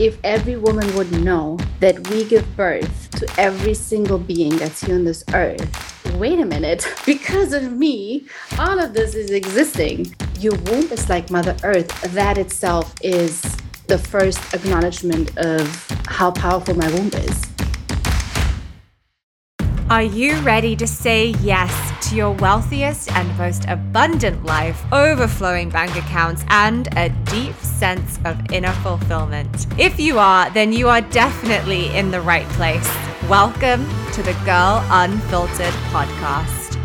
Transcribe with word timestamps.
if 0.00 0.18
every 0.24 0.56
woman 0.56 0.96
would 0.96 1.12
know 1.12 1.58
that 1.80 2.08
we 2.08 2.24
give 2.24 2.56
birth 2.56 3.10
to 3.10 3.28
every 3.38 3.74
single 3.74 4.18
being 4.18 4.56
that's 4.56 4.82
here 4.82 4.94
on 4.94 5.04
this 5.04 5.22
earth, 5.34 6.14
wait 6.18 6.40
a 6.40 6.46
minute, 6.46 6.88
because 7.06 7.52
of 7.52 7.74
me, 7.74 8.26
all 8.58 8.78
of 8.78 8.94
this 8.94 9.14
is 9.14 9.30
existing. 9.30 10.14
Your 10.38 10.54
womb 10.60 10.90
is 10.90 11.10
like 11.10 11.30
Mother 11.30 11.54
Earth. 11.64 11.88
That 12.14 12.38
itself 12.38 12.94
is 13.02 13.42
the 13.88 13.98
first 13.98 14.54
acknowledgement 14.54 15.36
of 15.36 15.68
how 16.06 16.30
powerful 16.30 16.74
my 16.74 16.90
womb 16.94 17.10
is. 17.12 17.49
Are 19.90 20.04
you 20.04 20.38
ready 20.42 20.76
to 20.76 20.86
say 20.86 21.34
yes 21.40 21.74
to 22.08 22.14
your 22.14 22.30
wealthiest 22.30 23.10
and 23.10 23.36
most 23.36 23.64
abundant 23.66 24.44
life, 24.44 24.80
overflowing 24.92 25.68
bank 25.68 25.96
accounts, 25.96 26.44
and 26.46 26.86
a 26.96 27.08
deep 27.24 27.56
sense 27.56 28.20
of 28.24 28.38
inner 28.52 28.70
fulfillment? 28.84 29.66
If 29.80 29.98
you 29.98 30.20
are, 30.20 30.48
then 30.50 30.72
you 30.72 30.88
are 30.88 31.00
definitely 31.00 31.88
in 31.88 32.12
the 32.12 32.20
right 32.20 32.46
place. 32.50 32.88
Welcome 33.28 33.84
to 34.12 34.22
the 34.22 34.34
Girl 34.44 34.80
Unfiltered 34.90 35.74
podcast. 35.90 36.76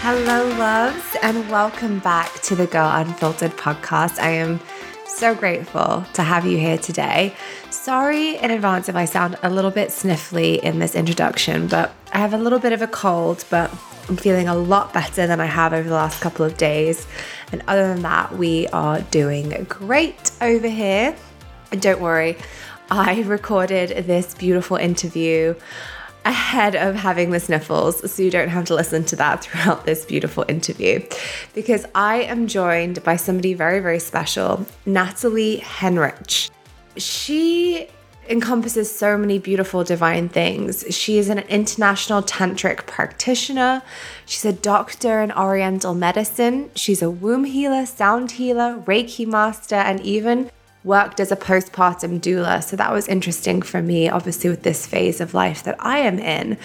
Hello, 0.00 0.48
loves, 0.56 1.16
and 1.22 1.50
welcome 1.50 1.98
back 1.98 2.32
to 2.44 2.54
the 2.54 2.66
Girl 2.66 2.90
Unfiltered 2.90 3.52
podcast. 3.58 4.18
I 4.18 4.30
am 4.30 4.58
so 5.06 5.34
grateful 5.34 6.04
to 6.14 6.22
have 6.22 6.44
you 6.46 6.58
here 6.58 6.78
today. 6.78 7.34
Sorry 7.70 8.36
in 8.36 8.50
advance 8.50 8.88
if 8.88 8.96
I 8.96 9.04
sound 9.04 9.36
a 9.42 9.50
little 9.50 9.70
bit 9.70 9.90
sniffly 9.90 10.58
in 10.58 10.78
this 10.78 10.94
introduction, 10.94 11.66
but 11.68 11.94
I 12.12 12.18
have 12.18 12.34
a 12.34 12.38
little 12.38 12.58
bit 12.58 12.72
of 12.72 12.82
a 12.82 12.86
cold, 12.86 13.44
but 13.50 13.70
I'm 14.08 14.16
feeling 14.16 14.48
a 14.48 14.54
lot 14.54 14.92
better 14.92 15.26
than 15.26 15.40
I 15.40 15.46
have 15.46 15.72
over 15.72 15.88
the 15.88 15.94
last 15.94 16.20
couple 16.20 16.44
of 16.44 16.56
days. 16.56 17.06
And 17.52 17.62
other 17.68 17.88
than 17.88 18.02
that, 18.02 18.36
we 18.36 18.66
are 18.68 19.00
doing 19.02 19.66
great 19.68 20.30
over 20.40 20.68
here. 20.68 21.16
And 21.72 21.80
don't 21.80 22.00
worry, 22.00 22.36
I 22.90 23.22
recorded 23.22 24.06
this 24.06 24.34
beautiful 24.34 24.76
interview 24.76 25.54
ahead 26.24 26.74
of 26.74 26.94
having 26.94 27.30
the 27.30 27.40
sniffles 27.40 28.10
so 28.10 28.22
you 28.22 28.30
don't 28.30 28.48
have 28.48 28.64
to 28.66 28.74
listen 28.74 29.04
to 29.04 29.16
that 29.16 29.44
throughout 29.44 29.84
this 29.84 30.04
beautiful 30.04 30.44
interview 30.48 31.00
because 31.54 31.84
I 31.94 32.22
am 32.22 32.46
joined 32.46 33.02
by 33.04 33.16
somebody 33.16 33.54
very, 33.54 33.80
very 33.80 33.98
special, 33.98 34.66
Nathalie 34.86 35.58
Henrich. 35.58 36.50
She 36.96 37.88
encompasses 38.28 38.94
so 38.94 39.18
many 39.18 39.38
beautiful 39.38 39.84
divine 39.84 40.28
things. 40.28 40.84
She 40.90 41.18
is 41.18 41.28
an 41.28 41.40
international 41.40 42.22
tantric 42.22 42.86
practitioner. 42.86 43.82
She's 44.26 44.44
a 44.44 44.52
doctor 44.52 45.20
in 45.20 45.32
oriental 45.32 45.94
medicine. 45.94 46.70
She's 46.74 47.02
a 47.02 47.10
womb 47.10 47.44
healer, 47.44 47.86
sound 47.86 48.32
healer, 48.32 48.82
Reiki 48.86 49.26
master, 49.26 49.74
and 49.74 50.00
even 50.00 50.50
worked 50.84 51.18
as 51.18 51.32
a 51.32 51.36
postpartum 51.36 52.20
doula. 52.20 52.62
So 52.62 52.76
that 52.76 52.92
was 52.92 53.08
interesting 53.08 53.62
for 53.62 53.82
me, 53.82 54.08
obviously, 54.08 54.50
with 54.50 54.62
this 54.62 54.86
phase 54.86 55.20
of 55.20 55.34
life 55.34 55.64
that 55.64 55.76
I 55.80 55.98
am 55.98 56.18
in. 56.18 56.58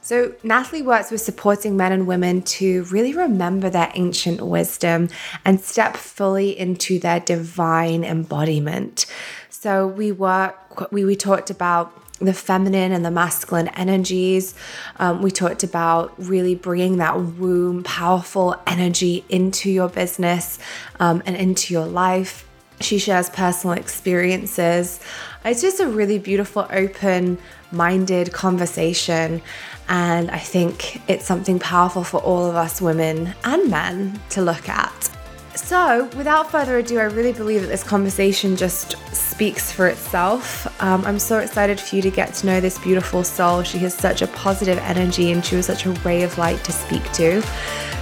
So, 0.00 0.32
Nathalie 0.42 0.80
works 0.80 1.10
with 1.10 1.20
supporting 1.20 1.76
men 1.76 1.92
and 1.92 2.06
women 2.06 2.40
to 2.56 2.84
really 2.84 3.12
remember 3.12 3.68
their 3.68 3.92
ancient 3.94 4.40
wisdom 4.40 5.10
and 5.44 5.60
step 5.60 5.98
fully 5.98 6.58
into 6.58 6.98
their 6.98 7.20
divine 7.20 8.04
embodiment. 8.04 9.04
So, 9.50 9.86
we 9.86 10.10
work, 10.10 10.90
we, 10.90 11.04
we 11.04 11.14
talked 11.14 11.50
about 11.50 11.92
the 12.20 12.32
feminine 12.32 12.90
and 12.92 13.04
the 13.04 13.10
masculine 13.10 13.68
energies. 13.68 14.54
Um, 14.96 15.20
we 15.20 15.30
talked 15.30 15.62
about 15.62 16.14
really 16.18 16.54
bringing 16.54 16.96
that 16.96 17.20
womb, 17.20 17.82
powerful 17.82 18.56
energy 18.66 19.26
into 19.28 19.70
your 19.70 19.90
business 19.90 20.58
um, 20.98 21.22
and 21.26 21.36
into 21.36 21.74
your 21.74 21.86
life. 21.86 22.47
She 22.80 22.98
shares 22.98 23.28
personal 23.30 23.76
experiences. 23.76 25.00
It's 25.44 25.60
just 25.60 25.80
a 25.80 25.88
really 25.88 26.18
beautiful, 26.18 26.66
open 26.70 27.38
minded 27.72 28.32
conversation. 28.32 29.42
And 29.88 30.30
I 30.30 30.38
think 30.38 31.00
it's 31.08 31.24
something 31.24 31.58
powerful 31.58 32.04
for 32.04 32.20
all 32.20 32.44
of 32.44 32.54
us 32.54 32.80
women 32.80 33.34
and 33.44 33.70
men 33.70 34.20
to 34.30 34.42
look 34.42 34.68
at. 34.68 35.10
So, 35.54 36.08
without 36.16 36.50
further 36.50 36.78
ado, 36.78 36.98
I 36.98 37.04
really 37.04 37.32
believe 37.32 37.62
that 37.62 37.66
this 37.66 37.82
conversation 37.82 38.56
just 38.56 38.96
speaks 39.14 39.72
for 39.72 39.88
itself. 39.88 40.66
Um, 40.80 41.04
I'm 41.04 41.18
so 41.18 41.40
excited 41.40 41.80
for 41.80 41.96
you 41.96 42.02
to 42.02 42.10
get 42.10 42.32
to 42.34 42.46
know 42.46 42.60
this 42.60 42.78
beautiful 42.78 43.24
soul. 43.24 43.64
She 43.64 43.78
has 43.78 43.92
such 43.92 44.22
a 44.22 44.28
positive 44.28 44.78
energy 44.78 45.32
and 45.32 45.44
she 45.44 45.56
was 45.56 45.66
such 45.66 45.84
a 45.84 45.90
ray 45.90 46.22
of 46.22 46.38
light 46.38 46.62
to 46.64 46.72
speak 46.72 47.02
to. 47.14 47.42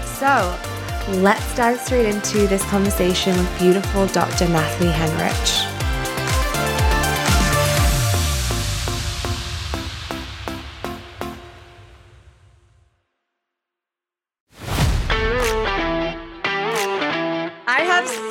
So, 0.04 0.75
let's 1.08 1.54
dive 1.54 1.78
straight 1.80 2.06
into 2.06 2.46
this 2.46 2.64
conversation 2.64 3.36
with 3.36 3.58
beautiful 3.58 4.06
Dr. 4.08 4.48
Nathalie 4.48 4.90
Henrich. 4.90 5.75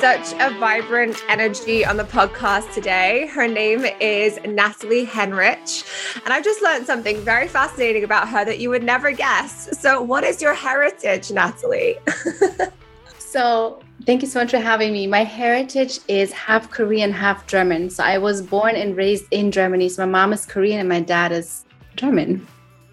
Such 0.06 0.34
a 0.34 0.56
vibrant 0.60 1.20
energy 1.28 1.84
on 1.84 1.96
the 1.96 2.04
podcast 2.04 2.72
today. 2.72 3.26
Her 3.26 3.48
name 3.48 3.84
is 4.00 4.38
Nathalie 4.46 5.04
Henrich, 5.04 5.84
and 6.24 6.32
I've 6.32 6.44
just 6.44 6.62
learned 6.62 6.86
something 6.86 7.16
very 7.22 7.48
fascinating 7.48 8.04
about 8.04 8.28
her 8.28 8.44
that 8.44 8.60
you 8.60 8.70
would 8.70 8.84
never 8.84 9.10
guess. 9.10 9.76
So, 9.80 10.00
what 10.00 10.22
is 10.22 10.40
your 10.40 10.54
heritage, 10.54 11.32
Nathalie? 11.32 11.96
so, 13.18 13.82
thank 14.04 14.22
you 14.22 14.28
so 14.28 14.38
much 14.38 14.52
for 14.52 14.58
having 14.58 14.92
me. 14.92 15.08
My 15.08 15.24
heritage 15.24 15.98
is 16.06 16.30
half 16.30 16.70
Korean, 16.70 17.10
half 17.10 17.44
German. 17.48 17.90
So, 17.90 18.04
I 18.04 18.18
was 18.18 18.42
born 18.42 18.76
and 18.76 18.96
raised 18.96 19.24
in 19.32 19.50
Germany. 19.50 19.88
So, 19.88 20.06
my 20.06 20.20
mom 20.20 20.32
is 20.32 20.46
Korean 20.46 20.78
and 20.78 20.88
my 20.88 21.00
dad 21.00 21.32
is 21.32 21.64
German 21.96 22.46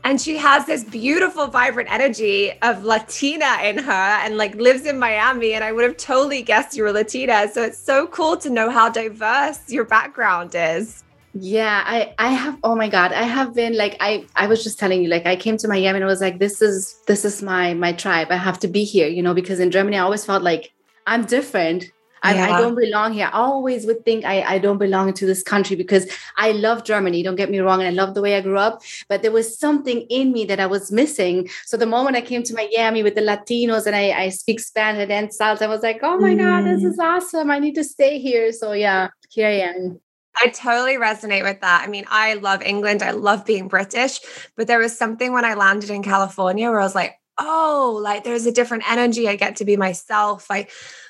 and 0.03 0.19
she 0.19 0.37
has 0.37 0.65
this 0.65 0.83
beautiful 0.83 1.47
vibrant 1.47 1.91
energy 1.91 2.51
of 2.61 2.83
latina 2.83 3.57
in 3.63 3.77
her 3.77 3.91
and 4.23 4.37
like 4.37 4.55
lives 4.55 4.85
in 4.85 4.99
miami 4.99 5.53
and 5.53 5.63
i 5.63 5.71
would 5.71 5.83
have 5.83 5.97
totally 5.97 6.41
guessed 6.41 6.75
you 6.75 6.83
were 6.83 6.91
latina. 6.91 7.47
So 7.51 7.63
it's 7.63 7.77
so 7.77 8.07
cool 8.07 8.37
to 8.37 8.49
know 8.49 8.69
how 8.69 8.89
diverse 8.89 9.69
your 9.69 9.85
background 9.85 10.51
is. 10.55 11.03
Yeah 11.33 11.83
i 11.85 12.13
i 12.19 12.29
have 12.29 12.59
oh 12.63 12.75
my 12.75 12.89
god 12.89 13.11
i 13.11 13.23
have 13.23 13.55
been 13.55 13.75
like 13.75 13.97
i 13.99 14.25
i 14.35 14.45
was 14.45 14.63
just 14.63 14.77
telling 14.77 15.01
you 15.01 15.09
like 15.09 15.25
i 15.25 15.35
came 15.35 15.57
to 15.57 15.67
miami 15.67 15.97
and 15.97 16.03
i 16.03 16.07
was 16.07 16.21
like 16.21 16.37
this 16.37 16.61
is 16.61 17.01
this 17.07 17.25
is 17.25 17.41
my 17.41 17.73
my 17.73 17.91
tribe. 17.91 18.27
I 18.29 18.35
have 18.35 18.59
to 18.59 18.67
be 18.67 18.83
here 18.83 19.07
you 19.07 19.23
know 19.23 19.33
because 19.33 19.59
in 19.59 19.71
germany 19.71 19.97
i 19.97 20.01
always 20.01 20.25
felt 20.25 20.43
like 20.43 20.71
i'm 21.07 21.25
different 21.25 21.85
I, 22.23 22.35
yeah. 22.35 22.55
I, 22.55 22.61
don't 22.61 22.75
belong 22.75 23.13
here. 23.13 23.29
I 23.31 23.37
always 23.37 23.85
would 23.85 24.05
think 24.05 24.23
I, 24.23 24.41
I 24.41 24.57
don't 24.57 24.77
belong 24.77 25.13
to 25.13 25.25
this 25.25 25.43
country 25.43 25.75
because 25.75 26.09
I 26.37 26.53
love 26.53 26.85
Germany. 26.85 27.21
Don't 27.21 27.35
get 27.35 27.51
me 27.51 27.59
wrong. 27.59 27.81
And 27.81 27.87
I 27.87 27.91
love 27.91 28.15
the 28.15 28.21
way 28.21 28.35
I 28.35 28.41
grew 28.41 28.57
up, 28.57 28.81
but 29.09 29.21
there 29.21 29.31
was 29.31 29.57
something 29.57 30.01
in 30.09 30.31
me 30.31 30.45
that 30.45 30.59
I 30.59 30.65
was 30.65 30.91
missing. 30.91 31.49
So 31.65 31.75
the 31.75 31.85
moment 31.85 32.15
I 32.15 32.21
came 32.21 32.41
to 32.43 32.53
Miami 32.53 33.03
with 33.03 33.15
the 33.15 33.21
Latinos 33.21 33.85
and 33.85 33.95
I, 33.95 34.11
I 34.11 34.29
speak 34.29 34.61
Spanish 34.61 35.09
and 35.09 35.29
salsa, 35.29 35.63
I 35.63 35.67
was 35.67 35.83
like, 35.83 35.99
oh 36.01 36.17
my 36.17 36.33
mm. 36.33 36.39
God, 36.39 36.63
this 36.63 36.83
is 36.83 36.97
mm. 36.97 37.03
awesome. 37.03 37.51
I 37.51 37.59
need 37.59 37.75
to 37.75 37.83
stay 37.83 38.19
here. 38.19 38.53
So 38.53 38.71
yeah, 38.71 39.09
here 39.29 39.47
I 39.47 39.59
am. 39.59 39.99
I 40.41 40.47
totally 40.47 40.95
resonate 40.95 41.43
with 41.43 41.61
that. 41.61 41.83
I 41.85 41.87
mean, 41.87 42.05
I 42.09 42.35
love 42.35 42.61
England. 42.63 43.03
I 43.03 43.11
love 43.11 43.45
being 43.45 43.67
British, 43.67 44.19
but 44.55 44.67
there 44.67 44.79
was 44.79 44.97
something 44.97 45.31
when 45.31 45.45
I 45.45 45.53
landed 45.53 45.89
in 45.89 46.01
California 46.01 46.71
where 46.71 46.79
I 46.79 46.83
was 46.83 46.95
like, 46.95 47.19
oh, 47.37 47.99
like 48.01 48.23
there's 48.23 48.45
a 48.45 48.51
different 48.51 48.89
energy. 48.89 49.27
I 49.27 49.35
get 49.35 49.57
to 49.57 49.65
be 49.65 49.77
myself. 49.77 50.47
I 50.49 50.67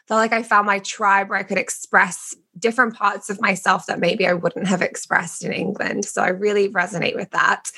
felt 0.08 0.19
like 0.19 0.34
I 0.34 0.44
found 0.44 0.66
my 0.66 0.80
tribe 0.80 1.30
where 1.30 1.40
I 1.40 1.44
could 1.44 1.58
express 1.58 2.36
different 2.58 2.96
parts 2.96 3.30
of 3.30 3.41
myself 3.41 3.86
that 3.88 4.00
maybe 4.00 4.28
I 4.28 4.34
wouldn't 4.34 4.68
have 4.68 4.81
expressed 4.81 5.44
in 5.44 5.53
England. 5.53 6.06
So 6.06 6.22
I 6.22 6.30
really 6.30 6.69
resonate 6.69 7.16
with 7.16 7.31
that. 7.31 7.72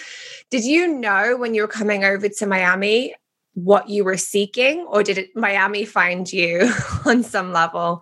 Did 0.50 0.66
you 0.66 0.88
know 0.88 1.38
when 1.38 1.54
you 1.54 1.62
were 1.62 1.68
coming 1.68 2.04
over 2.04 2.28
to 2.28 2.46
Miami 2.46 3.16
what 3.54 3.90
you 3.90 4.04
were 4.04 4.18
seeking, 4.18 4.86
or 4.90 5.02
did 5.02 5.18
it, 5.18 5.30
Miami 5.34 5.86
find 5.86 6.32
you 6.32 6.70
on 7.06 7.24
some 7.24 7.54
level? 7.54 8.02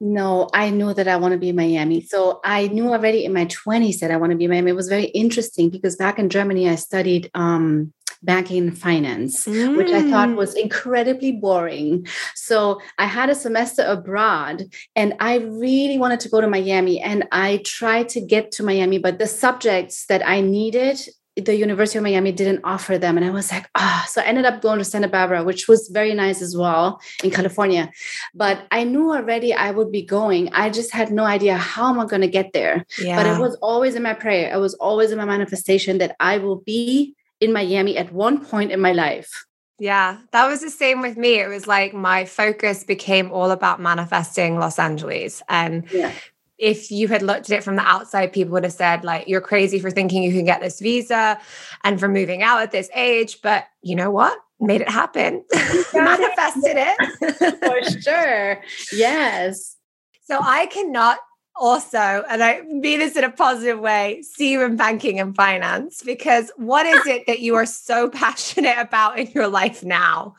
No, 0.00 0.48
I 0.52 0.70
knew 0.70 0.94
that 0.94 1.08
I 1.08 1.16
want 1.16 1.32
to 1.32 1.38
be 1.38 1.50
in 1.50 1.56
Miami. 1.56 2.00
So 2.00 2.40
I 2.44 2.68
knew 2.68 2.88
already 2.88 3.24
in 3.24 3.32
my 3.32 3.46
20s 3.46 3.98
that 3.98 4.10
I 4.10 4.16
want 4.16 4.30
to 4.30 4.36
be 4.36 4.44
in 4.44 4.50
Miami. 4.50 4.72
It 4.72 4.74
was 4.74 4.88
very 4.88 5.04
interesting 5.04 5.70
because 5.70 5.96
back 5.96 6.18
in 6.18 6.28
Germany, 6.28 6.68
I 6.68 6.74
studied 6.74 7.30
um, 7.34 7.92
banking 8.22 8.68
and 8.68 8.78
finance, 8.78 9.46
mm. 9.46 9.76
which 9.76 9.90
I 9.90 10.08
thought 10.08 10.30
mm. 10.30 10.36
was 10.36 10.54
incredibly 10.54 11.32
boring. 11.32 12.06
So 12.34 12.80
I 12.98 13.06
had 13.06 13.30
a 13.30 13.34
semester 13.34 13.84
abroad 13.84 14.64
and 14.94 15.14
I 15.20 15.36
really 15.38 15.98
wanted 15.98 16.20
to 16.20 16.28
go 16.28 16.40
to 16.40 16.48
Miami 16.48 17.00
and 17.00 17.26
I 17.32 17.62
tried 17.64 18.08
to 18.10 18.20
get 18.20 18.52
to 18.52 18.62
Miami, 18.62 18.98
but 18.98 19.18
the 19.18 19.26
subjects 19.26 20.06
that 20.06 20.26
I 20.26 20.40
needed 20.40 21.00
the 21.36 21.56
University 21.56 21.98
of 21.98 22.04
Miami 22.04 22.30
didn't 22.30 22.60
offer 22.62 22.98
them. 22.98 23.16
And 23.16 23.24
I 23.24 23.30
was 23.30 23.50
like, 23.50 23.68
ah, 23.74 24.02
oh. 24.04 24.08
so 24.08 24.20
I 24.20 24.24
ended 24.24 24.44
up 24.44 24.60
going 24.60 24.78
to 24.78 24.84
Santa 24.84 25.08
Barbara, 25.08 25.42
which 25.42 25.66
was 25.66 25.88
very 25.88 26.12
nice 26.12 26.42
as 26.42 26.56
well 26.56 27.00
in 27.24 27.30
California. 27.30 27.90
But 28.34 28.66
I 28.70 28.84
knew 28.84 29.12
already 29.12 29.54
I 29.54 29.70
would 29.70 29.90
be 29.90 30.02
going. 30.02 30.52
I 30.52 30.68
just 30.68 30.92
had 30.92 31.10
no 31.10 31.24
idea 31.24 31.56
how 31.56 31.88
am 31.88 31.98
I 31.98 32.04
going 32.04 32.20
to 32.20 32.28
get 32.28 32.52
there. 32.52 32.84
Yeah. 32.98 33.16
But 33.16 33.26
it 33.26 33.40
was 33.40 33.54
always 33.62 33.94
in 33.94 34.02
my 34.02 34.12
prayer. 34.12 34.52
It 34.52 34.58
was 34.58 34.74
always 34.74 35.10
in 35.10 35.16
my 35.16 35.24
manifestation 35.24 35.98
that 35.98 36.16
I 36.20 36.36
will 36.36 36.56
be 36.56 37.16
in 37.42 37.52
Miami 37.52 37.98
at 37.98 38.12
one 38.12 38.44
point 38.44 38.70
in 38.70 38.80
my 38.80 38.92
life. 38.92 39.46
Yeah, 39.78 40.18
that 40.30 40.46
was 40.46 40.60
the 40.60 40.70
same 40.70 41.00
with 41.02 41.16
me. 41.16 41.40
It 41.40 41.48
was 41.48 41.66
like 41.66 41.92
my 41.92 42.24
focus 42.24 42.84
became 42.84 43.32
all 43.32 43.50
about 43.50 43.80
manifesting 43.80 44.58
Los 44.58 44.78
Angeles. 44.78 45.42
And 45.48 45.90
yeah. 45.90 46.12
if 46.56 46.92
you 46.92 47.08
had 47.08 47.22
looked 47.22 47.50
at 47.50 47.58
it 47.58 47.64
from 47.64 47.74
the 47.74 47.82
outside, 47.82 48.32
people 48.32 48.52
would 48.52 48.62
have 48.62 48.72
said, 48.72 49.02
like, 49.02 49.26
you're 49.26 49.40
crazy 49.40 49.80
for 49.80 49.90
thinking 49.90 50.22
you 50.22 50.30
can 50.30 50.44
get 50.44 50.60
this 50.60 50.78
visa 50.78 51.36
and 51.82 51.98
for 51.98 52.06
moving 52.06 52.44
out 52.44 52.62
at 52.62 52.70
this 52.70 52.90
age. 52.94 53.42
But 53.42 53.64
you 53.82 53.96
know 53.96 54.10
what? 54.10 54.38
Made 54.60 54.82
it 54.82 54.88
happen, 54.88 55.44
manifested 55.92 56.76
it. 56.76 57.58
for 57.58 58.00
sure. 58.00 58.62
Yes. 58.92 59.76
So 60.22 60.38
I 60.40 60.66
cannot 60.66 61.18
also, 61.62 62.24
and 62.28 62.42
I 62.42 62.62
mean 62.62 62.98
this 62.98 63.16
in 63.16 63.22
a 63.22 63.30
positive 63.30 63.78
way, 63.78 64.20
see 64.22 64.50
you 64.50 64.64
in 64.64 64.74
banking 64.74 65.20
and 65.20 65.34
finance 65.34 66.02
because 66.02 66.50
what 66.56 66.86
is 66.86 67.06
it 67.06 67.24
that 67.28 67.38
you 67.38 67.54
are 67.54 67.66
so 67.66 68.10
passionate 68.24 68.76
about 68.78 69.16
in 69.16 69.30
your 69.30 69.46
life 69.46 69.84
now? 69.84 70.34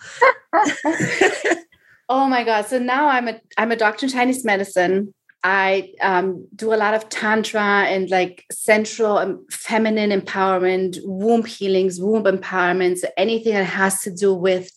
oh 2.09 2.27
my 2.27 2.43
God. 2.43 2.65
So 2.65 2.77
now 2.77 3.07
I'm 3.07 3.29
a 3.29 3.39
I'm 3.57 3.71
a 3.71 3.77
doctor 3.77 4.05
in 4.05 4.11
Chinese 4.11 4.43
medicine. 4.43 5.13
I 5.45 5.93
um, 6.01 6.45
do 6.55 6.73
a 6.73 6.75
lot 6.75 6.93
of 6.93 7.07
tantra 7.07 7.61
and 7.61 8.09
like 8.09 8.45
central 8.51 9.17
um, 9.17 9.45
feminine 9.49 10.09
empowerment, 10.09 10.97
womb 11.03 11.45
healings, 11.45 12.01
womb 12.01 12.23
empowerments, 12.23 13.03
anything 13.15 13.53
that 13.53 13.63
has 13.63 14.01
to 14.01 14.11
do 14.11 14.33
with 14.33 14.69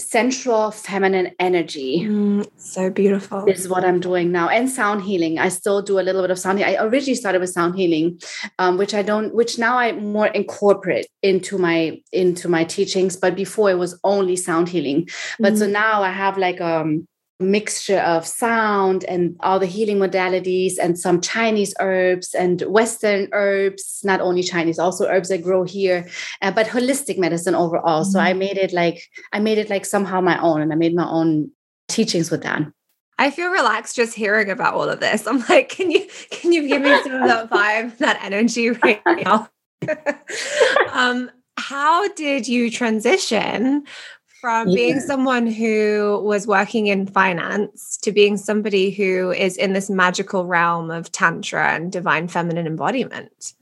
central 0.00 0.70
feminine 0.70 1.32
energy. 1.38 2.00
Mm, 2.00 2.48
so 2.56 2.90
beautiful. 2.90 3.44
Is 3.46 3.68
what 3.68 3.84
I'm 3.84 4.00
doing 4.00 4.30
now. 4.30 4.48
And 4.48 4.70
sound 4.70 5.02
healing. 5.02 5.38
I 5.38 5.48
still 5.48 5.82
do 5.82 5.98
a 5.98 6.02
little 6.02 6.22
bit 6.22 6.30
of 6.30 6.38
sound 6.38 6.58
healing. 6.58 6.76
I 6.76 6.84
originally 6.84 7.16
started 7.16 7.40
with 7.40 7.50
sound 7.50 7.76
healing, 7.76 8.20
um, 8.58 8.78
which 8.78 8.94
I 8.94 9.02
don't, 9.02 9.34
which 9.34 9.58
now 9.58 9.76
I 9.78 9.92
more 9.92 10.28
incorporate 10.28 11.06
into 11.22 11.58
my 11.58 12.00
into 12.12 12.48
my 12.48 12.64
teachings. 12.64 13.16
But 13.16 13.34
before 13.34 13.70
it 13.70 13.78
was 13.78 13.98
only 14.04 14.36
sound 14.36 14.68
healing. 14.68 15.08
But 15.38 15.54
mm. 15.54 15.58
so 15.58 15.66
now 15.66 16.02
I 16.02 16.10
have 16.10 16.38
like 16.38 16.60
um 16.60 17.06
mixture 17.40 18.00
of 18.00 18.26
sound 18.26 19.04
and 19.04 19.36
all 19.40 19.58
the 19.58 19.66
healing 19.66 19.98
modalities 19.98 20.74
and 20.80 20.98
some 20.98 21.20
Chinese 21.20 21.74
herbs 21.80 22.34
and 22.34 22.62
Western 22.62 23.28
herbs, 23.32 24.00
not 24.04 24.20
only 24.20 24.42
Chinese, 24.42 24.78
also 24.78 25.06
herbs 25.06 25.28
that 25.28 25.42
grow 25.42 25.62
here, 25.62 26.08
uh, 26.42 26.50
but 26.50 26.66
holistic 26.66 27.18
medicine 27.18 27.54
overall. 27.54 28.02
Mm-hmm. 28.02 28.10
So 28.10 28.20
I 28.20 28.30
mm-hmm. 28.30 28.38
made 28.40 28.58
it 28.58 28.72
like, 28.72 29.02
I 29.32 29.38
made 29.38 29.58
it 29.58 29.70
like 29.70 29.86
somehow 29.86 30.20
my 30.20 30.40
own 30.40 30.60
and 30.60 30.72
I 30.72 30.76
made 30.76 30.94
my 30.94 31.08
own 31.08 31.50
teachings 31.88 32.30
with 32.30 32.42
that. 32.42 32.62
I 33.18 33.30
feel 33.30 33.50
relaxed 33.50 33.96
just 33.96 34.14
hearing 34.14 34.50
about 34.50 34.74
all 34.74 34.88
of 34.88 35.00
this. 35.00 35.26
I'm 35.26 35.44
like, 35.48 35.68
can 35.68 35.90
you 35.90 36.06
can 36.30 36.52
you 36.52 36.68
give 36.68 36.82
me 36.82 37.02
some 37.02 37.12
of 37.12 37.28
that 37.28 37.50
vibe, 37.50 37.96
that 37.98 38.22
energy 38.22 38.70
right 38.70 39.02
now? 39.06 39.48
um, 40.92 41.30
how 41.56 42.08
did 42.14 42.46
you 42.46 42.70
transition 42.70 43.84
from 44.40 44.68
yeah. 44.68 44.74
being 44.74 45.00
someone 45.00 45.46
who 45.46 46.20
was 46.24 46.46
working 46.46 46.86
in 46.86 47.06
finance 47.06 47.96
to 47.98 48.12
being 48.12 48.36
somebody 48.36 48.90
who 48.90 49.30
is 49.32 49.56
in 49.56 49.72
this 49.72 49.90
magical 49.90 50.46
realm 50.46 50.90
of 50.90 51.10
tantra 51.12 51.74
and 51.74 51.92
divine 51.92 52.28
feminine 52.28 52.66
embodiment 52.66 53.54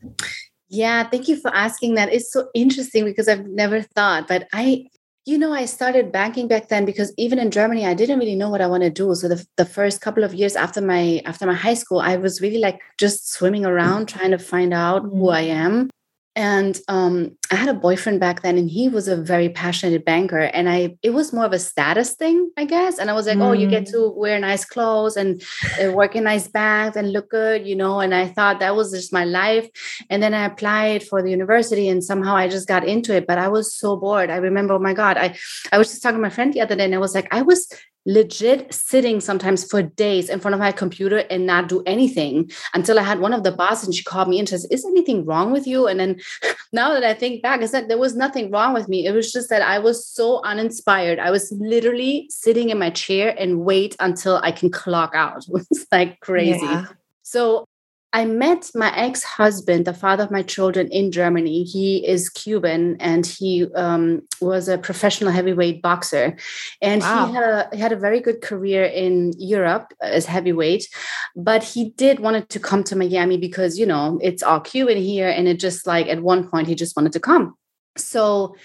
yeah 0.68 1.08
thank 1.08 1.28
you 1.28 1.36
for 1.36 1.54
asking 1.54 1.94
that 1.94 2.12
it's 2.12 2.32
so 2.32 2.48
interesting 2.54 3.04
because 3.04 3.28
i've 3.28 3.46
never 3.46 3.82
thought 3.82 4.28
but 4.28 4.48
i 4.52 4.86
you 5.24 5.36
know 5.36 5.52
i 5.52 5.64
started 5.64 6.12
banking 6.12 6.48
back 6.48 6.68
then 6.68 6.84
because 6.84 7.12
even 7.16 7.38
in 7.38 7.50
germany 7.50 7.84
i 7.84 7.94
didn't 7.94 8.18
really 8.18 8.36
know 8.36 8.48
what 8.48 8.60
i 8.60 8.66
want 8.66 8.82
to 8.82 8.90
do 8.90 9.14
so 9.14 9.28
the, 9.28 9.44
the 9.56 9.64
first 9.64 10.00
couple 10.00 10.24
of 10.24 10.34
years 10.34 10.56
after 10.56 10.80
my 10.80 11.20
after 11.24 11.46
my 11.46 11.54
high 11.54 11.74
school 11.74 12.00
i 12.00 12.16
was 12.16 12.40
really 12.40 12.58
like 12.58 12.80
just 12.98 13.32
swimming 13.32 13.66
around 13.66 14.06
trying 14.06 14.30
to 14.30 14.38
find 14.38 14.72
out 14.72 15.02
who 15.02 15.10
mm-hmm. 15.10 15.30
i 15.30 15.40
am 15.40 15.90
and 16.36 16.78
um, 16.88 17.36
i 17.50 17.56
had 17.56 17.68
a 17.68 17.74
boyfriend 17.74 18.20
back 18.20 18.42
then 18.42 18.58
and 18.58 18.70
he 18.70 18.88
was 18.88 19.08
a 19.08 19.16
very 19.16 19.48
passionate 19.48 20.04
banker 20.04 20.38
and 20.38 20.68
i 20.68 20.96
it 21.02 21.10
was 21.10 21.32
more 21.32 21.46
of 21.46 21.52
a 21.52 21.58
status 21.58 22.12
thing 22.12 22.50
i 22.56 22.64
guess 22.64 22.98
and 22.98 23.10
i 23.10 23.14
was 23.14 23.26
like 23.26 23.38
mm. 23.38 23.42
oh 23.42 23.52
you 23.52 23.68
get 23.68 23.84
mm. 23.84 23.90
to 23.90 24.12
wear 24.14 24.38
nice 24.38 24.64
clothes 24.64 25.16
and 25.16 25.42
uh, 25.82 25.90
work 25.90 26.14
in 26.14 26.24
nice 26.24 26.46
bags 26.46 26.96
and 26.96 27.12
look 27.12 27.30
good 27.30 27.66
you 27.66 27.74
know 27.74 28.00
and 28.00 28.14
i 28.14 28.26
thought 28.26 28.60
that 28.60 28.76
was 28.76 28.92
just 28.92 29.12
my 29.12 29.24
life 29.24 29.68
and 30.10 30.22
then 30.22 30.34
i 30.34 30.44
applied 30.44 31.02
for 31.02 31.22
the 31.22 31.30
university 31.30 31.88
and 31.88 32.04
somehow 32.04 32.36
i 32.36 32.46
just 32.46 32.68
got 32.68 32.86
into 32.86 33.14
it 33.14 33.26
but 33.26 33.38
i 33.38 33.48
was 33.48 33.74
so 33.74 33.96
bored 33.96 34.30
i 34.30 34.36
remember 34.36 34.74
oh 34.74 34.78
my 34.78 34.94
god 34.94 35.16
i 35.16 35.34
i 35.72 35.78
was 35.78 35.88
just 35.88 36.02
talking 36.02 36.18
to 36.18 36.22
my 36.22 36.30
friend 36.30 36.52
the 36.52 36.60
other 36.60 36.76
day 36.76 36.84
and 36.84 36.94
i 36.94 36.98
was 36.98 37.14
like 37.14 37.32
i 37.32 37.40
was 37.40 37.66
legit 38.06 38.72
sitting 38.72 39.20
sometimes 39.20 39.68
for 39.68 39.82
days 39.82 40.30
in 40.30 40.40
front 40.40 40.54
of 40.54 40.60
my 40.60 40.72
computer 40.72 41.18
and 41.28 41.44
not 41.44 41.68
do 41.68 41.82
anything 41.86 42.50
until 42.72 42.98
I 42.98 43.02
had 43.02 43.18
one 43.18 43.32
of 43.32 43.42
the 43.42 43.50
bosses 43.50 43.86
and 43.86 43.94
she 43.94 44.04
called 44.04 44.28
me 44.28 44.38
and 44.38 44.48
says, 44.48 44.64
Is 44.70 44.84
anything 44.84 45.24
wrong 45.26 45.50
with 45.50 45.66
you? 45.66 45.88
And 45.88 45.98
then 45.98 46.20
now 46.72 46.92
that 46.92 47.04
I 47.04 47.12
think 47.12 47.42
back, 47.42 47.60
I 47.60 47.66
said 47.66 47.88
there 47.88 47.98
was 47.98 48.16
nothing 48.16 48.50
wrong 48.50 48.72
with 48.72 48.88
me. 48.88 49.06
It 49.06 49.12
was 49.12 49.32
just 49.32 49.50
that 49.50 49.62
I 49.62 49.78
was 49.80 50.06
so 50.06 50.40
uninspired. 50.44 51.18
I 51.18 51.30
was 51.30 51.52
literally 51.52 52.28
sitting 52.30 52.70
in 52.70 52.78
my 52.78 52.90
chair 52.90 53.34
and 53.38 53.60
wait 53.60 53.96
until 53.98 54.40
I 54.42 54.52
can 54.52 54.70
clock 54.70 55.12
out. 55.14 55.44
It 55.56 55.66
was 55.70 55.86
like 55.90 56.20
crazy. 56.20 56.64
Yeah. 56.64 56.86
So 57.22 57.66
I 58.16 58.24
met 58.24 58.70
my 58.74 58.90
ex 58.96 59.22
husband, 59.22 59.84
the 59.84 59.92
father 59.92 60.24
of 60.24 60.30
my 60.30 60.40
children, 60.40 60.88
in 60.88 61.12
Germany. 61.12 61.64
He 61.64 61.98
is 62.06 62.30
Cuban 62.30 62.96
and 62.98 63.26
he 63.26 63.66
um, 63.74 64.22
was 64.40 64.70
a 64.70 64.78
professional 64.78 65.30
heavyweight 65.30 65.82
boxer. 65.82 66.34
And 66.80 67.02
wow. 67.02 67.26
he, 67.26 67.34
had 67.34 67.44
a, 67.44 67.68
he 67.74 67.78
had 67.78 67.92
a 67.92 67.96
very 68.06 68.20
good 68.20 68.40
career 68.40 68.84
in 68.84 69.34
Europe 69.36 69.92
as 70.00 70.24
heavyweight. 70.24 70.88
But 71.36 71.62
he 71.62 71.90
did 71.90 72.18
wanted 72.20 72.48
to 72.48 72.58
come 72.58 72.84
to 72.84 72.96
Miami 72.96 73.36
because, 73.36 73.78
you 73.78 73.84
know, 73.84 74.18
it's 74.22 74.42
all 74.42 74.60
Cuban 74.60 74.96
here. 74.96 75.28
And 75.28 75.46
it 75.46 75.60
just 75.60 75.86
like 75.86 76.06
at 76.06 76.22
one 76.22 76.48
point, 76.48 76.68
he 76.68 76.74
just 76.74 76.96
wanted 76.96 77.12
to 77.12 77.20
come. 77.20 77.54
So 77.98 78.56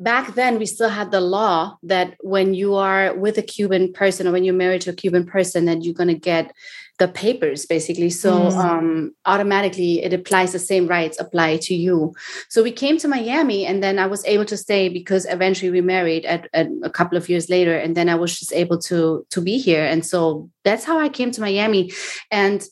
back 0.00 0.34
then 0.34 0.58
we 0.58 0.66
still 0.66 0.88
had 0.88 1.12
the 1.12 1.20
law 1.20 1.76
that 1.84 2.16
when 2.22 2.54
you 2.54 2.74
are 2.74 3.14
with 3.14 3.38
a 3.38 3.42
cuban 3.42 3.92
person 3.92 4.26
or 4.26 4.32
when 4.32 4.44
you're 4.44 4.54
married 4.54 4.82
to 4.82 4.90
a 4.90 4.94
cuban 4.94 5.24
person 5.24 5.64
that 5.64 5.82
you're 5.82 5.94
going 5.94 6.08
to 6.08 6.14
get 6.14 6.52
the 6.98 7.08
papers 7.08 7.66
basically. 7.66 8.10
So 8.10 8.32
mm. 8.32 8.56
um, 8.56 9.14
automatically 9.26 10.02
it 10.02 10.12
applies 10.12 10.52
the 10.52 10.58
same 10.58 10.86
rights 10.86 11.20
apply 11.20 11.58
to 11.58 11.74
you. 11.74 12.14
So 12.48 12.62
we 12.62 12.72
came 12.72 12.96
to 12.98 13.08
miami 13.08 13.66
and 13.66 13.82
then 13.82 13.98
i 13.98 14.06
was 14.06 14.24
able 14.24 14.44
to 14.46 14.56
stay 14.56 14.88
because 14.88 15.26
eventually 15.26 15.70
we 15.70 15.80
married 15.80 16.24
at, 16.24 16.48
at, 16.52 16.68
a 16.82 16.90
couple 16.90 17.18
of 17.18 17.28
years 17.28 17.50
later 17.50 17.76
and 17.76 17.96
then 17.96 18.08
i 18.08 18.14
was 18.14 18.38
just 18.38 18.52
able 18.52 18.78
to 18.78 19.26
to 19.30 19.40
be 19.40 19.58
here. 19.58 19.84
And 19.84 20.04
so 20.04 20.50
that's 20.64 20.84
how 20.84 20.98
i 20.98 21.08
came 21.08 21.30
to 21.32 21.40
miami. 21.40 21.92
And 22.30 22.66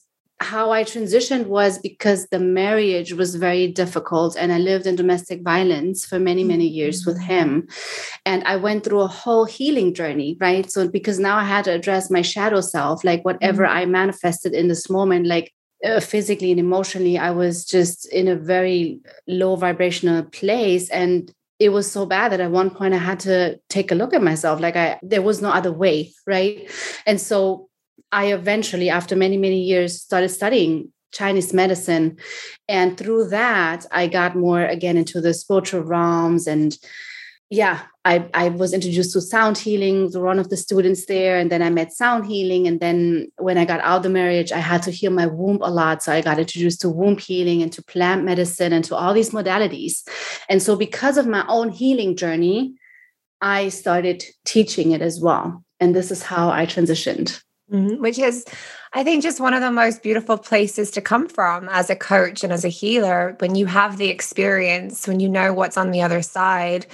how 0.45 0.71
I 0.71 0.85
transitioned 0.85 1.47
was 1.47 1.79
because 1.79 2.27
the 2.27 2.39
marriage 2.39 3.13
was 3.15 3.35
very 3.35 3.67
difficult 3.67 4.37
and 4.37 4.53
I 4.53 4.59
lived 4.59 4.87
in 4.87 4.95
domestic 4.95 5.43
violence 5.43 6.05
for 6.05 6.19
many, 6.19 6.45
many 6.45 6.67
years 6.67 7.07
with 7.07 7.17
mm-hmm. 7.17 7.27
him. 7.27 7.69
And 8.27 8.45
I 8.45 8.57
went 8.57 8.85
through 8.85 9.01
a 9.01 9.07
whole 9.07 9.47
healing 9.47 9.95
journey, 9.95 10.37
right? 10.41 10.71
So, 10.71 10.87
because 10.87 11.19
now 11.19 11.37
I 11.37 11.45
had 11.45 11.65
to 11.65 11.73
address 11.73 12.11
my 12.11 12.23
shadow 12.23 12.61
self, 12.61 13.05
like 13.05 13.25
whatever 13.25 13.65
mm-hmm. 13.65 13.79
I 13.79 13.87
manifested 13.87 14.53
in 14.55 14.69
this 14.69 14.91
moment, 14.91 15.27
like 15.27 15.53
uh, 15.85 16.01
physically 16.01 16.51
and 16.51 16.61
emotionally, 16.61 17.19
I 17.19 17.31
was 17.31 17.65
just 17.65 18.07
in 18.13 18.29
a 18.29 18.37
very 18.37 19.01
low 19.27 19.57
vibrational 19.57 20.25
place. 20.25 20.91
And 20.91 21.33
it 21.59 21.71
was 21.71 21.91
so 21.91 22.05
bad 22.05 22.33
that 22.33 22.41
at 22.41 22.51
one 22.51 22.71
point 22.71 22.95
I 22.95 22.99
had 22.99 23.21
to 23.21 23.59
take 23.71 23.91
a 23.91 23.95
look 23.95 24.13
at 24.13 24.23
myself. 24.23 24.61
Like 24.61 24.77
I, 24.77 24.99
there 25.03 25.23
was 25.23 25.41
no 25.41 25.51
other 25.51 25.73
way, 25.73 26.13
right? 26.27 26.71
And 27.07 27.21
so 27.21 27.69
I 28.15 28.27
eventually, 28.27 28.91
after 28.91 29.17
many, 29.17 29.37
many 29.37 29.61
years, 29.61 30.01
started 30.01 30.29
studying 30.29 30.93
Chinese 31.13 31.53
medicine. 31.53 32.17
And 32.69 32.97
through 32.97 33.31
that, 33.31 33.87
I 33.91 34.07
got 34.07 34.37
more 34.37 34.65
again 34.65 34.97
into 34.97 35.21
the 35.21 35.35
spiritual 35.35 35.83
realms. 35.83 36.47
And 36.47 36.79
yeah, 37.51 37.83
I, 38.05 38.29
I 38.33 38.51
was 38.51 38.73
introduced 38.73 39.15
to 39.15 39.21
sound 39.21 39.59
healing 39.59 40.11
through 40.11 40.27
one 40.27 40.39
of 40.39 40.49
the 40.49 40.57
students 40.57 41.07
there. 41.07 41.39
And 41.39 41.51
then 41.51 41.61
I 41.61 41.71
met 41.71 41.93
sound 41.93 42.27
healing. 42.27 42.69
And 42.69 42.79
then 42.79 43.33
when 43.39 43.59
I 43.59 43.65
got 43.65 43.81
out 43.81 43.97
of 43.97 44.03
the 44.05 44.11
marriage, 44.11 44.53
I 44.53 44.59
had 44.59 44.85
to 44.85 44.93
heal 44.93 45.11
my 45.11 45.27
womb 45.27 45.59
a 45.61 45.71
lot. 45.71 46.05
So 46.05 46.13
I 46.13 46.21
got 46.21 46.39
introduced 46.39 46.83
to 46.83 46.89
womb 46.89 47.19
healing 47.19 47.63
and 47.63 47.73
to 47.73 47.83
plant 47.83 48.23
medicine 48.23 48.73
and 48.73 48.85
to 48.85 48.95
all 48.95 49.13
these 49.13 49.31
modalities. 49.31 50.09
And 50.49 50.63
so, 50.63 50.77
because 50.77 51.19
of 51.19 51.27
my 51.27 51.45
own 51.49 51.71
healing 51.71 52.17
journey, 52.17 52.75
I 53.41 53.71
started 53.71 54.23
teaching 54.45 54.93
it 54.93 55.03
as 55.03 55.21
well. 55.21 55.65
And 55.81 55.97
this 55.97 56.13
is 56.13 56.23
how 56.23 56.51
I 56.51 56.65
transitioned. 56.65 57.43
Mm-hmm. 57.73 58.03
Which 58.03 58.19
is, 58.19 58.45
I 58.93 59.05
think, 59.05 59.23
just 59.23 59.41
one 59.41 59.55
of 59.55 59.63
the 59.63 59.73
most 59.73 60.03
beautiful 60.03 60.37
places 60.37 60.91
to 60.93 61.01
come 61.01 61.29
from 61.29 61.67
as 61.71 61.89
a 61.89 61.97
coach 61.97 62.45
and 62.45 62.53
as 62.53 62.63
a 62.63 62.69
healer 62.69 63.37
when 63.39 63.55
you 63.55 63.65
have 63.65 63.97
the 63.97 64.11
experience, 64.11 65.09
when 65.09 65.19
you 65.19 65.31
know 65.31 65.55
what's 65.55 65.79
on 65.79 65.91
the 65.91 66.03
other 66.03 66.21
side, 66.21 66.87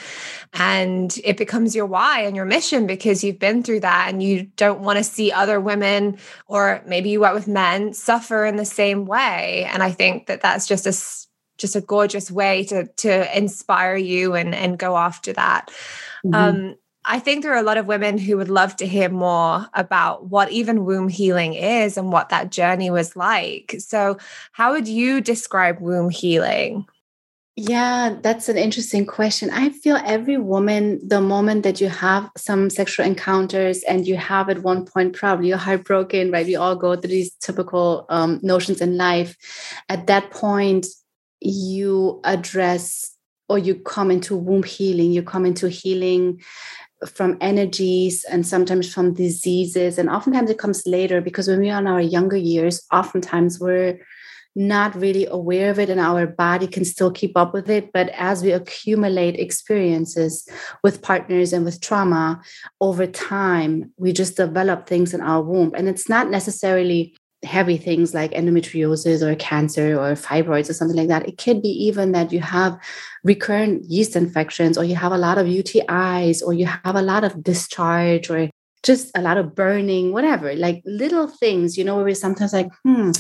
and 0.53 1.19
it 1.25 1.37
becomes 1.37 1.75
your 1.75 1.87
why 1.87 2.21
and 2.21 2.37
your 2.37 2.45
mission 2.45 2.87
because 2.87 3.25
you've 3.25 3.41
been 3.41 3.65
through 3.65 3.81
that 3.81 4.07
and 4.11 4.23
you 4.23 4.45
don't 4.57 4.81
want 4.81 4.97
to 4.97 5.05
see 5.05 5.33
other 5.33 5.59
women 5.59 6.19
or 6.47 6.83
maybe 6.87 7.11
you 7.11 7.21
work 7.21 7.35
with 7.35 7.49
men 7.49 7.93
suffer 7.93 8.47
in 8.47 8.55
the 8.55 8.65
same 8.65 9.07
way. 9.07 9.69
And 9.73 9.83
I 9.83 9.91
think 9.91 10.27
that 10.27 10.41
that's 10.41 10.69
just 10.69 10.87
a 10.87 10.93
just 11.59 11.77
a 11.77 11.81
gorgeous 11.81 12.31
way 12.31 12.65
to 12.65 12.87
to 12.87 13.37
inspire 13.37 13.97
you 13.97 14.35
and 14.35 14.55
and 14.55 14.79
go 14.79 14.97
after 14.97 15.33
that. 15.33 15.71
Mm-hmm. 16.25 16.35
Um, 16.35 16.77
I 17.05 17.19
think 17.19 17.43
there 17.43 17.53
are 17.53 17.59
a 17.59 17.63
lot 17.63 17.79
of 17.79 17.87
women 17.87 18.19
who 18.19 18.37
would 18.37 18.51
love 18.51 18.77
to 18.77 18.87
hear 18.87 19.09
more 19.09 19.67
about 19.75 20.27
what 20.27 20.51
even 20.51 20.85
womb 20.85 21.09
healing 21.09 21.55
is 21.55 21.97
and 21.97 22.13
what 22.13 22.29
that 22.29 22.51
journey 22.51 22.91
was 22.91 23.17
like. 23.17 23.77
So, 23.79 24.19
how 24.53 24.73
would 24.73 24.87
you 24.87 25.21
describe 25.21 25.81
womb 25.81 26.11
healing? 26.11 26.87
Yeah, 27.57 28.17
that's 28.23 28.49
an 28.49 28.57
interesting 28.57 29.05
question. 29.05 29.51
I 29.51 29.71
feel 29.71 29.99
every 30.05 30.39
woman, 30.39 31.01
the 31.07 31.21
moment 31.21 31.63
that 31.65 31.81
you 31.81 31.89
have 31.89 32.31
some 32.37 32.71
sexual 32.71 33.05
encounters 33.05 33.83
and 33.83 34.07
you 34.07 34.17
have 34.17 34.49
at 34.49 34.63
one 34.63 34.87
point 34.87 35.15
probably 35.15 35.49
you're 35.49 35.59
heartbroken, 35.59 36.31
right? 36.31 36.47
We 36.47 36.57
all 36.57 36.77
go 36.77 36.97
through 36.97 37.11
these 37.11 37.35
typical 37.35 38.07
um, 38.09 38.41
notions 38.43 38.81
in 38.81 38.97
life. 38.97 39.37
At 39.89 40.07
that 40.07 40.31
point, 40.31 40.87
you 41.41 42.21
address 42.25 43.15
or 43.49 43.59
you 43.59 43.75
come 43.75 44.11
into 44.11 44.37
womb 44.37 44.63
healing, 44.63 45.13
you 45.13 45.23
come 45.23 45.45
into 45.45 45.69
healing 45.69 46.41
from 47.07 47.37
energies 47.41 48.25
and 48.25 48.47
sometimes 48.47 48.93
from 48.93 49.15
diseases. 49.15 49.99
And 49.99 50.11
oftentimes 50.11 50.51
it 50.51 50.59
comes 50.59 50.87
later 50.87 51.21
because 51.21 51.49
when 51.49 51.61
we 51.61 51.71
are 51.71 51.81
in 51.81 51.87
our 51.87 52.01
younger 52.01 52.37
years, 52.37 52.87
oftentimes 52.93 53.59
we're 53.59 54.01
not 54.57 54.95
really 54.97 55.27
aware 55.27 55.71
of 55.71 55.79
it 55.79 55.89
and 55.89 56.01
our 56.01 56.27
body 56.27 56.67
can 56.67 56.85
still 56.85 57.11
keep 57.11 57.37
up 57.37 57.55
with 57.55 57.71
it. 57.71 57.93
But 57.93 58.09
as 58.11 58.43
we 58.43 58.51
accumulate 58.51 59.39
experiences 59.39 60.49
with 60.83 61.03
partners 61.03 61.53
and 61.53 61.65
with 61.65 61.81
trauma 61.81 62.43
over 62.81 63.07
time, 63.07 63.93
we 63.97 64.13
just 64.13 64.37
develop 64.37 64.87
things 64.87 65.15
in 65.15 65.21
our 65.21 65.43
womb. 65.43 65.73
And 65.77 65.89
it's 65.89 66.09
not 66.09 66.31
necessarily 66.31 67.17
heavy 67.43 67.79
things 67.79 68.13
like 68.13 68.33
endometriosis 68.33 69.23
or 69.23 69.35
cancer 69.37 69.99
or 69.99 70.13
fibroids 70.13 70.69
or 70.69 70.75
something 70.75 70.97
like 70.97 71.09
that. 71.09 71.27
It 71.27 71.39
could 71.39 71.63
be 71.63 71.69
even 71.69 72.13
that 72.13 72.33
you 72.33 72.41
have 72.41 72.79
recurrent 73.25 73.85
yeast 73.85 74.17
infections 74.17 74.77
or 74.77 74.85
you 74.85 74.95
have 74.95 75.13
a 75.13 75.19
lot 75.19 75.39
of 75.39 75.47
UTIs 75.47 76.43
or 76.43 76.53
you 76.53 76.67
have 76.67 76.97
a 76.97 77.03
lot 77.03 77.25
of 77.25 77.43
discharge 77.43 78.31
or 78.31 78.51
just 78.83 79.11
a 79.15 79.23
lot 79.23 79.39
of 79.39 79.55
burning, 79.55 80.13
whatever, 80.13 80.55
like 80.55 80.83
little 80.85 81.29
things, 81.29 81.77
you 81.77 81.85
know, 81.85 81.97
where 81.97 82.05
we're 82.05 82.15
sometimes 82.15 82.53
like, 82.53 82.69
hmm, 82.85 83.11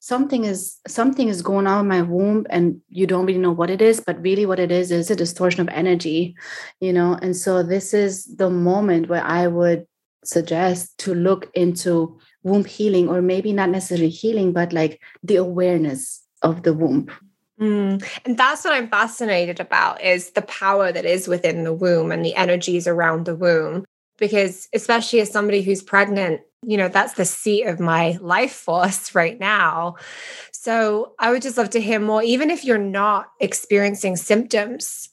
something 0.00 0.44
is 0.44 0.78
something 0.86 1.28
is 1.28 1.42
going 1.42 1.66
on 1.66 1.80
in 1.80 1.88
my 1.88 2.02
womb 2.02 2.46
and 2.50 2.80
you 2.88 3.06
don't 3.06 3.26
really 3.26 3.38
know 3.38 3.52
what 3.52 3.68
it 3.68 3.82
is 3.82 4.00
but 4.00 4.20
really 4.22 4.46
what 4.46 4.60
it 4.60 4.70
is 4.70 4.92
is 4.92 5.10
a 5.10 5.16
distortion 5.16 5.60
of 5.60 5.68
energy 5.68 6.36
you 6.80 6.92
know 6.92 7.18
and 7.20 7.36
so 7.36 7.64
this 7.64 7.92
is 7.92 8.36
the 8.36 8.48
moment 8.48 9.08
where 9.08 9.24
i 9.24 9.46
would 9.46 9.84
suggest 10.24 10.96
to 10.98 11.14
look 11.14 11.50
into 11.54 12.18
womb 12.48 12.64
healing 12.64 13.08
or 13.08 13.20
maybe 13.22 13.52
not 13.52 13.70
necessarily 13.70 14.08
healing 14.08 14.52
but 14.52 14.72
like 14.72 15.00
the 15.22 15.36
awareness 15.36 16.22
of 16.42 16.62
the 16.62 16.72
womb 16.72 17.10
Mm. 17.60 18.04
And 18.24 18.38
that's 18.38 18.64
what 18.64 18.72
I'm 18.72 18.88
fascinated 18.88 19.60
about 19.60 20.02
is 20.02 20.30
the 20.30 20.42
power 20.42 20.92
that 20.92 21.04
is 21.04 21.26
within 21.26 21.64
the 21.64 21.72
womb 21.72 22.12
and 22.12 22.24
the 22.24 22.36
energies 22.36 22.86
around 22.86 23.24
the 23.24 23.34
womb. 23.34 23.84
Because 24.16 24.68
especially 24.74 25.20
as 25.20 25.30
somebody 25.30 25.62
who's 25.62 25.82
pregnant, 25.82 26.40
you 26.66 26.76
know, 26.76 26.88
that's 26.88 27.14
the 27.14 27.24
seat 27.24 27.64
of 27.64 27.78
my 27.78 28.18
life 28.20 28.52
force 28.52 29.14
right 29.14 29.38
now. 29.38 29.96
So 30.52 31.14
I 31.18 31.30
would 31.30 31.42
just 31.42 31.56
love 31.56 31.70
to 31.70 31.80
hear 31.80 32.00
more, 32.00 32.22
even 32.22 32.50
if 32.50 32.64
you're 32.64 32.78
not 32.78 33.30
experiencing 33.40 34.16
symptoms, 34.16 35.10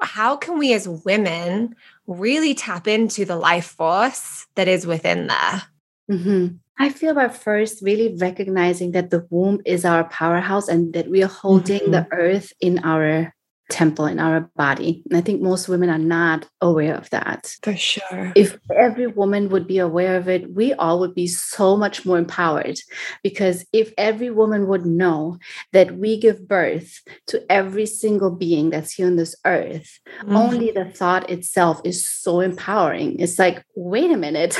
how 0.00 0.36
can 0.36 0.58
we 0.58 0.72
as 0.72 0.88
women 0.88 1.76
really 2.06 2.54
tap 2.54 2.88
into 2.88 3.24
the 3.24 3.36
life 3.36 3.66
force 3.66 4.46
that 4.54 4.66
is 4.66 4.86
within 4.86 5.26
there? 5.26 5.62
Mm-hmm. 6.10 6.56
I 6.80 6.88
feel 6.88 7.12
by 7.12 7.28
first 7.28 7.82
really 7.82 8.16
recognizing 8.16 8.92
that 8.92 9.10
the 9.10 9.26
womb 9.28 9.60
is 9.66 9.84
our 9.84 10.08
powerhouse 10.08 10.66
and 10.66 10.94
that 10.94 11.10
we 11.10 11.22
are 11.22 11.28
holding 11.28 11.80
mm-hmm. 11.80 11.92
the 11.92 12.08
earth 12.10 12.54
in 12.58 12.78
our 12.78 13.34
temple 13.70 14.06
in 14.06 14.18
our 14.18 14.40
body. 14.56 15.02
And 15.08 15.16
I 15.16 15.20
think 15.20 15.40
most 15.40 15.68
women 15.68 15.88
are 15.88 15.98
not 15.98 16.46
aware 16.60 16.94
of 16.94 17.08
that. 17.10 17.56
For 17.62 17.76
sure. 17.76 18.32
If 18.34 18.58
every 18.76 19.06
woman 19.06 19.48
would 19.48 19.66
be 19.66 19.78
aware 19.78 20.16
of 20.16 20.28
it, 20.28 20.52
we 20.52 20.74
all 20.74 21.00
would 21.00 21.14
be 21.14 21.26
so 21.26 21.76
much 21.76 22.04
more 22.04 22.18
empowered. 22.18 22.78
Because 23.22 23.64
if 23.72 23.92
every 23.96 24.30
woman 24.30 24.66
would 24.68 24.84
know 24.84 25.38
that 25.72 25.96
we 25.96 26.18
give 26.18 26.48
birth 26.48 27.00
to 27.28 27.44
every 27.50 27.86
single 27.86 28.30
being 28.30 28.70
that's 28.70 28.92
here 28.92 29.06
on 29.06 29.16
this 29.16 29.36
earth, 29.44 30.00
mm-hmm. 30.20 30.36
only 30.36 30.70
the 30.70 30.84
thought 30.84 31.30
itself 31.30 31.80
is 31.84 32.06
so 32.06 32.40
empowering. 32.40 33.18
It's 33.18 33.38
like, 33.38 33.64
wait 33.74 34.10
a 34.10 34.16
minute, 34.16 34.58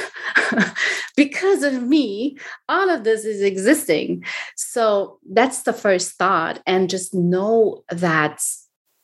because 1.16 1.62
of 1.62 1.82
me, 1.82 2.38
all 2.68 2.88
of 2.88 3.04
this 3.04 3.24
is 3.24 3.42
existing. 3.42 4.24
So 4.56 5.18
that's 5.30 5.62
the 5.62 5.72
first 5.72 6.12
thought. 6.12 6.62
And 6.66 6.88
just 6.88 7.14
know 7.14 7.84
that 7.90 8.42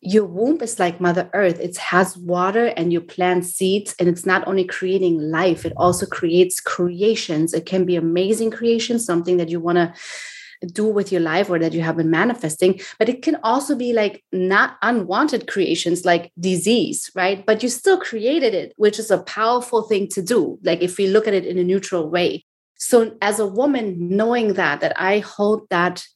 your 0.07 0.25
womb 0.25 0.61
is 0.63 0.79
like 0.79 1.01
mother 1.01 1.29
earth. 1.35 1.59
It 1.59 1.77
has 1.79 2.17
water 2.17 2.67
and 2.67 2.93
you 2.93 3.01
plant 3.01 3.45
seeds 3.45 3.93
and 3.99 4.09
it's 4.09 4.25
not 4.25 4.47
only 4.47 4.65
creating 4.65 5.19
life 5.19 5.67
it 5.67 5.73
also 5.77 6.07
creates 6.07 6.61
creations. 6.61 7.53
It 7.53 7.67
can 7.67 7.85
be 7.85 7.97
amazing 7.97 8.53
creations 8.53 9.05
something 9.05 9.37
that 9.39 9.49
you 9.49 9.59
want 9.59 9.79
to 9.79 9.93
do 10.67 10.87
with 10.87 11.11
your 11.11 11.21
life 11.21 11.51
or 11.51 11.59
that 11.59 11.73
you 11.73 11.83
have 11.83 11.97
been 11.97 12.09
manifesting 12.09 12.81
but 12.99 13.11
it 13.11 13.21
can 13.21 13.37
also 13.43 13.75
be 13.75 13.93
like 13.93 14.25
not 14.33 14.79
unwanted 14.81 15.49
creations 15.49 16.05
like 16.05 16.33
disease 16.39 17.11
right? 17.17 17.45
But 17.45 17.65
you 17.65 17.69
still 17.69 17.99
created 17.99 18.55
it 18.55 18.75
which 18.77 19.01
is 19.01 19.11
a 19.11 19.23
powerful 19.25 19.83
thing 19.83 20.07
to 20.11 20.23
do 20.23 20.59
like 20.63 20.83
if 20.83 20.99
we 20.99 21.09
look 21.09 21.27
at 21.27 21.35
it 21.35 21.45
in 21.45 21.59
a 21.59 21.65
neutral 21.65 22.09
way. 22.09 22.45
So 22.79 23.17
as 23.21 23.41
a 23.41 23.47
woman 23.47 23.97
knowing 23.99 24.55
that 24.55 24.81
that 24.83 24.93
i 25.01 25.19
hold 25.19 25.67
that 25.71 26.07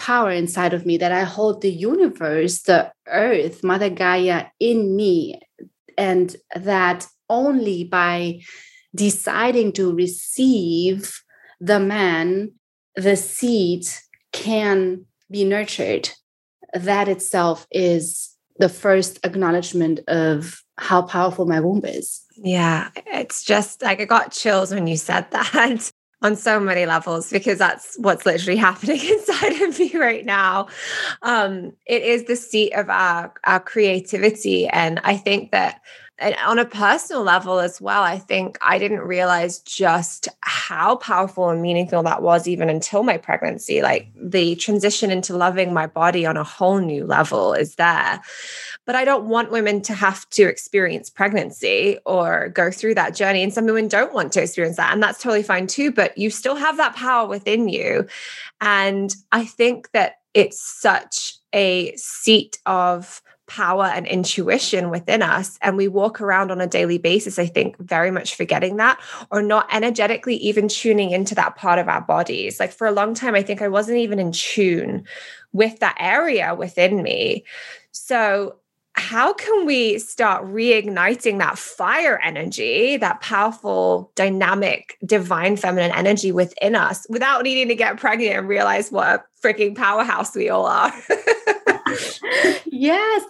power 0.00 0.30
inside 0.32 0.72
of 0.72 0.84
me 0.84 0.96
that 0.96 1.12
I 1.12 1.22
hold 1.22 1.60
the 1.60 1.70
universe, 1.70 2.62
the 2.62 2.90
earth, 3.06 3.62
Mother 3.62 3.90
Gaia 3.90 4.46
in 4.58 4.96
me, 4.96 5.40
and 5.96 6.34
that 6.56 7.06
only 7.28 7.84
by 7.84 8.40
deciding 8.94 9.72
to 9.74 9.94
receive 9.94 11.22
the 11.60 11.78
man, 11.78 12.52
the 12.96 13.14
seed 13.14 13.86
can 14.32 15.04
be 15.30 15.44
nurtured. 15.44 16.10
That 16.74 17.06
itself 17.08 17.66
is 17.70 18.34
the 18.58 18.68
first 18.68 19.20
acknowledgement 19.24 20.00
of 20.08 20.62
how 20.76 21.02
powerful 21.02 21.46
my 21.46 21.60
womb 21.60 21.84
is. 21.84 22.22
Yeah, 22.36 22.88
it's 23.06 23.44
just 23.44 23.82
like 23.82 24.00
I 24.00 24.06
got 24.06 24.32
chills 24.32 24.72
when 24.72 24.86
you 24.86 24.96
said 24.96 25.26
that 25.30 25.92
on 26.22 26.36
so 26.36 26.60
many 26.60 26.86
levels 26.86 27.30
because 27.30 27.58
that's 27.58 27.96
what's 27.98 28.26
literally 28.26 28.56
happening 28.56 29.00
inside 29.02 29.62
of 29.62 29.78
me 29.78 29.96
right 29.96 30.24
now. 30.24 30.68
Um, 31.22 31.72
it 31.86 32.02
is 32.02 32.24
the 32.24 32.36
seat 32.36 32.72
of 32.72 32.90
our, 32.90 33.32
our 33.44 33.60
creativity. 33.60 34.68
And 34.68 35.00
I 35.04 35.16
think 35.16 35.50
that 35.52 35.80
and 36.20 36.36
on 36.44 36.58
a 36.58 36.66
personal 36.66 37.22
level 37.22 37.60
as 37.60 37.80
well, 37.80 38.02
I 38.02 38.18
think 38.18 38.58
I 38.60 38.78
didn't 38.78 39.00
realize 39.00 39.58
just 39.60 40.28
how 40.42 40.96
powerful 40.96 41.48
and 41.48 41.62
meaningful 41.62 42.02
that 42.02 42.22
was 42.22 42.46
even 42.46 42.68
until 42.68 43.02
my 43.02 43.16
pregnancy. 43.16 43.80
Like 43.80 44.08
the 44.14 44.54
transition 44.56 45.10
into 45.10 45.34
loving 45.34 45.72
my 45.72 45.86
body 45.86 46.26
on 46.26 46.36
a 46.36 46.44
whole 46.44 46.78
new 46.78 47.06
level 47.06 47.54
is 47.54 47.76
there. 47.76 48.20
But 48.84 48.96
I 48.96 49.06
don't 49.06 49.26
want 49.26 49.50
women 49.50 49.80
to 49.82 49.94
have 49.94 50.28
to 50.30 50.42
experience 50.42 51.08
pregnancy 51.08 51.98
or 52.04 52.50
go 52.50 52.70
through 52.70 52.96
that 52.96 53.14
journey. 53.14 53.42
And 53.42 53.52
some 53.52 53.64
women 53.64 53.88
don't 53.88 54.12
want 54.12 54.32
to 54.34 54.42
experience 54.42 54.76
that. 54.76 54.92
And 54.92 55.02
that's 55.02 55.22
totally 55.22 55.42
fine 55.42 55.66
too. 55.66 55.90
But 55.90 56.18
you 56.18 56.28
still 56.28 56.56
have 56.56 56.76
that 56.76 56.94
power 56.96 57.26
within 57.26 57.70
you. 57.70 58.06
And 58.60 59.14
I 59.32 59.46
think 59.46 59.90
that 59.92 60.16
it's 60.34 60.60
such 60.60 61.38
a 61.54 61.96
seat 61.96 62.58
of 62.66 63.22
power 63.50 63.86
and 63.86 64.06
intuition 64.06 64.90
within 64.90 65.22
us. 65.22 65.58
And 65.60 65.76
we 65.76 65.88
walk 65.88 66.20
around 66.20 66.52
on 66.52 66.60
a 66.60 66.68
daily 66.68 66.98
basis, 66.98 67.36
I 67.36 67.46
think, 67.46 67.76
very 67.78 68.12
much 68.12 68.36
forgetting 68.36 68.76
that 68.76 69.00
or 69.32 69.42
not 69.42 69.66
energetically 69.74 70.36
even 70.36 70.68
tuning 70.68 71.10
into 71.10 71.34
that 71.34 71.56
part 71.56 71.80
of 71.80 71.88
our 71.88 72.00
bodies. 72.00 72.60
Like 72.60 72.72
for 72.72 72.86
a 72.86 72.92
long 72.92 73.12
time, 73.12 73.34
I 73.34 73.42
think 73.42 73.60
I 73.60 73.66
wasn't 73.66 73.98
even 73.98 74.20
in 74.20 74.30
tune 74.30 75.04
with 75.52 75.80
that 75.80 75.96
area 75.98 76.54
within 76.54 77.02
me. 77.02 77.44
So, 77.90 78.54
how 78.94 79.32
can 79.32 79.66
we 79.66 79.98
start 79.98 80.44
reigniting 80.44 81.38
that 81.38 81.58
fire 81.58 82.20
energy, 82.22 82.96
that 82.98 83.20
powerful, 83.20 84.12
dynamic, 84.14 84.98
divine 85.04 85.56
feminine 85.56 85.92
energy 85.92 86.32
within 86.32 86.74
us 86.74 87.06
without 87.08 87.42
needing 87.42 87.68
to 87.68 87.74
get 87.74 87.98
pregnant 87.98 88.36
and 88.36 88.48
realize 88.48 88.90
what 88.92 89.06
a 89.06 89.24
freaking 89.42 89.76
powerhouse 89.76 90.34
we 90.34 90.50
all 90.50 90.66
are? 90.66 90.92
yes. 92.80 93.24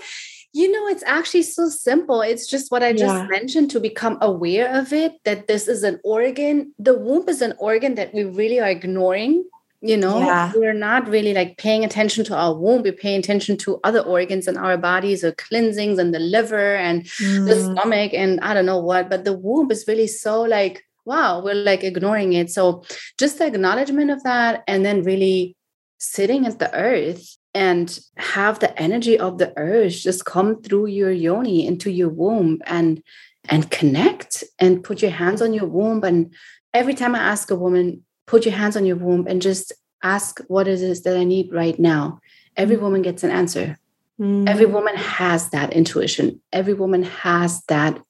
You 0.53 0.71
know, 0.73 0.89
it's 0.89 1.05
actually 1.07 1.43
so 1.43 1.69
simple. 1.69 2.23
It's 2.23 2.47
just 2.47 2.73
what 2.73 2.83
I 2.83 2.93
just 2.93 3.15
yeah. 3.15 3.27
mentioned 3.29 3.71
to 3.71 3.81
become 3.81 4.19
aware 4.21 4.77
of 4.77 4.93
it 4.93 5.13
that 5.25 5.47
this 5.47 5.69
is 5.69 5.85
an 5.85 6.01
organ. 6.03 6.75
The 6.79 6.99
womb 6.99 7.29
is 7.29 7.41
an 7.41 7.55
organ 7.59 7.95
that 7.95 8.13
we 8.13 8.25
really 8.25 8.59
are 8.59 8.69
ignoring. 8.69 9.45
You 9.83 9.97
know, 9.97 10.19
yeah. 10.19 10.53
we're 10.55 10.75
not 10.75 11.09
really 11.09 11.33
like 11.33 11.57
paying 11.57 11.85
attention 11.85 12.25
to 12.25 12.37
our 12.37 12.55
womb. 12.55 12.83
We're 12.83 12.93
paying 12.93 13.21
attention 13.21 13.57
to 13.59 13.81
other 13.83 14.01
organs 14.01 14.47
in 14.47 14.59
our 14.59 14.77
bodies, 14.77 15.23
the 15.23 15.33
cleansings 15.33 15.99
and 15.99 16.13
the 16.13 16.19
liver 16.19 16.75
and 16.77 17.05
mm. 17.05 17.47
the 17.47 17.57
stomach 17.57 18.13
and 18.13 18.41
I 18.41 18.53
don't 18.53 18.67
know 18.67 18.81
what. 18.81 19.09
But 19.09 19.25
the 19.25 19.33
womb 19.33 19.71
is 19.71 19.87
really 19.89 20.09
so 20.09 20.43
like, 20.43 20.85
wow, 21.07 21.41
we're 21.43 21.55
like 21.55 21.83
ignoring 21.83 22.35
it. 22.35 22.51
So 22.51 22.85
just 23.19 23.39
the 23.39 23.47
acknowledgement 23.47 24.11
of 24.11 24.23
that 24.25 24.65
and 24.67 24.85
then 24.85 25.03
really 25.03 25.57
sitting 25.99 26.45
at 26.45 26.59
the 26.59 26.75
earth 26.75 27.37
and 27.55 27.99
have 28.17 28.59
the 28.59 28.79
energy 28.81 29.19
of 29.19 29.39
the 29.39 29.53
earth 29.57 29.93
just 29.93 30.25
come 30.25 30.63
through 30.63 30.87
your 30.87 31.11
yoni 31.11 31.67
into 31.67 31.91
your 31.91 32.09
womb 32.09 32.59
and 32.67 33.03
and 33.49 33.71
connect 33.71 34.45
and 34.59 34.85
put 34.85 35.03
your 35.03 35.11
hands 35.11 35.43
on 35.43 35.53
your 35.53 35.67
womb 35.67 36.05
and 36.05 36.33
every 36.75 36.95
time 36.95 37.15
i 37.15 37.19
ask 37.19 37.51
a 37.51 37.57
woman 37.57 38.05
put 38.27 38.45
your 38.45 38.55
hands 38.55 38.77
on 38.77 38.87
your 38.87 38.97
womb 38.97 39.27
and 39.27 39.43
just 39.43 39.73
ask 40.03 40.41
what 40.49 40.69
it 40.69 40.81
is 40.81 41.03
that 41.03 41.17
i 41.17 41.25
need 41.25 41.53
right 41.53 41.79
now 41.79 42.21
every 42.57 42.77
mm. 42.77 42.81
woman 42.83 43.03
gets 43.03 43.25
an 43.25 43.31
answer 43.31 43.77
Mm. 44.21 44.47
Every 44.47 44.67
woman 44.67 44.97
has 44.97 45.49
that 45.51 45.73
intuition. 45.73 46.41
Every 46.53 46.75
woman 46.75 47.05
has 47.05 47.63
that 47.69 48.01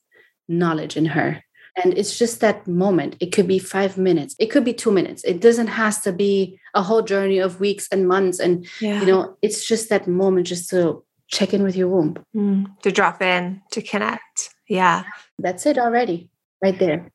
knowledge 0.48 0.96
in 0.96 1.06
her. 1.06 1.42
And 1.82 1.96
it's 1.96 2.18
just 2.18 2.40
that 2.40 2.66
moment. 2.66 3.16
It 3.20 3.32
could 3.32 3.48
be 3.48 3.58
five 3.58 3.96
minutes. 3.96 4.34
It 4.38 4.50
could 4.50 4.64
be 4.64 4.74
two 4.74 4.92
minutes. 4.92 5.24
It 5.24 5.40
doesn't 5.40 5.68
has 5.68 6.00
to 6.00 6.12
be 6.12 6.58
a 6.74 6.82
whole 6.82 7.02
journey 7.02 7.38
of 7.38 7.60
weeks 7.60 7.88
and 7.90 8.06
months. 8.06 8.38
And 8.38 8.66
yeah. 8.80 9.00
you 9.00 9.06
know, 9.06 9.36
it's 9.42 9.64
just 9.66 9.88
that 9.88 10.06
moment 10.06 10.46
just 10.46 10.68
to 10.70 11.02
check 11.28 11.54
in 11.54 11.62
with 11.62 11.76
your 11.76 11.88
womb. 11.88 12.16
Mm. 12.34 12.66
To 12.82 12.92
drop 12.92 13.22
in, 13.22 13.62
to 13.70 13.80
connect. 13.82 14.50
Yeah. 14.68 15.04
That's 15.38 15.64
it 15.66 15.78
already, 15.78 16.28
right 16.62 16.78
there. 16.78 17.10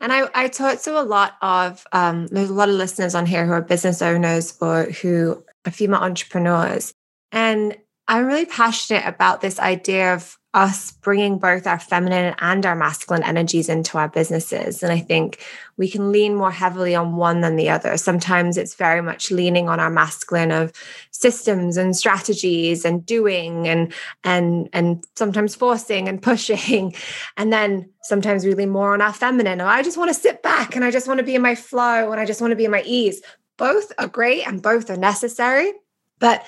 And 0.00 0.12
I, 0.12 0.28
I 0.34 0.48
talk 0.48 0.80
to 0.82 1.00
a 1.00 1.02
lot 1.02 1.34
of, 1.42 1.86
um, 1.92 2.26
there's 2.26 2.50
a 2.50 2.54
lot 2.54 2.68
of 2.68 2.74
listeners 2.74 3.14
on 3.14 3.24
here 3.24 3.46
who 3.46 3.52
are 3.52 3.62
business 3.62 4.02
owners 4.02 4.58
or 4.60 4.84
who 4.84 5.42
are 5.64 5.70
female 5.70 6.00
entrepreneurs. 6.00 6.92
And 7.30 7.76
I'm 8.12 8.26
really 8.26 8.44
passionate 8.44 9.06
about 9.06 9.40
this 9.40 9.58
idea 9.58 10.12
of 10.12 10.38
us 10.52 10.92
bringing 10.92 11.38
both 11.38 11.66
our 11.66 11.78
feminine 11.78 12.34
and 12.40 12.66
our 12.66 12.76
masculine 12.76 13.22
energies 13.22 13.70
into 13.70 13.96
our 13.96 14.10
businesses. 14.10 14.82
And 14.82 14.92
I 14.92 14.98
think 14.98 15.42
we 15.78 15.88
can 15.88 16.12
lean 16.12 16.34
more 16.34 16.50
heavily 16.50 16.94
on 16.94 17.16
one 17.16 17.40
than 17.40 17.56
the 17.56 17.70
other. 17.70 17.96
Sometimes 17.96 18.58
it's 18.58 18.74
very 18.74 19.00
much 19.00 19.30
leaning 19.30 19.70
on 19.70 19.80
our 19.80 19.88
masculine 19.88 20.50
of 20.50 20.74
systems 21.10 21.78
and 21.78 21.96
strategies 21.96 22.84
and 22.84 23.06
doing 23.06 23.66
and 23.66 23.94
and 24.24 24.68
and 24.74 25.02
sometimes 25.16 25.54
forcing 25.54 26.06
and 26.06 26.20
pushing. 26.20 26.94
And 27.38 27.50
then 27.50 27.88
sometimes 28.02 28.44
we 28.44 28.52
lean 28.52 28.68
more 28.68 28.92
on 28.92 29.00
our 29.00 29.14
feminine. 29.14 29.62
Or 29.62 29.66
I 29.66 29.82
just 29.82 29.96
want 29.96 30.10
to 30.10 30.14
sit 30.14 30.42
back 30.42 30.76
and 30.76 30.84
I 30.84 30.90
just 30.90 31.08
want 31.08 31.16
to 31.16 31.24
be 31.24 31.34
in 31.34 31.40
my 31.40 31.54
flow 31.54 32.12
and 32.12 32.20
I 32.20 32.26
just 32.26 32.42
want 32.42 32.50
to 32.50 32.56
be 32.56 32.66
in 32.66 32.70
my 32.70 32.82
ease. 32.84 33.22
Both 33.56 33.90
are 33.96 34.06
great 34.06 34.46
and 34.46 34.60
both 34.60 34.90
are 34.90 34.98
necessary. 34.98 35.72
But 36.18 36.44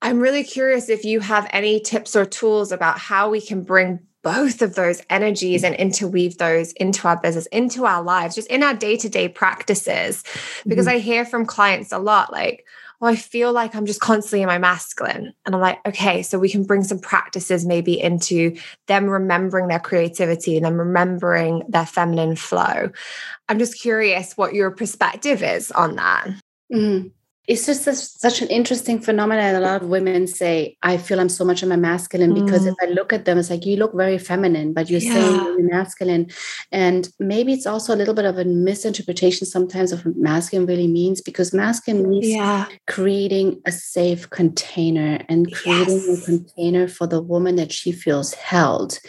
I'm 0.00 0.20
really 0.20 0.44
curious 0.44 0.88
if 0.88 1.04
you 1.04 1.20
have 1.20 1.48
any 1.50 1.80
tips 1.80 2.14
or 2.14 2.24
tools 2.24 2.72
about 2.72 2.98
how 2.98 3.30
we 3.30 3.40
can 3.40 3.62
bring 3.62 4.00
both 4.22 4.62
of 4.62 4.74
those 4.74 5.02
energies 5.10 5.64
and 5.64 5.74
interweave 5.76 6.38
those 6.38 6.72
into 6.72 7.08
our 7.08 7.16
business, 7.16 7.46
into 7.46 7.86
our 7.86 8.02
lives, 8.02 8.34
just 8.34 8.48
in 8.48 8.62
our 8.62 8.74
day 8.74 8.96
to 8.96 9.08
day 9.08 9.28
practices. 9.28 10.22
Because 10.66 10.86
mm-hmm. 10.86 10.96
I 10.96 11.00
hear 11.00 11.24
from 11.24 11.46
clients 11.46 11.92
a 11.92 11.98
lot 11.98 12.32
like, 12.32 12.64
oh, 13.00 13.06
I 13.06 13.16
feel 13.16 13.52
like 13.52 13.74
I'm 13.74 13.86
just 13.86 14.00
constantly 14.00 14.42
in 14.42 14.48
my 14.48 14.58
masculine. 14.58 15.32
And 15.46 15.54
I'm 15.54 15.60
like, 15.60 15.78
okay, 15.86 16.22
so 16.22 16.38
we 16.38 16.50
can 16.50 16.64
bring 16.64 16.82
some 16.84 16.98
practices 16.98 17.64
maybe 17.64 18.00
into 18.00 18.56
them 18.86 19.06
remembering 19.06 19.68
their 19.68 19.78
creativity 19.78 20.56
and 20.56 20.66
them 20.66 20.78
remembering 20.78 21.62
their 21.68 21.86
feminine 21.86 22.36
flow. 22.36 22.90
I'm 23.48 23.58
just 23.58 23.80
curious 23.80 24.36
what 24.36 24.54
your 24.54 24.70
perspective 24.70 25.42
is 25.42 25.70
on 25.72 25.96
that. 25.96 26.28
Mm 26.72 27.12
it's 27.48 27.64
just 27.64 27.86
a, 27.86 27.94
such 27.94 28.42
an 28.42 28.48
interesting 28.48 29.00
phenomenon. 29.00 29.54
A 29.54 29.60
lot 29.60 29.82
of 29.82 29.88
women 29.88 30.26
say, 30.26 30.76
I 30.82 30.98
feel 30.98 31.18
I'm 31.18 31.30
so 31.30 31.46
much 31.46 31.62
of 31.62 31.70
my 31.70 31.76
masculine 31.76 32.34
because 32.34 32.66
mm. 32.66 32.72
if 32.72 32.74
I 32.82 32.92
look 32.92 33.10
at 33.10 33.24
them, 33.24 33.38
it's 33.38 33.48
like, 33.48 33.64
you 33.64 33.78
look 33.78 33.94
very 33.94 34.18
feminine, 34.18 34.74
but 34.74 34.90
you're 34.90 35.00
yeah. 35.00 35.14
saying 35.14 35.34
you're 35.34 35.70
masculine. 35.70 36.28
And 36.72 37.08
maybe 37.18 37.54
it's 37.54 37.66
also 37.66 37.94
a 37.94 37.96
little 37.96 38.12
bit 38.12 38.26
of 38.26 38.36
a 38.36 38.44
misinterpretation 38.44 39.46
sometimes 39.46 39.92
of 39.92 40.04
what 40.04 40.16
masculine 40.18 40.66
really 40.66 40.88
means 40.88 41.22
because 41.22 41.54
masculine 41.54 42.10
means 42.10 42.28
yeah. 42.28 42.66
creating 42.86 43.62
a 43.64 43.72
safe 43.72 44.28
container 44.28 45.24
and 45.30 45.50
creating 45.50 46.02
yes. 46.06 46.22
a 46.22 46.24
container 46.26 46.86
for 46.86 47.06
the 47.06 47.22
woman 47.22 47.56
that 47.56 47.72
she 47.72 47.92
feels 47.92 48.34
held. 48.34 49.00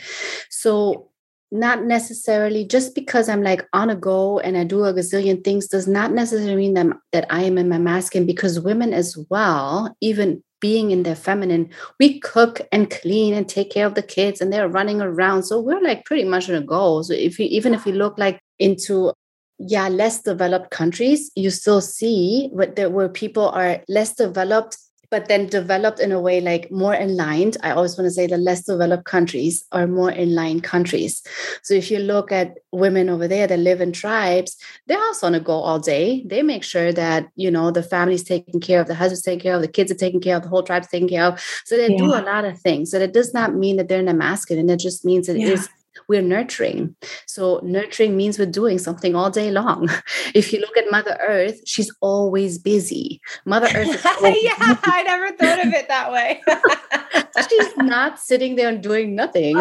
So 0.50 1.08
not 1.51 1.84
necessarily 1.84 2.65
just 2.65 2.94
because 2.94 3.27
I'm 3.27 3.41
like 3.41 3.68
on 3.74 3.89
a 3.89 3.96
go 3.96 4.39
and 4.39 4.58
I 4.58 4.63
do 4.63 4.86
a 4.86 4.94
gazillion 4.94 5.44
things 5.44 5.68
does 5.68 5.88
not 5.88 6.12
necessarily 6.12 6.56
mean 6.56 6.74
that, 6.75 6.88
that 7.12 7.25
I 7.29 7.44
am 7.44 7.58
in 7.58 7.70
my 7.70 7.79
masculine 7.79 8.27
because 8.27 8.60
women 8.60 8.94
as 8.94 9.18
well, 9.29 9.96
even 10.01 10.44
being 10.60 10.91
in 10.91 11.03
their 11.03 11.15
feminine, 11.15 11.70
we 12.00 12.20
cook 12.20 12.62
and 12.72 12.91
clean 12.91 13.34
and 13.34 13.48
take 13.48 13.72
care 13.72 13.86
of 13.86 13.96
the 13.96 14.03
kids 14.03 14.41
and 14.41 14.51
they're 14.51 14.68
running 14.68 15.01
around. 15.01 15.44
So 15.44 15.60
we're 15.60 15.82
like 15.82 16.06
pretty 16.06 16.25
much 16.25 16.50
on 16.50 16.56
a 16.56 16.62
go. 16.62 17.01
So 17.01 17.13
if 17.13 17.39
you 17.39 17.48
even 17.50 17.74
if 17.74 17.86
you 17.86 17.94
look 17.94 18.18
like 18.18 18.39
into 18.60 19.13
yeah, 19.60 19.89
less 19.89 20.22
developed 20.22 20.72
countries, 20.72 21.32
you 21.36 21.50
still 21.50 21.82
see 21.82 22.50
what 22.51 22.75
there 22.75 22.90
where 22.90 23.09
people 23.09 23.50
are 23.50 23.81
less 23.90 24.14
developed 24.14 24.77
but 25.11 25.27
then 25.27 25.48
developed 25.48 26.00
in 26.00 26.11
a 26.11 26.22
way 26.22 26.39
like 26.39 26.69
more 26.72 26.93
aligned. 26.93 27.57
I 27.63 27.72
always 27.72 27.98
want 27.98 28.05
to 28.05 28.11
say 28.11 28.27
the 28.27 28.37
less 28.37 28.63
developed 28.63 29.05
countries 29.05 29.65
are 29.72 29.87
more 29.87 30.11
in 30.11 30.35
line 30.35 30.61
countries. 30.61 31.24
So 31.63 31.74
if 31.74 31.89
you 31.89 32.00
look 32.00 32.31
at 32.31 32.57
women 32.72 33.09
over 33.09 33.27
there 33.27 33.48
that 33.48 33.59
live 33.59 33.81
in 33.81 33.91
tribes, 33.91 34.55
they're 34.87 35.00
also 35.00 35.27
on 35.27 35.35
a 35.35 35.39
go 35.39 35.53
all 35.53 35.79
day. 35.79 36.24
They 36.25 36.43
make 36.43 36.63
sure 36.63 36.93
that, 36.93 37.27
you 37.35 37.50
know, 37.50 37.72
the 37.72 37.83
family's 37.83 38.24
taken 38.24 38.59
care 38.59 38.81
of, 38.81 38.87
the 38.87 38.95
husband's 38.95 39.24
taken 39.24 39.41
care 39.41 39.55
of, 39.55 39.61
the 39.61 39.67
kids 39.67 39.91
are 39.91 39.95
taken 39.95 40.19
care 40.19 40.37
of, 40.37 40.43
the 40.43 40.50
whole 40.50 40.63
tribe's 40.63 40.87
taken 40.87 41.09
care 41.09 41.25
of. 41.25 41.39
So 41.65 41.75
they 41.75 41.89
yeah. 41.89 41.98
do 41.98 42.05
a 42.05 42.22
lot 42.22 42.45
of 42.45 42.59
things. 42.59 42.91
So 42.91 43.00
that 43.00 43.13
does 43.13 43.33
not 43.33 43.55
mean 43.55 43.77
that 43.77 43.87
they're 43.87 44.00
in 44.00 44.07
a 44.07 44.13
masculine. 44.13 44.69
It 44.69 44.79
just 44.79 45.05
means 45.05 45.27
it 45.27 45.37
yeah. 45.37 45.48
is 45.48 45.69
we're 46.09 46.24
nurturing. 46.24 46.95
So 47.27 47.61
nurturing 47.63 48.17
means 48.17 48.39
we're 48.39 48.48
doing 48.48 48.79
something 48.79 49.15
all 49.15 49.29
day 49.29 49.51
long. 49.51 49.87
If 50.35 50.53
you 50.53 50.59
look 50.59 50.75
at 50.77 50.91
Mother 50.91 51.17
Earth, 51.22 51.61
she's 51.65 51.91
always 52.01 52.57
busy. 52.57 53.22
Mother 53.45 53.67
Earth 53.75 54.05
yeah, 54.41 54.77
I 54.83 55.03
never 55.03 55.31
thought 55.37 55.65
of 55.65 55.74
it 55.74 55.87
that 55.87 56.11
way. 56.11 56.41
she's 57.50 57.77
not 57.77 58.19
sitting 58.19 58.55
there 58.55 58.69
and 58.69 58.81
doing 58.81 59.15
nothing, 59.15 59.55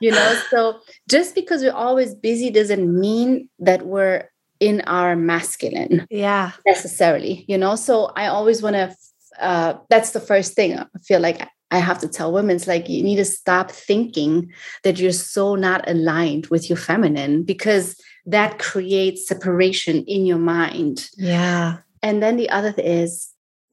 you 0.00 0.10
know. 0.10 0.40
So 0.50 0.80
just 1.08 1.34
because 1.34 1.62
we're 1.62 1.72
always 1.72 2.14
busy 2.14 2.50
doesn't 2.50 2.86
mean 3.00 3.48
that 3.58 3.86
we're 3.86 4.30
in 4.60 4.82
our 4.82 5.16
masculine. 5.16 6.06
Yeah. 6.10 6.52
Necessarily, 6.66 7.44
you 7.48 7.58
know. 7.58 7.76
So 7.76 8.12
I 8.16 8.26
always 8.26 8.62
want 8.62 8.76
to 8.76 8.94
uh, 9.38 9.74
that's 9.90 10.12
the 10.12 10.20
first 10.20 10.54
thing 10.54 10.78
I 10.78 10.86
feel 11.02 11.20
like 11.20 11.46
I 11.70 11.78
have 11.78 11.98
to 12.00 12.08
tell 12.08 12.32
women 12.32 12.56
it's 12.56 12.66
like 12.66 12.88
you 12.88 13.02
need 13.02 13.16
to 13.16 13.24
stop 13.24 13.70
thinking 13.70 14.52
that 14.82 14.98
you're 14.98 15.12
so 15.12 15.54
not 15.54 15.88
aligned 15.88 16.46
with 16.46 16.68
your 16.68 16.76
feminine 16.76 17.42
because 17.42 18.00
that 18.26 18.58
creates 18.58 19.26
separation 19.26 20.04
in 20.04 20.24
your 20.24 20.38
mind. 20.38 21.08
Yeah. 21.16 21.78
And 22.02 22.22
then 22.22 22.36
the 22.36 22.50
other 22.50 22.74
is 22.78 23.30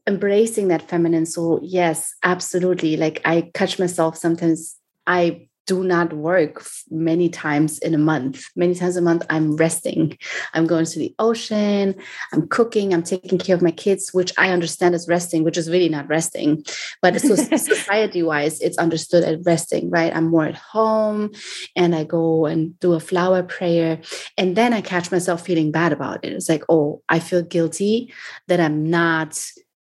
embracing 0.07 0.69
that 0.69 0.89
feminine 0.89 1.25
soul. 1.25 1.59
Yes, 1.61 2.13
absolutely. 2.23 2.97
Like 2.97 3.21
I 3.23 3.51
catch 3.53 3.77
myself 3.77 4.17
sometimes 4.17 4.75
I 5.05 5.47
do 5.67 5.83
not 5.83 6.11
work 6.13 6.63
many 6.89 7.29
times 7.29 7.77
in 7.79 7.93
a 7.93 7.97
month. 7.97 8.45
Many 8.55 8.75
times 8.75 8.97
a 8.97 9.01
month, 9.01 9.23
I'm 9.29 9.55
resting. 9.55 10.17
I'm 10.53 10.65
going 10.65 10.85
to 10.85 10.99
the 10.99 11.13
ocean. 11.19 11.95
I'm 12.33 12.47
cooking. 12.47 12.93
I'm 12.93 13.03
taking 13.03 13.37
care 13.37 13.55
of 13.55 13.61
my 13.61 13.71
kids, 13.71 14.09
which 14.11 14.33
I 14.37 14.49
understand 14.49 14.95
as 14.95 15.07
resting, 15.07 15.43
which 15.43 15.57
is 15.57 15.69
really 15.69 15.89
not 15.89 16.07
resting. 16.07 16.63
But 17.01 17.21
so 17.21 17.35
society 17.57 18.23
wise, 18.23 18.59
it's 18.59 18.77
understood 18.77 19.23
as 19.23 19.45
resting, 19.45 19.89
right? 19.89 20.15
I'm 20.15 20.27
more 20.27 20.45
at 20.45 20.55
home 20.55 21.31
and 21.75 21.95
I 21.95 22.03
go 22.03 22.45
and 22.45 22.79
do 22.79 22.93
a 22.93 22.99
flower 22.99 23.43
prayer. 23.43 24.01
And 24.37 24.55
then 24.55 24.73
I 24.73 24.81
catch 24.81 25.11
myself 25.11 25.45
feeling 25.45 25.71
bad 25.71 25.93
about 25.93 26.25
it. 26.25 26.33
It's 26.33 26.49
like, 26.49 26.63
oh, 26.69 27.01
I 27.07 27.19
feel 27.19 27.43
guilty 27.43 28.13
that 28.47 28.59
I'm 28.59 28.89
not 28.89 29.39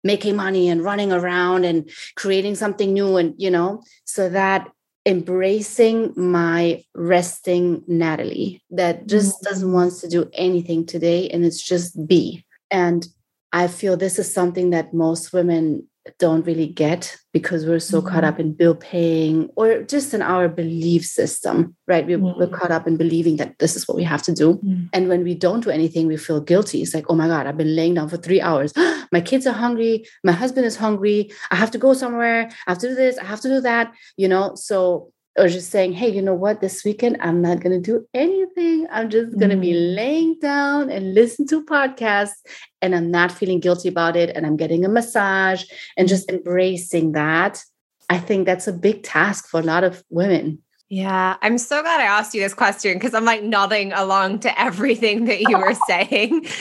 making 0.03 0.35
money 0.35 0.69
and 0.69 0.83
running 0.83 1.11
around 1.11 1.65
and 1.65 1.89
creating 2.15 2.55
something 2.55 2.93
new 2.93 3.17
and 3.17 3.33
you 3.37 3.51
know 3.51 3.83
so 4.05 4.29
that 4.29 4.69
embracing 5.09 6.13
my 6.15 6.83
resting 6.93 7.83
Nathalie 7.87 8.61
that 8.69 9.07
just 9.07 9.37
mm-hmm. 9.37 9.49
doesn't 9.49 9.73
want 9.73 9.93
to 9.93 10.07
do 10.07 10.29
anything 10.33 10.85
today 10.85 11.27
and 11.29 11.43
it's 11.43 11.61
just 11.61 12.07
be. 12.07 12.45
And 12.69 13.07
I 13.51 13.67
feel 13.69 13.97
this 13.97 14.19
is 14.19 14.31
something 14.31 14.69
that 14.69 14.93
most 14.93 15.33
women 15.33 15.87
don't 16.17 16.45
really 16.45 16.67
get 16.67 17.15
because 17.33 17.65
we're 17.65 17.79
so 17.79 17.99
mm-hmm. 17.99 18.09
caught 18.09 18.23
up 18.23 18.39
in 18.39 18.53
bill 18.53 18.75
paying 18.75 19.49
or 19.55 19.83
just 19.83 20.13
in 20.13 20.21
our 20.21 20.47
belief 20.47 21.05
system, 21.05 21.75
right? 21.87 22.05
We're, 22.05 22.17
mm-hmm. 22.17 22.39
we're, 22.39 22.47
caught 22.47 22.71
up 22.71 22.87
in 22.87 22.97
believing 22.97 23.37
that 23.37 23.59
this 23.59 23.75
is 23.75 23.87
what 23.87 23.95
we 23.95 24.03
have 24.03 24.23
to 24.23 24.33
do. 24.33 24.55
Mm-hmm. 24.55 24.85
And 24.93 25.09
when 25.09 25.23
we 25.23 25.35
don't 25.35 25.63
do 25.63 25.69
anything, 25.69 26.07
we 26.07 26.17
feel 26.17 26.41
guilty. 26.41 26.81
It's 26.81 26.93
like, 26.93 27.05
oh 27.09 27.15
my 27.15 27.27
God, 27.27 27.45
I've 27.45 27.57
been 27.57 27.75
laying 27.75 27.93
down 27.93 28.09
for 28.09 28.17
three 28.17 28.41
hours. 28.41 28.73
my 29.11 29.21
kids 29.21 29.45
are 29.45 29.53
hungry. 29.53 30.05
My 30.23 30.31
husband 30.31 30.65
is 30.65 30.75
hungry. 30.75 31.31
I 31.51 31.55
have 31.55 31.71
to 31.71 31.77
go 31.77 31.93
somewhere. 31.93 32.49
I 32.65 32.71
have 32.71 32.79
to 32.79 32.89
do 32.89 32.95
this. 32.95 33.17
I 33.17 33.25
have 33.25 33.41
to 33.41 33.49
do 33.49 33.61
that, 33.61 33.93
you 34.17 34.27
know? 34.27 34.55
So 34.55 35.11
or 35.39 35.47
just 35.47 35.71
saying, 35.71 35.93
hey, 35.93 36.09
you 36.09 36.21
know 36.21 36.33
what, 36.33 36.59
this 36.59 36.83
weekend 36.83 37.17
I'm 37.21 37.41
not 37.41 37.61
going 37.61 37.71
to 37.71 37.81
do 37.81 38.05
anything. 38.13 38.87
I'm 38.91 39.09
just 39.09 39.37
going 39.39 39.51
to 39.51 39.57
be 39.57 39.73
mm. 39.73 39.95
laying 39.95 40.39
down 40.39 40.89
and 40.89 41.13
listen 41.13 41.47
to 41.47 41.65
podcasts 41.65 42.35
and 42.81 42.93
I'm 42.93 43.09
not 43.09 43.31
feeling 43.31 43.59
guilty 43.59 43.87
about 43.87 44.15
it. 44.15 44.35
And 44.35 44.45
I'm 44.45 44.57
getting 44.57 44.83
a 44.83 44.89
massage 44.89 45.63
and 45.97 46.07
just 46.07 46.29
embracing 46.29 47.13
that. 47.13 47.63
I 48.09 48.17
think 48.17 48.45
that's 48.45 48.67
a 48.67 48.73
big 48.73 49.03
task 49.03 49.47
for 49.47 49.59
a 49.59 49.63
lot 49.63 49.83
of 49.83 50.03
women. 50.09 50.61
Yeah, 50.91 51.37
I'm 51.43 51.59
so 51.59 51.83
glad 51.83 52.01
I 52.01 52.05
asked 52.05 52.33
you 52.33 52.41
this 52.41 52.55
question 52.55 52.95
because 52.95 53.13
I'm 53.13 53.23
like 53.23 53.43
nodding 53.43 53.93
along 53.93 54.39
to 54.39 54.59
everything 54.59 55.25
that 55.25 55.39
you 55.41 55.55
were 55.55 55.75
saying. 55.87 56.41
it's 56.43 56.59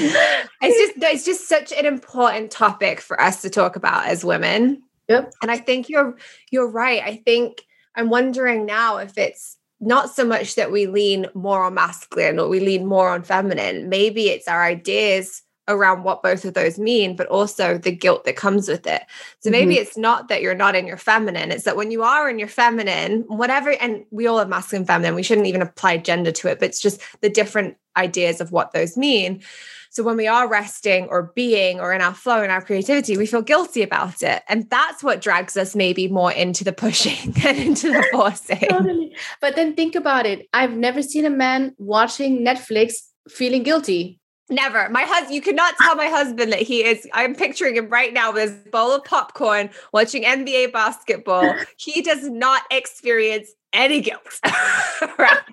just 0.61 0.93
it's 0.97 1.25
just 1.25 1.49
such 1.49 1.73
an 1.73 1.87
important 1.87 2.51
topic 2.51 3.01
for 3.01 3.19
us 3.19 3.41
to 3.43 3.51
talk 3.51 3.75
about 3.75 4.07
as 4.07 4.27
women. 4.27 4.83
Yep. 5.09 5.33
And 5.41 5.51
I 5.51 5.57
think 5.57 5.89
you're 5.89 6.19
you're 6.51 6.71
right. 6.71 7.03
I 7.03 7.23
think 7.25 7.63
I'm 7.99 8.11
wondering 8.11 8.65
now 8.65 8.99
if 8.99 9.19
it's 9.19 9.57
not 9.81 10.11
so 10.15 10.25
much 10.25 10.55
that 10.55 10.71
we 10.71 10.87
lean 10.87 11.27
more 11.35 11.65
on 11.65 11.75
masculine 11.75 12.39
or 12.39 12.49
we 12.49 12.61
lean 12.61 12.87
more 12.87 13.11
on 13.11 13.25
feminine. 13.25 13.89
Maybe 13.89 14.29
it's 14.29 14.47
our 14.47 14.63
ideas 14.65 15.43
around 15.67 16.05
what 16.05 16.23
both 16.23 16.45
of 16.45 16.55
those 16.55 16.79
mean, 16.79 17.15
but 17.15 17.27
also 17.27 17.77
the 17.77 17.91
guilt 17.91 18.25
that 18.25 18.37
comes 18.37 18.69
with 18.69 18.87
it. 18.87 19.03
So 19.41 19.51
maybe 19.51 19.75
mm-hmm. 19.75 19.83
it's 19.83 19.99
not 19.99 20.29
that 20.29 20.43
you're 20.43 20.55
not 20.55 20.75
in 20.75 20.87
your 20.87 20.97
feminine, 20.97 21.51
it's 21.51 21.65
that 21.65 21.77
when 21.77 21.91
you 21.91 22.03
are 22.03 22.31
in 22.31 22.39
your 22.39 22.49
feminine, 22.49 23.25
whatever, 23.27 23.73
and 23.73 24.05
we 24.11 24.27
all 24.27 24.39
have 24.39 24.49
masculine, 24.49 24.87
feminine, 24.87 25.15
we 25.15 25.23
shouldn't 25.23 25.47
even 25.47 25.61
apply 25.61 25.99
gender 25.99 26.33
to 26.33 26.49
it, 26.49 26.59
but 26.59 26.69
it's 26.69 26.81
just 26.81 27.03
the 27.21 27.29
different 27.29 27.77
ideas 27.99 28.41
of 28.41 28.53
what 28.53 28.73
those 28.73 28.97
mean. 28.97 29.43
So 29.91 30.03
when 30.03 30.17
we 30.17 30.27
are 30.27 30.49
resting 30.49 31.09
or 31.09 31.33
being 31.35 31.81
or 31.81 31.93
in 31.93 32.01
our 32.01 32.15
flow 32.15 32.43
and 32.43 32.53
our 32.53 32.63
creativity, 32.63 33.17
we 33.17 33.27
feel 33.27 33.43
guilty 33.43 33.83
about 33.83 34.23
it. 34.23 34.43
And 34.49 34.69
that's 34.71 35.03
what 35.03 35.21
drags 35.21 35.57
us 35.57 35.75
maybe 35.75 36.09
more 36.09 36.31
into 36.31 36.63
the 36.63 36.73
pushing 36.73 37.35
and 37.45 37.59
into 37.59 37.89
the 37.89 38.07
forcing. 38.13 38.61
totally. 38.69 39.17
But 39.41 39.57
then 39.57 39.75
think 39.75 39.95
about 39.95 40.27
it. 40.27 40.47
I've 40.53 40.77
never 40.77 41.03
seen 41.03 41.25
a 41.25 41.31
man 41.31 41.75
watching 41.79 42.45
Netflix 42.45 42.95
feeling 43.29 43.63
guilty. 43.63 44.21
Never. 44.51 44.89
My 44.89 45.03
husband, 45.03 45.35
you 45.35 45.43
cannot 45.43 45.75
tell 45.77 45.95
my 45.95 46.07
husband 46.07 46.53
that 46.53 46.63
he 46.63 46.83
is. 46.83 47.07
I'm 47.13 47.35
picturing 47.35 47.77
him 47.77 47.91
right 47.91 48.15
now 48.15 48.33
with 48.33 48.51
his 48.51 48.73
bowl 48.73 48.93
of 48.93 49.05
popcorn 49.05 49.69
watching 49.93 50.25
NBA 50.25 50.73
basketball. 50.73 51.55
he 51.77 52.01
does 52.01 52.27
not 52.29 52.63
experience 52.71 53.51
any 53.73 54.01
guilt 54.01 54.41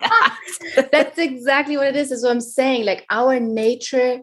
that. 0.06 0.90
That's 0.92 1.18
exactly 1.18 1.78
what 1.78 1.88
it 1.88 1.96
is. 1.96 2.12
Is 2.12 2.24
what 2.24 2.32
I'm 2.32 2.42
saying. 2.42 2.86
Like 2.86 3.06
our 3.10 3.40
nature, 3.40 4.22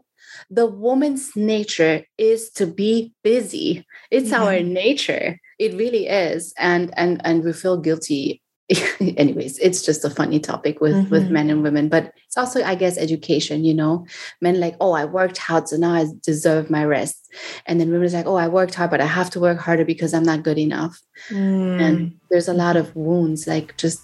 the 0.51 0.67
woman's 0.67 1.35
nature 1.37 2.05
is 2.19 2.51
to 2.53 2.67
be 2.67 3.13
busy. 3.23 3.87
It's 4.11 4.31
mm-hmm. 4.31 4.43
our 4.43 4.61
nature. 4.61 5.39
It 5.59 5.75
really 5.75 6.07
is. 6.07 6.53
And 6.59 6.93
and 6.97 7.21
and 7.25 7.45
we 7.45 7.53
feel 7.53 7.79
guilty 7.79 8.43
anyways 9.17 9.59
it's 9.59 9.83
just 9.83 10.05
a 10.05 10.11
funny 10.11 10.41
topic 10.41 10.81
with 10.81 10.95
mm-hmm. 10.95 11.11
with 11.11 11.31
men 11.31 11.51
and 11.51 11.63
women 11.63 11.89
but 11.89 12.13
it's 12.27 12.37
also 12.37 12.63
i 12.63 12.75
guess 12.75 12.99
education 12.99 13.65
you 13.65 13.75
know 13.75 14.07
men 14.41 14.61
like 14.61 14.77
oh 14.81 14.93
i 14.93 15.05
worked 15.05 15.39
hard 15.39 15.69
so 15.69 15.77
now 15.77 15.93
i 15.93 16.07
deserve 16.23 16.71
my 16.71 16.85
rest 16.85 17.33
and 17.67 17.81
then 17.81 17.91
women's 17.91 18.15
like 18.15 18.27
oh 18.27 18.37
i 18.37 18.49
worked 18.49 18.75
hard 18.75 18.91
but 18.91 19.01
i 19.01 19.07
have 19.07 19.31
to 19.31 19.41
work 19.41 19.59
harder 19.59 19.85
because 19.85 20.15
i'm 20.15 20.23
not 20.23 20.43
good 20.43 20.59
enough 20.59 21.01
mm. 21.31 21.81
and 21.81 22.19
there's 22.31 22.49
a 22.49 22.55
lot 22.55 22.77
of 22.77 22.95
wounds 22.95 23.47
like 23.47 23.77
just 23.77 24.03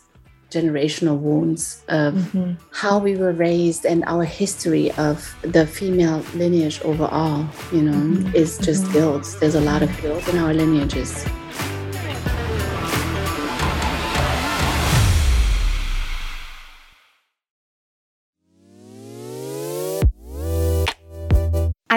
generational 0.51 1.19
wounds 1.19 1.85
of 1.89 2.15
mm-hmm. 2.15 2.55
how 2.73 2.99
we 2.99 3.15
were 3.15 3.33
raised 3.33 3.85
and 3.85 4.03
our 4.07 4.25
history 4.25 4.91
of 4.93 5.37
the 5.43 5.67
female 5.67 6.25
lineage 6.35 6.81
overall 6.83 7.47
you 7.71 7.83
know 7.83 7.93
mm-hmm. 7.93 8.35
is 8.35 8.57
just 8.59 8.85
mm-hmm. 8.85 8.95
guilt 8.95 9.37
there's 9.41 9.55
a 9.55 9.61
lot 9.61 9.83
of 9.83 10.01
guilt 10.01 10.27
in 10.29 10.39
our 10.39 10.55
lineages 10.55 11.27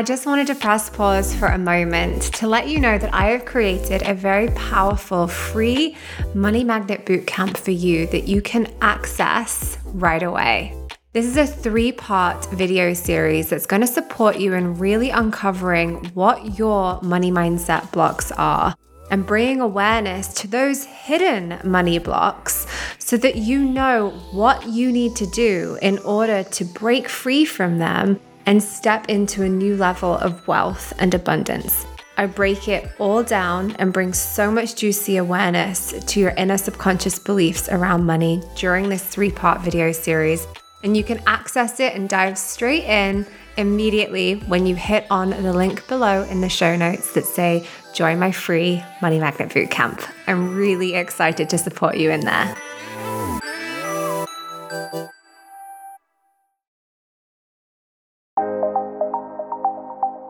I 0.01 0.03
just 0.03 0.25
wanted 0.25 0.47
to 0.47 0.55
press 0.55 0.89
pause 0.89 1.35
for 1.35 1.45
a 1.45 1.59
moment 1.59 2.23
to 2.33 2.47
let 2.47 2.67
you 2.67 2.79
know 2.79 2.97
that 2.97 3.13
I 3.13 3.25
have 3.27 3.45
created 3.45 4.01
a 4.01 4.15
very 4.15 4.47
powerful 4.55 5.27
free 5.27 5.95
money 6.33 6.63
magnet 6.63 7.05
bootcamp 7.05 7.55
for 7.55 7.69
you 7.69 8.07
that 8.07 8.27
you 8.27 8.41
can 8.41 8.73
access 8.81 9.77
right 9.85 10.23
away. 10.23 10.75
This 11.13 11.27
is 11.27 11.37
a 11.37 11.45
three 11.45 11.91
part 11.91 12.43
video 12.47 12.95
series 12.95 13.49
that's 13.51 13.67
going 13.67 13.81
to 13.81 13.87
support 13.87 14.39
you 14.39 14.55
in 14.55 14.79
really 14.79 15.11
uncovering 15.11 16.03
what 16.15 16.57
your 16.57 16.99
money 17.03 17.31
mindset 17.31 17.91
blocks 17.91 18.31
are 18.31 18.73
and 19.11 19.23
bringing 19.27 19.61
awareness 19.61 20.33
to 20.33 20.47
those 20.47 20.83
hidden 20.83 21.59
money 21.63 21.99
blocks 21.99 22.65
so 22.97 23.17
that 23.17 23.35
you 23.35 23.59
know 23.59 24.09
what 24.31 24.67
you 24.67 24.91
need 24.91 25.15
to 25.17 25.27
do 25.27 25.77
in 25.79 25.99
order 25.99 26.43
to 26.45 26.65
break 26.65 27.07
free 27.07 27.45
from 27.45 27.77
them 27.77 28.19
and 28.45 28.61
step 28.61 29.09
into 29.09 29.43
a 29.43 29.49
new 29.49 29.75
level 29.75 30.17
of 30.17 30.47
wealth 30.47 30.93
and 30.99 31.13
abundance. 31.13 31.85
I 32.17 32.25
break 32.25 32.67
it 32.67 32.91
all 32.99 33.23
down 33.23 33.75
and 33.79 33.93
bring 33.93 34.13
so 34.13 34.51
much 34.51 34.75
juicy 34.75 35.17
awareness 35.17 35.93
to 36.05 36.19
your 36.19 36.31
inner 36.31 36.57
subconscious 36.57 37.17
beliefs 37.17 37.69
around 37.69 38.05
money 38.05 38.43
during 38.55 38.89
this 38.89 39.03
three 39.03 39.31
part 39.31 39.61
video 39.61 39.91
series. 39.91 40.45
And 40.83 40.97
you 40.97 41.03
can 41.03 41.21
access 41.25 41.79
it 41.79 41.95
and 41.95 42.09
dive 42.09 42.37
straight 42.37 42.83
in 42.83 43.25
immediately 43.57 44.35
when 44.47 44.65
you 44.65 44.75
hit 44.75 45.05
on 45.09 45.29
the 45.29 45.53
link 45.53 45.87
below 45.87 46.23
in 46.23 46.41
the 46.41 46.49
show 46.49 46.75
notes 46.75 47.13
that 47.13 47.25
say, 47.25 47.65
Join 47.93 48.19
my 48.19 48.31
free 48.31 48.83
Money 49.01 49.19
Magnet 49.19 49.49
Bootcamp. 49.49 50.07
I'm 50.27 50.55
really 50.55 50.95
excited 50.95 51.49
to 51.49 51.57
support 51.57 51.97
you 51.97 52.09
in 52.11 52.21
there. 52.21 52.55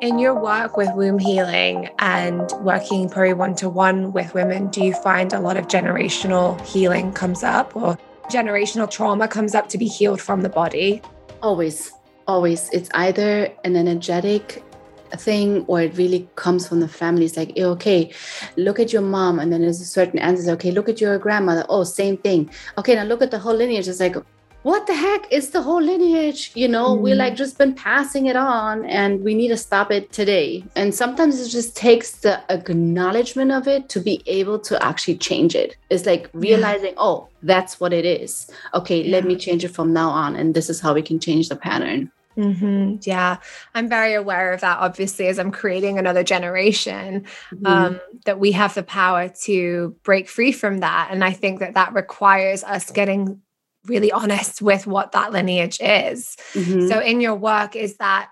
In 0.01 0.17
your 0.17 0.33
work 0.33 0.77
with 0.77 0.89
womb 0.95 1.19
healing 1.19 1.87
and 1.99 2.51
working 2.61 3.07
probably 3.07 3.33
one 3.33 3.53
to 3.57 3.69
one 3.69 4.11
with 4.11 4.33
women, 4.33 4.69
do 4.69 4.83
you 4.83 4.95
find 4.95 5.31
a 5.31 5.39
lot 5.39 5.57
of 5.57 5.67
generational 5.67 6.59
healing 6.65 7.13
comes 7.13 7.43
up 7.43 7.75
or 7.75 7.99
generational 8.23 8.89
trauma 8.89 9.27
comes 9.27 9.53
up 9.53 9.69
to 9.69 9.77
be 9.77 9.85
healed 9.85 10.19
from 10.19 10.41
the 10.41 10.49
body? 10.49 11.03
Always, 11.43 11.91
always. 12.27 12.67
It's 12.73 12.89
either 12.95 13.53
an 13.63 13.75
energetic 13.75 14.63
thing 15.11 15.65
or 15.67 15.81
it 15.81 15.95
really 15.95 16.27
comes 16.35 16.67
from 16.67 16.79
the 16.79 16.87
family. 16.87 17.25
It's 17.25 17.37
like, 17.37 17.55
okay, 17.55 18.11
look 18.57 18.79
at 18.79 18.91
your 18.91 19.03
mom. 19.03 19.37
And 19.37 19.53
then 19.53 19.61
there's 19.61 19.81
a 19.81 19.85
certain 19.85 20.17
answer. 20.17 20.49
Okay, 20.53 20.71
look 20.71 20.89
at 20.89 20.99
your 20.99 21.19
grandmother. 21.19 21.63
Oh, 21.69 21.83
same 21.83 22.17
thing. 22.17 22.49
Okay, 22.79 22.95
now 22.95 23.03
look 23.03 23.21
at 23.21 23.29
the 23.29 23.37
whole 23.37 23.53
lineage. 23.53 23.87
It's 23.87 23.99
like, 23.99 24.15
what 24.63 24.85
the 24.85 24.93
heck 24.93 25.31
is 25.31 25.49
the 25.49 25.61
whole 25.61 25.81
lineage 25.81 26.51
you 26.55 26.67
know 26.67 26.95
mm. 26.95 27.01
we 27.01 27.13
like 27.13 27.35
just 27.35 27.57
been 27.57 27.73
passing 27.73 28.27
it 28.27 28.35
on 28.35 28.85
and 28.85 29.23
we 29.23 29.33
need 29.33 29.47
to 29.47 29.57
stop 29.57 29.91
it 29.91 30.11
today 30.11 30.63
and 30.75 30.93
sometimes 30.93 31.39
it 31.39 31.49
just 31.49 31.75
takes 31.75 32.11
the 32.11 32.39
acknowledgement 32.51 33.51
of 33.51 33.67
it 33.67 33.89
to 33.89 33.99
be 33.99 34.21
able 34.27 34.59
to 34.59 34.81
actually 34.83 35.17
change 35.17 35.55
it 35.55 35.75
it's 35.89 36.05
like 36.05 36.29
realizing 36.33 36.91
yeah. 36.91 36.97
oh 36.97 37.27
that's 37.43 37.79
what 37.79 37.93
it 37.93 38.05
is 38.05 38.49
okay 38.73 39.01
yeah. 39.01 39.11
let 39.11 39.25
me 39.25 39.35
change 39.35 39.63
it 39.63 39.69
from 39.69 39.93
now 39.93 40.09
on 40.09 40.35
and 40.35 40.53
this 40.53 40.69
is 40.69 40.79
how 40.79 40.93
we 40.93 41.01
can 41.01 41.19
change 41.19 41.49
the 41.49 41.55
pattern 41.55 42.11
Mm-hmm. 42.37 42.97
Yeah, 43.01 43.37
I'm 43.75 43.89
very 43.89 44.13
aware 44.13 44.53
of 44.53 44.61
that. 44.61 44.77
Obviously, 44.79 45.27
as 45.27 45.37
I'm 45.37 45.51
creating 45.51 45.97
another 45.97 46.23
generation, 46.23 47.25
mm-hmm. 47.53 47.65
um, 47.65 47.99
that 48.25 48.39
we 48.39 48.53
have 48.53 48.73
the 48.73 48.83
power 48.83 49.27
to 49.43 49.95
break 50.03 50.29
free 50.29 50.53
from 50.53 50.79
that, 50.79 51.09
and 51.11 51.25
I 51.25 51.31
think 51.31 51.59
that 51.59 51.73
that 51.73 51.93
requires 51.93 52.63
us 52.63 52.89
getting 52.89 53.41
really 53.85 54.11
honest 54.11 54.61
with 54.61 54.87
what 54.87 55.11
that 55.13 55.31
lineage 55.31 55.79
is. 55.81 56.37
Mm-hmm. 56.53 56.87
So, 56.87 56.99
in 56.99 57.21
your 57.21 57.35
work, 57.35 57.75
is 57.75 57.97
that 57.97 58.29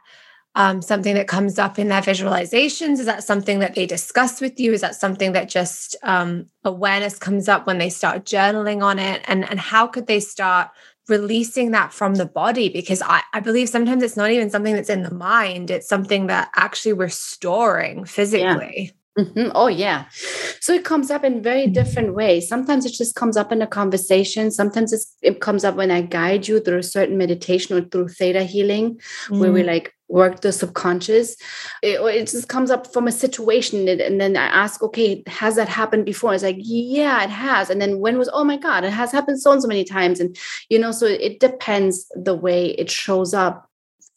um, 0.56 0.82
something 0.82 1.16
that 1.16 1.28
comes 1.28 1.60
up 1.60 1.80
in 1.80 1.88
their 1.88 2.02
visualizations? 2.02 3.00
Is 3.00 3.06
that 3.06 3.24
something 3.24 3.60
that 3.60 3.76
they 3.76 3.86
discuss 3.86 4.42
with 4.42 4.60
you? 4.60 4.74
Is 4.74 4.82
that 4.82 4.96
something 4.96 5.34
that 5.34 5.50
just 5.50 5.96
um, 6.04 6.48
awareness 6.64 7.18
comes 7.18 7.48
up 7.48 7.68
when 7.68 7.78
they 7.78 7.90
start 7.90 8.26
journaling 8.26 8.84
on 8.84 9.00
it? 9.00 9.22
And, 9.26 9.50
and 9.50 9.60
how 9.60 9.88
could 9.88 10.08
they 10.08 10.20
start 10.20 10.70
releasing 11.08 11.72
that 11.72 11.94
from 11.94 12.16
the 12.16 12.26
body? 12.26 12.70
Because 12.70 13.02
I, 13.02 13.22
I 13.34 13.40
believe 13.40 13.70
sometimes 13.70 14.04
it's 14.04 14.18
not 14.18 14.32
even 14.32 14.50
something 14.50 14.76
that's 14.76 14.90
in 14.90 15.04
the 15.04 15.14
mind, 15.14 15.72
it's 15.72 15.88
something 15.88 16.28
that 16.28 16.50
actually 16.56 16.94
we're 16.94 17.10
storing 17.10 18.06
physically. 18.06 18.86
Yeah. 18.86 18.92
Mm-hmm. 19.20 19.52
Oh, 19.54 19.68
yeah. 19.68 20.06
So 20.62 20.74
it 20.74 20.86
comes 20.86 21.12
up 21.12 21.24
in 21.24 21.44
very 21.44 21.68
different 21.68 22.16
ways. 22.16 22.48
Sometimes 22.48 22.86
it 22.86 22.94
just 22.94 23.16
comes 23.16 23.36
up 23.36 23.52
in 23.52 23.62
a 23.62 23.68
conversation. 23.68 24.50
Sometimes 24.50 24.94
it 25.22 25.42
comes 25.42 25.64
up 25.64 25.76
when 25.76 25.92
I 25.92 26.02
guide 26.02 26.48
you 26.48 26.60
through 26.60 26.78
a 26.78 26.84
certain 26.84 27.18
meditation 27.18 27.76
or 27.76 27.82
through 27.82 28.10
theta 28.10 28.44
healing, 28.44 29.00
mm. 29.28 29.40
where 29.40 29.52
we 29.52 29.64
mm. 29.64 29.68
like 29.68 29.94
work 30.08 30.42
the 30.42 30.52
subconscious. 30.52 31.36
It, 31.84 32.00
it 32.02 32.28
just 32.28 32.48
comes 32.48 32.72
up 32.72 32.92
from 32.94 33.08
a 33.08 33.12
situation. 33.12 33.88
And 33.88 34.20
then 34.22 34.38
I 34.38 34.46
ask, 34.46 34.82
okay, 34.82 35.24
has 35.28 35.56
that 35.56 35.70
happened 35.70 36.06
before? 36.06 36.34
It's 36.34 36.44
like, 36.44 36.58
yeah, 36.60 37.24
it 37.24 37.30
has. 37.30 37.70
And 37.70 37.82
then 37.82 38.00
when 38.00 38.18
was, 38.18 38.30
oh 38.32 38.44
my 38.44 38.58
God, 38.58 38.84
it 38.84 38.94
has 38.94 39.12
happened 39.12 39.42
so 39.42 39.52
and 39.52 39.62
so 39.62 39.68
many 39.68 39.84
times. 39.84 40.20
And, 40.20 40.38
you 40.70 40.80
know, 40.80 40.92
so 40.92 41.06
it 41.06 41.40
depends 41.40 42.10
the 42.16 42.36
way 42.36 42.72
it 42.72 42.90
shows 42.90 43.34
up 43.34 43.69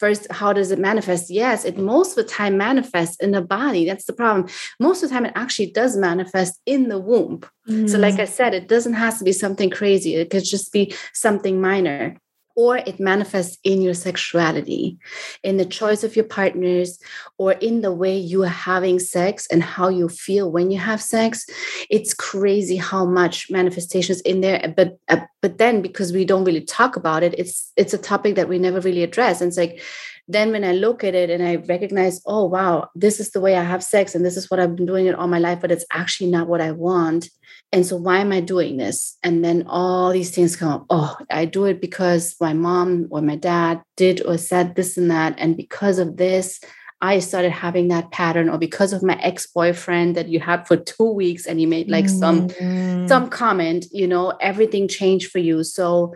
first 0.03 0.23
how 0.41 0.53
does 0.53 0.71
it 0.75 0.81
manifest? 0.91 1.31
Yes 1.31 1.65
it 1.65 1.77
most 1.79 2.11
of 2.13 2.19
the 2.23 2.31
time 2.41 2.55
manifests 2.57 3.17
in 3.25 3.31
the 3.37 3.45
body. 3.59 3.83
That's 3.89 4.07
the 4.11 4.19
problem. 4.21 4.49
Most 4.81 5.03
of 5.03 5.09
the 5.09 5.15
time 5.15 5.27
it 5.27 5.33
actually 5.37 5.71
does 5.81 5.97
manifest 5.97 6.61
in 6.67 6.89
the 6.93 7.01
womb. 7.09 7.35
Mm. 7.69 7.89
so 7.89 7.97
like 8.07 8.19
i 8.19 8.29
said 8.39 8.51
it 8.55 8.67
doesn't 8.75 8.99
have 9.05 9.17
to 9.19 9.25
be 9.25 9.35
something 9.45 9.71
crazy. 9.71 10.11
It 10.17 10.31
could 10.33 10.47
just 10.55 10.73
be 10.73 10.85
something 11.25 11.61
minor 11.71 12.17
or 12.57 12.77
it 12.79 13.01
manifests 13.01 13.59
in 13.65 13.81
your 13.81 13.95
sexuality, 13.95 14.99
in 15.43 15.57
the 15.57 15.65
choice 15.65 16.05
of 16.05 16.17
your 16.17 16.25
partners, 16.25 16.99
or 17.39 17.53
in 17.53 17.81
the 17.81 17.93
way 17.93 18.17
you 18.17 18.43
are 18.43 18.49
having 18.49 18.99
sex 18.99 19.47
and 19.51 19.63
how 19.63 19.89
you 19.89 20.09
feel 20.09 20.51
when 20.51 20.71
you 20.71 20.79
have 20.79 21.01
sex. 21.01 21.47
It's 21.91 22.15
crazy 22.15 22.77
how 22.77 23.05
much 23.05 23.51
manifestations 23.51 24.21
in 24.23 24.41
there. 24.41 24.73
But 24.77 24.99
uh, 25.09 25.21
but 25.41 25.59
then 25.59 25.83
because 25.83 26.13
we 26.13 26.25
don't 26.25 26.45
really 26.45 26.65
talk 26.65 26.97
about 26.97 27.23
it, 27.23 27.35
it's 27.39 27.73
it's 27.77 27.95
a 27.95 27.99
topic 27.99 28.37
that 28.37 28.49
we 28.49 28.59
never 28.59 28.81
really 28.81 29.03
address. 29.03 29.41
And 29.41 29.49
it's 29.49 29.59
like 29.59 29.83
then 30.29 30.53
when 30.53 30.65
I 30.65 30.73
look 30.73 31.03
at 31.03 31.15
it 31.15 31.31
and 31.31 31.43
I 31.43 31.57
recognize, 31.57 32.23
oh 32.27 32.45
wow, 32.45 32.89
this 32.95 33.19
is 33.19 33.31
the 33.31 33.41
way 33.41 33.57
I 33.57 33.65
have 33.65 33.83
sex, 33.83 34.15
and 34.15 34.25
this 34.25 34.37
is 34.37 34.51
what 34.51 34.61
I've 34.61 34.77
been 34.77 34.87
doing 34.87 35.07
it 35.07 35.15
all 35.15 35.29
my 35.29 35.39
life, 35.39 35.61
but 35.61 35.73
it's 35.73 35.85
actually 35.93 36.31
not 36.31 36.49
what 36.49 36.61
I 36.61 36.73
want 36.73 37.29
and 37.75 37.87
so, 37.87 37.97
why 37.97 38.19
am 38.19 38.33
I 38.33 38.41
doing 38.41 38.77
this? 38.77 39.17
And 39.23 39.43
then 39.43 39.65
all 39.67 40.13
these 40.13 40.31
things 40.31 40.57
come 40.57 40.73
up. 40.73 40.87
Oh, 40.91 41.17
I 41.31 41.47
do 41.47 41.65
it 41.65 41.81
because 41.81 42.37
my 42.43 42.53
mom 42.53 43.09
or 43.11 43.23
my 43.23 43.37
dad 43.37 43.75
did 43.97 44.17
or 44.29 44.37
said 44.39 44.75
this 44.75 44.99
and 44.99 45.11
that. 45.11 45.33
And 45.39 45.57
because 45.57 45.99
of 46.05 46.17
this, 46.17 46.61
I 47.01 47.21
started 47.21 47.51
having 47.67 47.89
that 47.89 48.11
pattern, 48.19 48.49
or 48.49 48.59
because 48.59 48.93
of 48.93 49.03
my 49.03 49.19
ex 49.31 49.47
boyfriend 49.59 50.15
that 50.17 50.29
you 50.33 50.39
had 50.41 50.67
for 50.69 50.77
two 50.77 51.11
weeks 51.23 51.47
and 51.47 51.59
he 51.59 51.67
made 51.67 51.89
like 51.97 52.09
some 52.09 52.39
Mm. 52.49 53.09
some 53.09 53.25
comment, 53.43 53.87
you 54.01 54.07
know, 54.13 54.27
everything 54.41 54.87
changed 54.89 55.29
for 55.33 55.41
you. 55.49 55.65
So 55.65 56.15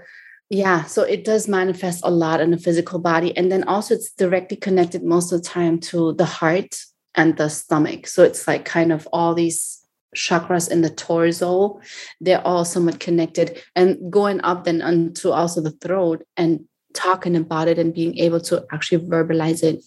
yeah, 0.48 0.84
so 0.84 1.02
it 1.02 1.24
does 1.24 1.48
manifest 1.48 2.00
a 2.04 2.10
lot 2.10 2.40
in 2.40 2.50
the 2.52 2.64
physical 2.66 2.98
body. 3.00 3.30
And 3.36 3.50
then 3.50 3.64
also 3.64 3.94
it's 3.94 4.12
directly 4.12 4.56
connected 4.66 5.02
most 5.02 5.32
of 5.32 5.42
the 5.42 5.48
time 5.48 5.80
to 5.90 6.14
the 6.14 6.24
heart 6.38 6.72
and 7.16 7.36
the 7.36 7.48
stomach. 7.48 8.06
So 8.06 8.22
it's 8.22 8.46
like 8.46 8.64
kind 8.64 8.92
of 8.92 9.08
all 9.12 9.34
these 9.34 9.75
chakras 10.14 10.70
in 10.70 10.82
the 10.82 10.90
torso, 10.90 11.80
they're 12.20 12.46
all 12.46 12.64
somewhat 12.64 13.00
connected. 13.00 13.62
And 13.74 14.10
going 14.10 14.40
up 14.42 14.64
then 14.64 14.82
onto 14.82 15.30
also 15.30 15.60
the 15.60 15.72
throat 15.72 16.24
and 16.36 16.64
talking 16.94 17.36
about 17.36 17.68
it 17.68 17.78
and 17.78 17.92
being 17.94 18.16
able 18.18 18.40
to 18.40 18.64
actually 18.72 19.04
verbalize 19.06 19.62
it 19.62 19.84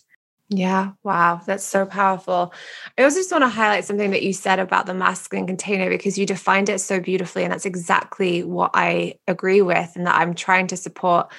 Yeah, 0.52 0.94
wow, 1.04 1.40
that's 1.46 1.64
so 1.64 1.86
powerful. 1.86 2.52
I 2.98 3.04
also 3.04 3.18
just 3.18 3.32
want 3.32 3.44
to 3.44 3.50
highlight 3.50 3.86
something 3.86 4.10
that 4.10 4.24
you 4.24 4.34
said 4.34 4.58
about 4.58 4.88
the 4.88 4.96
masculine 4.96 5.46
container 5.46 5.90
because 5.90 6.18
you 6.18 6.26
defined 6.26 6.70
it 6.70 6.80
so 6.80 7.00
beautifully. 7.00 7.44
And 7.44 7.54
that's 7.54 7.68
exactly 7.68 8.44
what 8.44 8.72
I 8.74 9.20
agree 9.28 9.62
with, 9.62 9.96
and 9.96 10.08
that 10.08 10.16
I'm 10.16 10.34
trying 10.34 10.66
to 10.68 10.78
support 10.78 11.32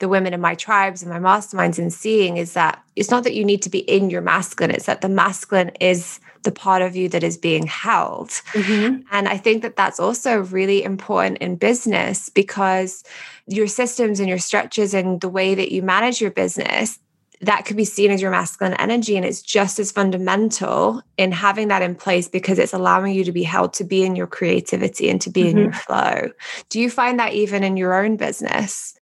the 0.00 0.08
women 0.08 0.34
in 0.34 0.40
my 0.40 0.54
tribes 0.54 1.02
and 1.02 1.10
my 1.10 1.18
masterminds 1.18 1.78
in 1.78 1.90
seeing 1.90 2.36
is 2.36 2.54
that 2.54 2.82
it's 2.96 3.10
not 3.10 3.24
that 3.24 3.34
you 3.34 3.44
need 3.44 3.62
to 3.62 3.70
be 3.70 3.80
in 3.80 4.10
your 4.10 4.22
masculine, 4.22 4.70
it's 4.70 4.86
that 4.86 5.00
the 5.00 5.08
masculine 5.08 5.70
is 5.80 6.20
the 6.42 6.52
part 6.52 6.82
of 6.82 6.94
you 6.94 7.08
that 7.08 7.22
is 7.22 7.38
being 7.38 7.66
held. 7.66 8.28
Mm-hmm. 8.52 9.00
And 9.10 9.28
I 9.28 9.36
think 9.36 9.62
that 9.62 9.76
that's 9.76 9.98
also 9.98 10.42
really 10.42 10.82
important 10.82 11.38
in 11.38 11.56
business 11.56 12.28
because 12.28 13.02
your 13.46 13.66
systems 13.66 14.20
and 14.20 14.28
your 14.28 14.38
structures 14.38 14.94
and 14.94 15.20
the 15.20 15.28
way 15.28 15.54
that 15.54 15.72
you 15.72 15.82
manage 15.82 16.20
your 16.20 16.30
business 16.30 16.98
that 17.40 17.64
could 17.66 17.76
be 17.76 17.84
seen 17.84 18.10
as 18.10 18.22
your 18.22 18.30
masculine 18.30 18.74
energy. 18.74 19.16
And 19.16 19.26
it's 19.26 19.42
just 19.42 19.78
as 19.78 19.92
fundamental 19.92 21.02
in 21.16 21.32
having 21.32 21.68
that 21.68 21.82
in 21.82 21.94
place 21.94 22.28
because 22.28 22.58
it's 22.58 22.72
allowing 22.72 23.14
you 23.14 23.24
to 23.24 23.32
be 23.32 23.42
held 23.42 23.74
to 23.74 23.84
be 23.84 24.04
in 24.04 24.16
your 24.16 24.26
creativity 24.26 25.10
and 25.10 25.20
to 25.20 25.30
be 25.30 25.48
in 25.48 25.58
your 25.58 25.72
flow. 25.72 26.30
Do 26.68 26.80
you 26.80 26.90
find 26.90 27.18
that 27.18 27.34
even 27.34 27.62
in 27.62 27.76
your 27.76 27.94
own 27.94 28.16
business? 28.16 28.98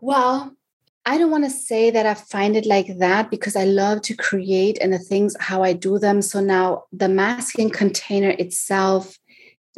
Well, 0.00 0.56
I 1.06 1.18
don't 1.18 1.30
want 1.30 1.44
to 1.44 1.50
say 1.50 1.90
that 1.90 2.06
I 2.06 2.14
find 2.14 2.56
it 2.56 2.66
like 2.66 2.98
that 2.98 3.30
because 3.30 3.56
I 3.56 3.64
love 3.64 4.02
to 4.02 4.14
create 4.14 4.78
and 4.80 4.92
the 4.92 4.98
things 4.98 5.34
how 5.40 5.62
I 5.62 5.72
do 5.72 5.98
them. 5.98 6.22
So 6.22 6.40
now 6.40 6.84
the 6.92 7.08
masking 7.08 7.70
container 7.70 8.30
itself 8.30 9.18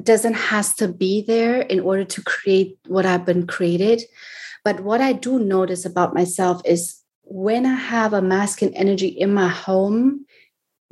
doesn't 0.03 0.35
has 0.35 0.75
to 0.77 0.89
be 0.89 1.23
there 1.23 1.61
in 1.61 1.81
order 1.81 2.05
to 2.05 2.23
create 2.23 2.79
what 2.87 3.07
I've 3.07 3.25
been 3.25 3.47
created. 3.47 4.03
But 4.65 4.81
what 4.81 5.01
I 5.01 5.13
do 5.13 5.39
notice 5.39 5.85
about 5.85 6.15
myself 6.15 6.61
is 6.65 7.03
when 7.23 7.67
I 7.67 7.75
have 7.75 8.13
a 8.13 8.23
masking 8.23 8.77
energy 8.77 9.09
in 9.09 9.33
my 9.33 9.49
home, 9.49 10.27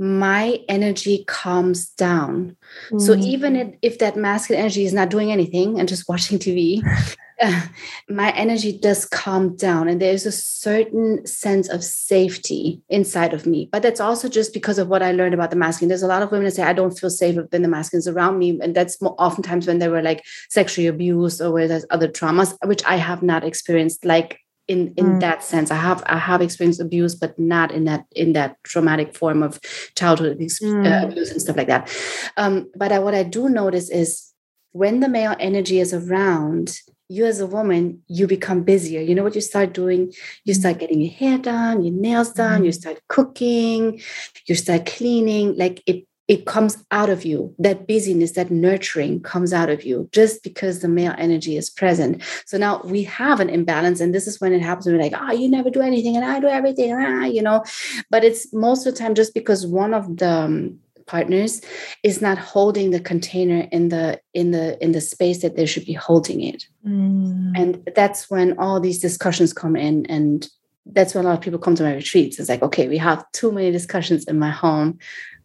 my 0.00 0.58
energy 0.66 1.24
calms 1.26 1.90
down. 1.90 2.56
Mm. 2.90 3.00
So 3.02 3.14
even 3.16 3.54
if, 3.54 3.74
if 3.82 3.98
that 3.98 4.16
masculine 4.16 4.60
energy 4.60 4.86
is 4.86 4.94
not 4.94 5.10
doing 5.10 5.30
anything 5.30 5.78
and 5.78 5.86
just 5.86 6.08
watching 6.08 6.38
TV, 6.38 6.82
uh, 7.42 7.66
my 8.08 8.30
energy 8.32 8.76
does 8.76 9.04
calm 9.04 9.54
down 9.56 9.88
and 9.88 10.00
there's 10.00 10.24
a 10.24 10.32
certain 10.32 11.26
sense 11.26 11.68
of 11.68 11.84
safety 11.84 12.82
inside 12.90 13.32
of 13.32 13.46
me 13.46 13.68
but 13.72 13.82
that's 13.82 14.00
also 14.00 14.28
just 14.28 14.52
because 14.52 14.78
of 14.78 14.88
what 14.88 15.02
i 15.02 15.10
learned 15.10 15.32
about 15.32 15.50
the 15.50 15.56
masculine 15.56 15.88
there's 15.88 16.02
a 16.02 16.06
lot 16.06 16.22
of 16.22 16.30
women 16.30 16.44
that 16.44 16.50
say 16.50 16.62
i 16.62 16.74
don't 16.74 16.98
feel 16.98 17.08
safe 17.08 17.36
when 17.50 17.62
the 17.62 17.68
masculines 17.68 18.06
around 18.06 18.38
me 18.38 18.58
and 18.60 18.74
that's 18.74 19.00
more 19.00 19.14
oftentimes 19.18 19.66
when 19.66 19.78
they 19.78 19.88
were 19.88 20.02
like 20.02 20.22
sexually 20.50 20.86
abused 20.86 21.40
or 21.40 21.50
where 21.50 21.66
there's 21.66 21.86
other 21.90 22.08
traumas 22.08 22.54
which 22.66 22.84
i 22.84 22.96
have 22.96 23.22
not 23.22 23.42
experienced 23.42 24.04
like 24.04 24.38
in 24.70 24.94
in 24.96 25.06
mm. 25.06 25.20
that 25.20 25.42
sense 25.42 25.70
i 25.70 25.74
have 25.74 26.02
i 26.06 26.16
have 26.16 26.40
experienced 26.40 26.80
abuse 26.80 27.14
but 27.14 27.37
not 27.38 27.72
in 27.72 27.85
that 27.85 28.04
in 28.14 28.33
that 28.33 28.56
traumatic 28.62 29.16
form 29.16 29.42
of 29.42 29.61
childhood 29.96 30.38
mm. 30.38 30.87
uh, 30.87 31.06
abuse 31.06 31.30
and 31.33 31.42
stuff 31.42 31.56
like 31.56 31.66
that 31.66 31.90
um, 32.37 32.70
but 32.76 32.92
I, 32.92 33.00
what 33.00 33.14
i 33.14 33.24
do 33.24 33.48
notice 33.48 33.90
is 33.90 34.33
when 34.72 35.00
the 35.00 35.09
male 35.09 35.35
energy 35.40 35.80
is 35.80 35.92
around 35.92 36.78
you 37.09 37.26
as 37.26 37.40
a 37.40 37.46
woman 37.46 38.00
you 38.06 38.28
become 38.28 38.62
busier 38.62 39.00
you 39.00 39.14
know 39.16 39.24
what 39.24 39.35
you 39.35 39.40
start 39.40 39.72
doing 39.72 40.12
you 40.44 40.54
start 40.54 40.78
getting 40.78 41.00
your 41.00 41.12
hair 41.12 41.38
done 41.38 41.83
your 41.83 41.94
nails 41.94 42.33
done 42.33 42.59
mm-hmm. 42.59 42.66
you 42.66 42.72
start 42.72 43.00
cooking 43.09 44.00
you 44.46 44.54
start 44.54 44.87
cleaning 44.87 45.56
like 45.56 45.83
it 45.87 46.06
it 46.30 46.46
comes 46.46 46.84
out 46.92 47.10
of 47.10 47.24
you. 47.24 47.52
That 47.58 47.88
busyness 47.88 48.32
that 48.32 48.52
nurturing 48.52 49.20
comes 49.20 49.52
out 49.52 49.68
of 49.68 49.82
you 49.82 50.08
just 50.12 50.44
because 50.44 50.78
the 50.78 50.86
male 50.86 51.14
energy 51.18 51.56
is 51.56 51.68
present. 51.68 52.22
So 52.46 52.56
now 52.56 52.82
we 52.84 53.02
have 53.02 53.40
an 53.40 53.50
imbalance 53.50 53.98
and 53.98 54.14
this 54.14 54.28
is 54.28 54.40
when 54.40 54.52
it 54.52 54.62
happens 54.62 54.86
we're 54.86 54.96
like 54.96 55.12
oh 55.16 55.32
you 55.32 55.50
never 55.50 55.70
do 55.70 55.80
anything 55.80 56.14
and 56.14 56.24
i 56.24 56.38
do 56.38 56.46
everything 56.46 56.94
ah, 56.94 57.24
you 57.24 57.42
know. 57.42 57.64
But 58.10 58.22
it's 58.22 58.52
most 58.52 58.86
of 58.86 58.94
the 58.94 59.00
time 59.00 59.16
just 59.16 59.34
because 59.34 59.66
one 59.66 59.92
of 59.92 60.18
the 60.18 60.30
um, 60.30 60.78
partners 61.06 61.62
is 62.04 62.22
not 62.22 62.38
holding 62.38 62.92
the 62.92 63.00
container 63.00 63.66
in 63.72 63.88
the 63.88 64.20
in 64.32 64.52
the 64.52 64.80
in 64.80 64.92
the 64.92 65.00
space 65.00 65.42
that 65.42 65.56
they 65.56 65.66
should 65.66 65.84
be 65.84 65.94
holding 65.94 66.40
it. 66.42 66.64
Mm. 66.86 67.52
and 67.56 67.90
that's 67.96 68.30
when 68.30 68.56
all 68.56 68.78
these 68.78 69.00
discussions 69.00 69.52
come 69.52 69.74
in 69.74 70.06
and 70.06 70.48
that's 70.86 71.12
when 71.12 71.24
a 71.24 71.28
lot 71.28 71.38
of 71.38 71.40
people 71.40 71.58
come 71.58 71.74
to 71.74 71.82
my 71.82 71.94
retreats. 71.94 72.38
It's 72.38 72.48
like 72.48 72.62
okay 72.62 72.86
we 72.86 72.98
have 72.98 73.24
too 73.32 73.50
many 73.50 73.72
discussions 73.72 74.24
in 74.26 74.38
my 74.38 74.50
home 74.50 75.00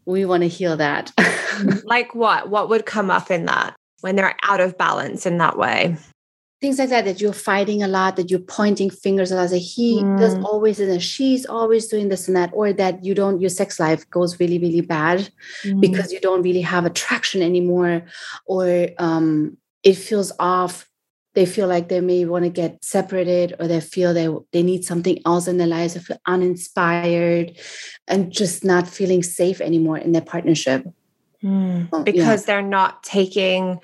we 0.05 0.25
want 0.25 0.43
to 0.43 0.49
heal 0.49 0.77
that 0.77 1.11
like 1.83 2.13
what 2.15 2.49
what 2.49 2.69
would 2.69 2.85
come 2.85 3.09
up 3.09 3.31
in 3.31 3.45
that 3.45 3.75
when 4.01 4.15
they're 4.15 4.35
out 4.43 4.61
of 4.61 4.77
balance 4.77 5.25
in 5.25 5.37
that 5.37 5.57
way 5.57 5.97
things 6.61 6.79
like 6.79 6.89
that 6.89 7.05
that 7.05 7.21
you're 7.21 7.33
fighting 7.33 7.83
a 7.83 7.87
lot 7.87 8.15
that 8.15 8.29
you're 8.29 8.39
pointing 8.39 8.89
fingers 8.89 9.31
a 9.31 9.35
lot 9.35 9.51
like 9.51 9.61
he 9.61 10.01
mm. 10.01 10.19
does 10.19 10.35
always 10.43 10.79
and 10.79 11.01
she's 11.01 11.45
always 11.45 11.87
doing 11.87 12.09
this 12.09 12.27
and 12.27 12.35
that 12.35 12.49
or 12.53 12.71
that 12.73 13.03
you 13.03 13.13
don't 13.13 13.41
your 13.41 13.49
sex 13.49 13.79
life 13.79 14.09
goes 14.09 14.39
really 14.39 14.57
really 14.59 14.81
bad 14.81 15.29
mm. 15.63 15.79
because 15.81 16.11
you 16.11 16.19
don't 16.19 16.43
really 16.43 16.61
have 16.61 16.85
attraction 16.85 17.41
anymore 17.41 18.03
or 18.45 18.87
um 18.99 19.57
it 19.83 19.93
feels 19.93 20.31
off 20.39 20.89
they 21.35 21.45
feel 21.45 21.67
like 21.67 21.89
they 21.89 22.01
may 22.01 22.25
want 22.25 22.45
to 22.45 22.49
get 22.49 22.83
separated 22.83 23.53
or 23.59 23.67
they 23.67 23.81
feel 23.81 24.13
they 24.13 24.29
they 24.51 24.63
need 24.63 24.83
something 24.83 25.19
else 25.25 25.47
in 25.47 25.57
their 25.57 25.67
lives 25.67 25.93
they 25.93 25.99
feel 25.99 26.17
uninspired 26.25 27.57
and 28.07 28.31
just 28.31 28.63
not 28.63 28.87
feeling 28.87 29.21
safe 29.21 29.61
anymore 29.61 29.97
in 29.97 30.11
their 30.11 30.21
partnership 30.21 30.85
mm. 31.43 31.89
so, 31.91 32.03
because 32.03 32.41
yeah. 32.41 32.45
they're 32.45 32.61
not 32.61 33.03
taking 33.03 33.79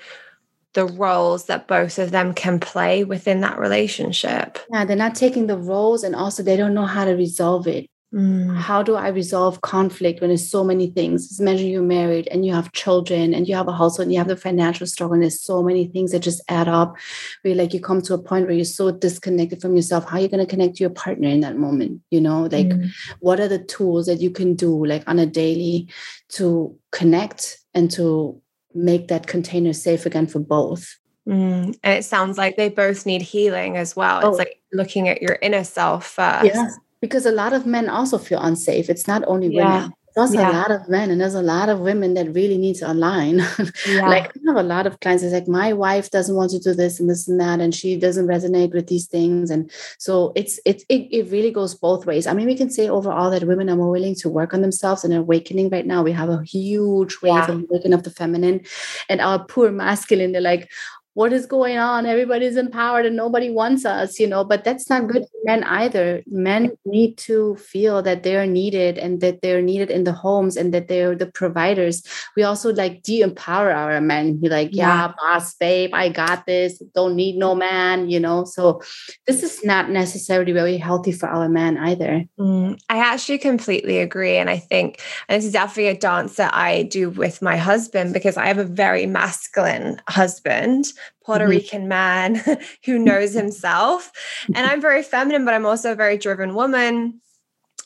the 0.74 0.86
roles 0.86 1.46
that 1.46 1.68
both 1.68 1.98
of 1.98 2.10
them 2.10 2.32
can 2.32 2.58
play 2.58 3.04
within 3.04 3.40
that 3.42 3.58
relationship. 3.58 4.58
Yeah, 4.72 4.84
they're 4.84 4.96
not 4.96 5.14
taking 5.14 5.46
the 5.46 5.58
roles 5.58 6.02
and 6.02 6.16
also 6.16 6.42
they 6.42 6.56
don't 6.56 6.74
know 6.74 6.86
how 6.86 7.04
to 7.04 7.12
resolve 7.12 7.66
it. 7.66 7.90
Mm. 8.12 8.56
How 8.56 8.82
do 8.82 8.94
I 8.94 9.08
resolve 9.08 9.62
conflict 9.62 10.20
when 10.20 10.28
there's 10.28 10.50
so 10.50 10.62
many 10.62 10.88
things? 10.88 11.40
Imagine 11.40 11.68
you're 11.68 11.82
married 11.82 12.28
and 12.28 12.44
you 12.44 12.52
have 12.52 12.72
children 12.72 13.32
and 13.32 13.48
you 13.48 13.54
have 13.54 13.68
a 13.68 13.72
household 13.72 14.06
and 14.06 14.12
you 14.12 14.18
have 14.18 14.28
the 14.28 14.36
financial 14.36 14.86
struggle 14.86 15.14
and 15.14 15.22
there's 15.22 15.40
so 15.40 15.62
many 15.62 15.86
things 15.86 16.12
that 16.12 16.20
just 16.20 16.42
add 16.48 16.68
up. 16.68 16.96
Where 17.42 17.54
like 17.54 17.72
you 17.72 17.80
come 17.80 18.02
to 18.02 18.14
a 18.14 18.18
point 18.18 18.46
where 18.46 18.54
you're 18.54 18.64
so 18.64 18.90
disconnected 18.90 19.62
from 19.62 19.76
yourself. 19.76 20.04
How 20.04 20.18
are 20.18 20.20
you 20.20 20.28
going 20.28 20.44
to 20.44 20.50
connect 20.50 20.76
to 20.76 20.84
your 20.84 20.90
partner 20.90 21.28
in 21.28 21.40
that 21.40 21.56
moment? 21.56 22.02
You 22.10 22.20
know, 22.20 22.42
like 22.42 22.68
mm. 22.68 22.90
what 23.20 23.40
are 23.40 23.48
the 23.48 23.58
tools 23.64 24.06
that 24.06 24.20
you 24.20 24.30
can 24.30 24.54
do 24.54 24.84
like 24.84 25.04
on 25.08 25.18
a 25.18 25.26
daily 25.26 25.88
to 26.30 26.78
connect 26.90 27.58
and 27.74 27.90
to 27.92 28.40
make 28.74 29.08
that 29.08 29.26
container 29.26 29.72
safe 29.72 30.06
again 30.06 30.26
for 30.26 30.38
both. 30.38 30.98
Mm. 31.28 31.78
And 31.82 31.98
it 31.98 32.04
sounds 32.04 32.36
like 32.36 32.56
they 32.56 32.68
both 32.68 33.06
need 33.06 33.22
healing 33.22 33.76
as 33.76 33.94
well. 33.94 34.20
Oh. 34.22 34.30
It's 34.30 34.38
like 34.38 34.60
looking 34.72 35.08
at 35.08 35.22
your 35.22 35.38
inner 35.40 35.64
self 35.64 36.06
first. 36.06 36.46
Yeah, 36.46 36.68
because 37.02 37.26
a 37.26 37.32
lot 37.32 37.52
of 37.52 37.66
men 37.66 37.90
also 37.90 38.16
feel 38.16 38.40
unsafe. 38.40 38.88
It's 38.88 39.06
not 39.06 39.22
only 39.26 39.48
yeah. 39.48 39.74
women. 39.74 39.92
There's 40.14 40.34
yeah. 40.34 40.50
a 40.50 40.52
lot 40.52 40.70
of 40.70 40.88
men 40.90 41.10
and 41.10 41.20
there's 41.20 41.34
a 41.34 41.42
lot 41.42 41.70
of 41.70 41.80
women 41.80 42.12
that 42.14 42.34
really 42.34 42.58
need 42.58 42.76
to 42.76 42.90
align. 42.90 43.42
Yeah. 43.88 44.06
like 44.08 44.26
I 44.26 44.40
have 44.46 44.56
a 44.56 44.62
lot 44.62 44.86
of 44.86 45.00
clients. 45.00 45.24
It's 45.24 45.32
like 45.32 45.48
my 45.48 45.72
wife 45.72 46.10
doesn't 46.10 46.36
want 46.36 46.50
to 46.52 46.58
do 46.58 46.74
this 46.74 47.00
and 47.00 47.08
this 47.10 47.26
and 47.26 47.40
that, 47.40 47.60
and 47.60 47.74
she 47.74 47.96
doesn't 47.96 48.26
resonate 48.26 48.72
with 48.72 48.86
these 48.86 49.06
things. 49.06 49.50
And 49.50 49.70
so 49.98 50.32
it's 50.36 50.60
it's 50.64 50.84
it, 50.88 51.08
it 51.10 51.30
really 51.30 51.50
goes 51.50 51.74
both 51.74 52.06
ways. 52.06 52.26
I 52.26 52.34
mean, 52.34 52.46
we 52.46 52.56
can 52.56 52.70
say 52.70 52.88
overall 52.88 53.30
that 53.30 53.44
women 53.44 53.70
are 53.70 53.76
more 53.76 53.90
willing 53.90 54.14
to 54.16 54.28
work 54.28 54.54
on 54.54 54.60
themselves 54.60 55.04
and 55.04 55.14
awakening 55.14 55.70
right 55.70 55.86
now. 55.86 56.02
We 56.02 56.12
have 56.12 56.28
a 56.28 56.42
huge 56.44 57.16
wave 57.22 57.34
yeah. 57.34 57.50
of 57.50 57.64
awakening 57.64 57.94
of 57.94 58.02
the 58.02 58.10
feminine, 58.10 58.60
and 59.08 59.20
our 59.20 59.44
poor 59.44 59.72
masculine. 59.72 60.32
They're 60.32 60.40
like, 60.40 60.70
what 61.14 61.32
is 61.32 61.46
going 61.46 61.78
on? 61.78 62.06
Everybody's 62.06 62.56
empowered 62.56 63.06
and 63.06 63.16
nobody 63.16 63.50
wants 63.50 63.84
us 63.84 64.18
you 64.18 64.26
know 64.26 64.44
but 64.44 64.64
that's 64.64 64.88
not 64.88 65.08
good 65.08 65.22
for 65.22 65.38
men 65.44 65.64
either. 65.64 66.22
Men 66.26 66.72
need 66.84 67.18
to 67.18 67.56
feel 67.56 68.02
that 68.02 68.22
they're 68.22 68.46
needed 68.46 68.98
and 68.98 69.20
that 69.20 69.42
they're 69.42 69.62
needed 69.62 69.90
in 69.90 70.04
the 70.04 70.12
homes 70.12 70.56
and 70.56 70.72
that 70.74 70.88
they're 70.88 71.14
the 71.14 71.26
providers. 71.26 72.02
We 72.36 72.42
also 72.42 72.72
like 72.72 73.02
de-empower 73.02 73.70
our 73.70 74.00
men. 74.00 74.38
Be 74.38 74.48
like 74.48 74.70
yeah, 74.72 74.88
yeah 74.88 75.12
boss 75.18 75.54
babe 75.54 75.90
i 75.94 76.08
got 76.08 76.46
this. 76.46 76.78
Don't 76.94 77.16
need 77.16 77.36
no 77.36 77.54
man 77.54 78.08
you 78.08 78.20
know? 78.20 78.44
So 78.44 78.82
this 79.26 79.42
is 79.42 79.64
not 79.64 79.90
necessarily 79.90 80.52
very 80.52 80.76
healthy 80.76 81.12
for 81.12 81.28
our 81.28 81.48
men 81.48 81.76
either. 81.78 82.24
Mm, 82.38 82.80
i 82.88 82.98
actually 82.98 83.38
completely 83.38 83.98
agree 83.98 84.36
and 84.36 84.48
i 84.50 84.58
think 84.58 85.00
and 85.28 85.36
this 85.36 85.46
is 85.46 85.52
definitely 85.52 85.88
a 85.88 85.98
dance 85.98 86.36
that 86.36 86.54
i 86.54 86.84
do 86.84 87.10
with 87.10 87.42
my 87.42 87.56
husband 87.56 88.12
because 88.12 88.36
i 88.36 88.46
have 88.46 88.58
a 88.58 88.64
very 88.64 89.06
masculine 89.06 90.00
husband 90.08 90.92
Puerto 91.24 91.44
mm-hmm. 91.44 91.50
Rican 91.50 91.88
man 91.88 92.42
who 92.84 92.98
knows 92.98 93.32
himself. 93.32 94.12
And 94.54 94.66
I'm 94.66 94.80
very 94.80 95.02
feminine, 95.02 95.44
but 95.44 95.54
I'm 95.54 95.66
also 95.66 95.92
a 95.92 95.96
very 95.96 96.18
driven 96.18 96.54
woman. 96.54 97.20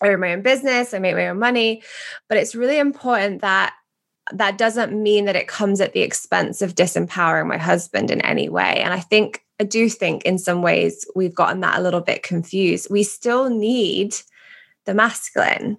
I 0.02 0.08
own 0.08 0.20
my 0.20 0.32
own 0.32 0.42
business, 0.42 0.92
I 0.92 0.98
make 0.98 1.14
my 1.16 1.28
own 1.28 1.38
money, 1.38 1.82
but 2.28 2.36
it's 2.36 2.54
really 2.54 2.78
important 2.78 3.40
that 3.40 3.72
that 4.32 4.58
doesn't 4.58 4.92
mean 4.92 5.24
that 5.26 5.36
it 5.36 5.48
comes 5.48 5.80
at 5.80 5.92
the 5.92 6.00
expense 6.00 6.60
of 6.60 6.74
disempowering 6.74 7.46
my 7.46 7.56
husband 7.56 8.10
in 8.10 8.20
any 8.22 8.48
way. 8.48 8.80
And 8.82 8.92
I 8.92 9.00
think, 9.00 9.44
I 9.60 9.64
do 9.64 9.88
think 9.88 10.24
in 10.24 10.38
some 10.38 10.62
ways 10.62 11.06
we've 11.14 11.34
gotten 11.34 11.60
that 11.60 11.78
a 11.78 11.82
little 11.82 12.00
bit 12.00 12.22
confused. 12.22 12.88
We 12.90 13.04
still 13.04 13.48
need 13.48 14.16
the 14.84 14.94
masculine. 14.94 15.78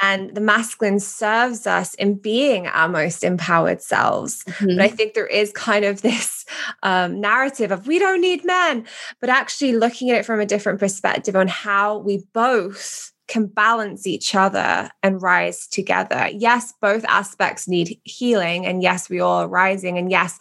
And 0.00 0.34
the 0.34 0.40
masculine 0.40 1.00
serves 1.00 1.66
us 1.66 1.94
in 1.94 2.14
being 2.14 2.66
our 2.68 2.88
most 2.88 3.24
empowered 3.24 3.82
selves. 3.82 4.44
Mm-hmm. 4.44 4.76
But 4.76 4.80
I 4.80 4.88
think 4.88 5.14
there 5.14 5.26
is 5.26 5.50
kind 5.52 5.84
of 5.84 6.02
this 6.02 6.44
um, 6.82 7.20
narrative 7.20 7.72
of 7.72 7.86
we 7.86 7.98
don't 7.98 8.20
need 8.20 8.44
men, 8.44 8.86
but 9.20 9.30
actually 9.30 9.72
looking 9.72 10.10
at 10.10 10.18
it 10.18 10.26
from 10.26 10.40
a 10.40 10.46
different 10.46 10.78
perspective 10.78 11.34
on 11.34 11.48
how 11.48 11.98
we 11.98 12.24
both 12.32 13.12
can 13.28 13.46
balance 13.46 14.06
each 14.06 14.34
other 14.34 14.90
and 15.02 15.22
rise 15.22 15.66
together. 15.68 16.28
Yes, 16.32 16.72
both 16.80 17.04
aspects 17.04 17.68
need 17.68 18.00
healing. 18.04 18.66
And 18.66 18.82
yes, 18.82 19.08
we 19.08 19.20
all 19.20 19.42
are 19.42 19.48
rising. 19.48 19.98
And 19.98 20.10
yes, 20.10 20.38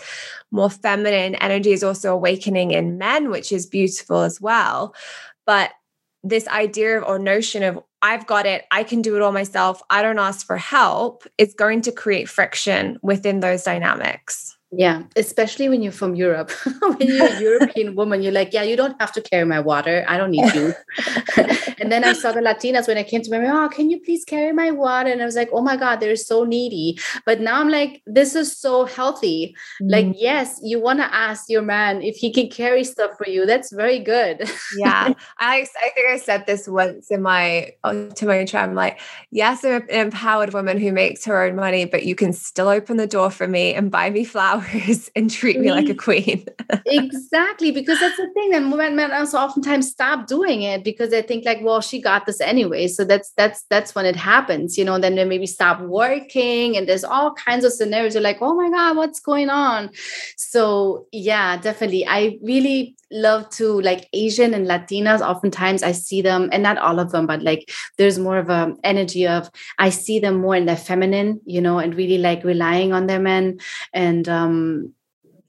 more 0.51 0.69
feminine 0.69 1.35
energy 1.35 1.73
is 1.73 1.83
also 1.83 2.13
awakening 2.13 2.71
in 2.71 2.97
men, 2.97 3.29
which 3.29 3.51
is 3.51 3.65
beautiful 3.65 4.21
as 4.21 4.39
well. 4.39 4.95
But 5.45 5.71
this 6.29 6.47
idea 6.47 6.99
or 6.99 7.19
notion 7.19 7.63
of, 7.63 7.83
I've 8.01 8.27
got 8.27 8.45
it, 8.45 8.65
I 8.71 8.83
can 8.83 9.01
do 9.01 9.15
it 9.15 9.21
all 9.21 9.31
myself, 9.31 9.81
I 9.89 10.01
don't 10.01 10.19
ask 10.19 10.45
for 10.45 10.57
help, 10.57 11.23
is 11.37 11.53
going 11.53 11.81
to 11.81 11.91
create 11.91 12.29
friction 12.29 12.99
within 13.01 13.39
those 13.39 13.63
dynamics. 13.63 14.56
Yeah, 14.71 15.03
especially 15.15 15.69
when 15.69 15.81
you're 15.81 15.93
from 15.93 16.15
Europe. 16.15 16.51
when 16.81 16.97
you're 16.99 17.25
a 17.25 17.39
European 17.41 17.95
woman, 17.95 18.21
you're 18.21 18.33
like, 18.33 18.51
yeah, 18.51 18.63
you 18.63 18.75
don't 18.75 18.99
have 18.99 19.13
to 19.13 19.21
carry 19.21 19.45
my 19.45 19.61
water. 19.61 20.03
I 20.09 20.17
don't 20.17 20.31
need 20.31 20.53
you. 20.53 20.73
and 21.79 21.89
then 21.89 22.03
I 22.03 22.11
saw 22.11 22.33
the 22.33 22.41
Latinas 22.41 22.85
when 22.85 22.97
I 22.97 23.03
came 23.03 23.21
to 23.21 23.31
my, 23.31 23.47
oh, 23.47 23.69
can 23.69 23.89
you 23.89 24.01
please 24.01 24.25
carry 24.25 24.51
my 24.51 24.71
water? 24.71 25.09
And 25.09 25.21
I 25.21 25.25
was 25.25 25.37
like, 25.37 25.47
oh 25.53 25.61
my 25.61 25.77
God, 25.77 26.01
they're 26.01 26.17
so 26.17 26.43
needy. 26.43 26.99
But 27.25 27.39
now 27.39 27.61
I'm 27.61 27.69
like, 27.69 28.01
this 28.05 28.35
is 28.35 28.57
so 28.57 28.83
healthy. 28.83 29.55
Mm-hmm. 29.81 29.89
Like, 29.89 30.15
yes, 30.19 30.59
you 30.61 30.81
want 30.81 30.99
to 30.99 31.15
ask 31.15 31.45
your 31.47 31.61
man 31.61 32.01
if 32.01 32.17
he 32.17 32.33
can 32.33 32.49
carry 32.49 32.83
stuff 32.83 33.11
for 33.17 33.27
you. 33.27 33.45
That's 33.45 33.71
very 33.71 33.99
good. 33.99 34.51
yeah. 34.77 35.13
I, 35.39 35.65
I 35.81 35.89
think 35.95 36.09
I 36.09 36.17
said 36.17 36.45
this 36.45 36.67
once 36.67 37.09
in 37.09 37.21
my, 37.21 37.71
oh, 37.85 38.09
to 38.09 38.25
my 38.25 38.41
intro. 38.41 38.59
I'm 38.59 38.75
like, 38.75 38.99
yes, 39.31 39.63
I'm 39.63 39.83
an 39.83 39.89
empowered 39.89 40.53
woman 40.53 40.77
who 40.77 40.91
makes 40.91 41.23
her 41.23 41.41
own 41.41 41.55
money, 41.55 41.85
but 41.85 42.03
you 42.05 42.15
can 42.15 42.33
still 42.33 42.67
open 42.67 42.97
the 42.97 43.07
door 43.07 43.31
for 43.31 43.47
me 43.47 43.73
and 43.73 43.89
buy 43.89 44.09
me 44.09 44.25
flowers 44.25 44.56
flowers 44.61 45.09
and 45.15 45.29
treat 45.29 45.59
me 45.59 45.71
like 45.71 45.89
a 45.89 45.95
queen. 45.95 46.45
exactly, 46.85 47.71
because 47.71 47.99
that's 47.99 48.17
the 48.17 48.29
thing. 48.33 48.53
And 48.53 48.71
women, 48.71 48.95
men 48.95 49.11
also 49.11 49.37
oftentimes 49.37 49.89
stop 49.89 50.27
doing 50.27 50.61
it 50.61 50.83
because 50.83 51.09
they 51.09 51.21
think 51.21 51.45
like, 51.45 51.59
well, 51.61 51.81
she 51.81 52.01
got 52.01 52.25
this 52.25 52.41
anyway. 52.41 52.87
So 52.87 53.03
that's 53.03 53.31
that's 53.37 53.63
that's 53.69 53.95
when 53.95 54.05
it 54.05 54.15
happens, 54.15 54.77
you 54.77 54.85
know. 54.85 54.99
Then 54.99 55.15
they 55.15 55.25
maybe 55.25 55.47
stop 55.47 55.81
working, 55.81 56.77
and 56.77 56.87
there's 56.87 57.03
all 57.03 57.33
kinds 57.33 57.65
of 57.65 57.73
scenarios. 57.73 58.13
You're 58.13 58.23
like, 58.23 58.41
oh 58.41 58.55
my 58.55 58.69
god, 58.69 58.97
what's 58.97 59.19
going 59.19 59.49
on? 59.49 59.89
So 60.37 61.07
yeah, 61.11 61.57
definitely. 61.57 62.05
I 62.07 62.37
really 62.41 62.95
love 63.09 63.49
to 63.49 63.79
like 63.81 64.09
Asian 64.11 64.53
and 64.53 64.67
Latinas. 64.67 65.21
Oftentimes 65.21 65.83
I 65.83 65.91
see 65.93 66.21
them, 66.21 66.49
and 66.51 66.63
not 66.63 66.77
all 66.77 66.99
of 66.99 67.11
them, 67.11 67.27
but 67.27 67.41
like 67.41 67.71
there's 67.97 68.19
more 68.19 68.37
of 68.37 68.49
a 68.49 68.75
energy 68.83 69.27
of 69.27 69.49
I 69.77 69.89
see 69.89 70.19
them 70.19 70.41
more 70.41 70.55
in 70.55 70.65
their 70.65 70.77
feminine, 70.77 71.41
you 71.45 71.61
know, 71.61 71.79
and 71.79 71.95
really 71.95 72.17
like 72.17 72.43
relying 72.43 72.93
on 72.93 73.07
their 73.07 73.19
men 73.19 73.59
and 73.93 74.27
um 74.27 74.46
Um, 74.47 74.93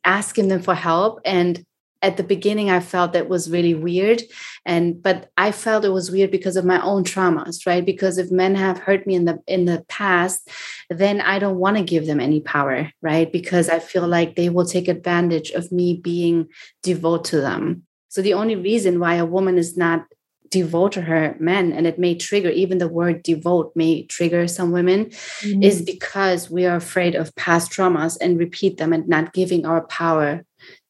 asking 0.05 0.49
them 0.49 0.63
for 0.63 0.75
help. 0.75 1.21
And 1.25 1.65
at 2.01 2.17
the 2.17 2.23
beginning 2.23 2.71
i 2.71 2.79
felt 2.79 3.13
that 3.13 3.29
was 3.29 3.51
really 3.51 3.75
weird. 3.75 4.23
And 4.65 5.03
but 5.03 5.31
i 5.37 5.51
felt 5.51 5.85
it 5.85 5.91
was 5.91 6.11
weird 6.11 6.31
because 6.31 6.57
of 6.57 6.65
my 6.65 6.81
own 6.83 7.05
traumas 7.05 7.67
right? 7.67 7.85
Because 7.85 8.19
if 8.19 8.31
men 8.31 8.55
have 8.55 8.79
hurt 8.79 9.07
me 9.07 9.15
in 9.15 9.25
the 9.25 9.39
in 9.47 9.65
the 9.65 9.85
past 9.89 10.49
then 10.91 11.21
i 11.21 11.39
don't 11.39 11.59
want 11.59 11.77
to 11.77 11.83
give 11.83 12.07
them 12.07 12.21
any 12.21 12.41
power 12.41 12.91
right? 13.03 13.31
Because 13.33 13.69
i 13.69 13.79
feel 13.81 14.07
like 14.07 14.37
they 14.37 14.49
will 14.49 14.65
take 14.65 14.89
advantage 14.89 15.51
of 15.51 15.73
me 15.73 15.95
being 15.95 16.49
devoted 16.83 17.31
to 17.31 17.41
them. 17.41 17.83
So 18.09 18.23
the 18.23 18.35
only 18.35 18.57
reason 18.57 19.01
why 19.01 19.17
a 19.17 19.27
woman 19.27 19.59
is 19.59 19.77
not 19.77 20.07
devote 20.51 20.93
to 20.93 21.03
her 21.03 21.37
men 21.39 21.73
and 21.73 21.87
it 21.87 21.99
may 21.99 22.15
trigger 22.15 22.51
even 22.51 22.79
the 22.79 22.89
word 22.89 23.23
devote 23.23 23.73
may 23.75 24.05
trigger 24.05 24.47
some 24.47 24.73
women 24.73 25.07
mm-hmm. 25.07 25.63
is 25.63 25.83
because 25.83 26.51
we 26.51 26.67
are 26.67 26.77
afraid 26.77 27.15
of 27.15 27.35
past 27.37 27.71
traumas 27.71 28.17
and 28.21 28.39
repeat 28.39 28.79
them 28.79 28.93
and 28.93 29.09
not 29.09 29.33
giving 29.33 29.67
our 29.67 29.87
power 29.87 30.45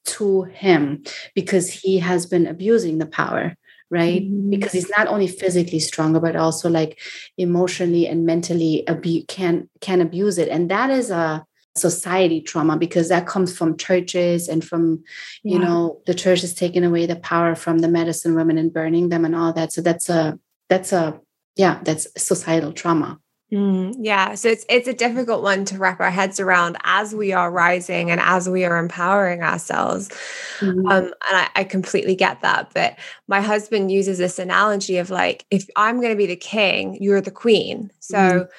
to 0.04 0.42
him 0.44 1.02
because 1.34 1.70
he 1.70 1.98
has 1.98 2.26
been 2.26 2.46
abusing 2.46 2.98
the 2.98 3.06
power 3.06 3.56
right 3.90 4.22
mm-hmm. 4.22 4.50
because 4.50 4.72
he's 4.72 4.90
not 4.90 5.06
only 5.06 5.26
physically 5.26 5.80
stronger 5.80 6.20
but 6.20 6.36
also 6.36 6.68
like 6.68 7.00
emotionally 7.36 8.06
and 8.06 8.26
mentally 8.26 8.86
abu- 8.86 9.24
can 9.26 9.68
can 9.80 10.00
abuse 10.00 10.38
it 10.38 10.48
and 10.48 10.70
that 10.70 10.90
is 10.90 11.10
a 11.10 11.44
society 11.80 12.40
trauma 12.40 12.76
because 12.76 13.08
that 13.08 13.26
comes 13.26 13.56
from 13.56 13.76
churches 13.76 14.48
and 14.48 14.64
from 14.64 15.02
yeah. 15.42 15.54
you 15.54 15.58
know 15.58 16.00
the 16.06 16.14
church 16.14 16.42
is 16.42 16.54
taking 16.54 16.84
away 16.84 17.06
the 17.06 17.16
power 17.16 17.54
from 17.54 17.78
the 17.78 17.88
medicine 17.88 18.34
women 18.34 18.58
and 18.58 18.72
burning 18.72 19.08
them 19.08 19.24
and 19.24 19.34
all 19.34 19.52
that 19.52 19.72
so 19.72 19.80
that's 19.80 20.08
a 20.08 20.38
that's 20.68 20.92
a 20.92 21.20
yeah 21.56 21.80
that's 21.84 22.06
societal 22.16 22.72
trauma 22.72 23.18
Mm, 23.52 23.94
yeah, 24.00 24.34
so 24.34 24.50
it's 24.50 24.66
it's 24.68 24.88
a 24.88 24.92
difficult 24.92 25.42
one 25.42 25.64
to 25.66 25.78
wrap 25.78 26.00
our 26.00 26.10
heads 26.10 26.38
around 26.38 26.76
as 26.84 27.14
we 27.14 27.32
are 27.32 27.50
rising 27.50 28.10
and 28.10 28.20
as 28.20 28.46
we 28.46 28.66
are 28.66 28.76
empowering 28.76 29.42
ourselves. 29.42 30.10
Mm-hmm. 30.58 30.86
Um, 30.86 31.04
and 31.04 31.14
I, 31.22 31.48
I 31.56 31.64
completely 31.64 32.14
get 32.14 32.42
that. 32.42 32.72
But 32.74 32.98
my 33.26 33.40
husband 33.40 33.90
uses 33.90 34.18
this 34.18 34.38
analogy 34.38 34.98
of 34.98 35.08
like, 35.08 35.46
if 35.50 35.66
I'm 35.76 35.96
going 35.96 36.12
to 36.12 36.16
be 36.16 36.26
the 36.26 36.36
king, 36.36 36.98
you're 37.00 37.22
the 37.22 37.30
queen. 37.30 37.90
So 38.00 38.18
mm-hmm. 38.18 38.50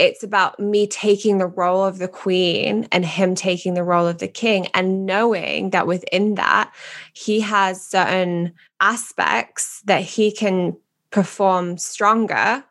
It's 0.00 0.22
about 0.22 0.58
me 0.58 0.86
taking 0.86 1.38
the 1.38 1.46
role 1.46 1.84
of 1.84 1.98
the 1.98 2.08
queen 2.08 2.88
and 2.90 3.04
him 3.04 3.34
taking 3.34 3.74
the 3.74 3.84
role 3.84 4.06
of 4.06 4.18
the 4.18 4.28
king, 4.28 4.66
and 4.74 5.06
knowing 5.06 5.70
that 5.70 5.86
within 5.86 6.34
that 6.36 6.72
he 7.12 7.40
has 7.40 7.86
certain 7.86 8.52
aspects 8.80 9.82
that 9.84 10.02
he 10.02 10.32
can 10.32 10.76
perform 11.10 11.76
stronger 11.76 12.64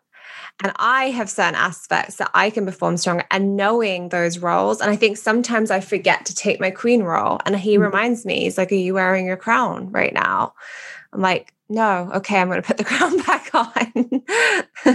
and 0.61 0.73
I 0.75 1.05
have 1.11 1.29
certain 1.29 1.55
aspects 1.55 2.17
that 2.17 2.31
I 2.33 2.49
can 2.49 2.65
perform 2.65 2.97
stronger 2.97 3.23
and 3.31 3.55
knowing 3.55 4.09
those 4.09 4.39
roles. 4.39 4.81
And 4.81 4.91
I 4.91 4.97
think 4.97 5.15
sometimes 5.15 5.71
I 5.71 5.79
forget 5.79 6.25
to 6.25 6.35
take 6.35 6.59
my 6.59 6.69
queen 6.69 7.03
role. 7.03 7.39
And 7.45 7.55
he 7.55 7.75
mm-hmm. 7.75 7.83
reminds 7.83 8.25
me, 8.25 8.41
he's 8.41 8.57
like, 8.57 8.71
Are 8.71 8.75
you 8.75 8.93
wearing 8.93 9.25
your 9.25 9.37
crown 9.37 9.89
right 9.91 10.13
now? 10.13 10.53
I'm 11.13 11.21
like, 11.21 11.53
no, 11.69 12.09
okay, 12.15 12.39
I'm 12.39 12.49
going 12.49 12.61
to 12.61 12.67
put 12.67 12.77
the 12.77 12.83
crown 12.91 13.17
back 13.19 13.53
on. 13.53 14.23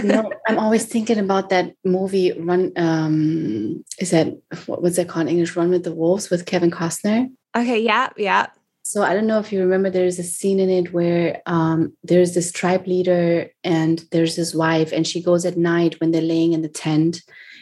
no, 0.03 0.31
I'm 0.47 0.59
always 0.59 0.85
thinking 0.85 1.17
about 1.17 1.49
that 1.49 1.73
movie. 1.85 2.33
Run, 2.33 2.73
um, 2.75 3.83
is 3.99 4.11
that 4.11 4.37
what 4.65 4.81
was 4.81 4.97
it 4.97 5.07
called 5.07 5.27
in 5.27 5.33
English? 5.33 5.55
Run 5.55 5.69
with 5.69 5.85
the 5.85 5.93
Wolves 5.93 6.29
with 6.29 6.45
Kevin 6.45 6.71
Costner. 6.71 7.31
Okay, 7.55 7.79
yeah, 7.79 8.09
yeah. 8.17 8.47
So 8.83 9.01
I 9.01 9.13
don't 9.13 9.25
know 9.25 9.39
if 9.39 9.51
you 9.51 9.61
remember, 9.61 9.89
there's 9.89 10.19
a 10.19 10.23
scene 10.23 10.59
in 10.59 10.69
it 10.69 10.93
where 10.93 11.41
um, 11.47 11.93
there's 12.03 12.35
this 12.35 12.51
tribe 12.51 12.85
leader 12.85 13.49
and 13.63 14.03
there's 14.11 14.35
his 14.35 14.53
wife, 14.53 14.91
and 14.91 15.07
she 15.07 15.23
goes 15.23 15.45
at 15.45 15.57
night 15.57 15.99
when 15.99 16.11
they're 16.11 16.21
laying 16.21 16.53
in 16.53 16.61
the 16.61 16.69
tent, 16.69 17.21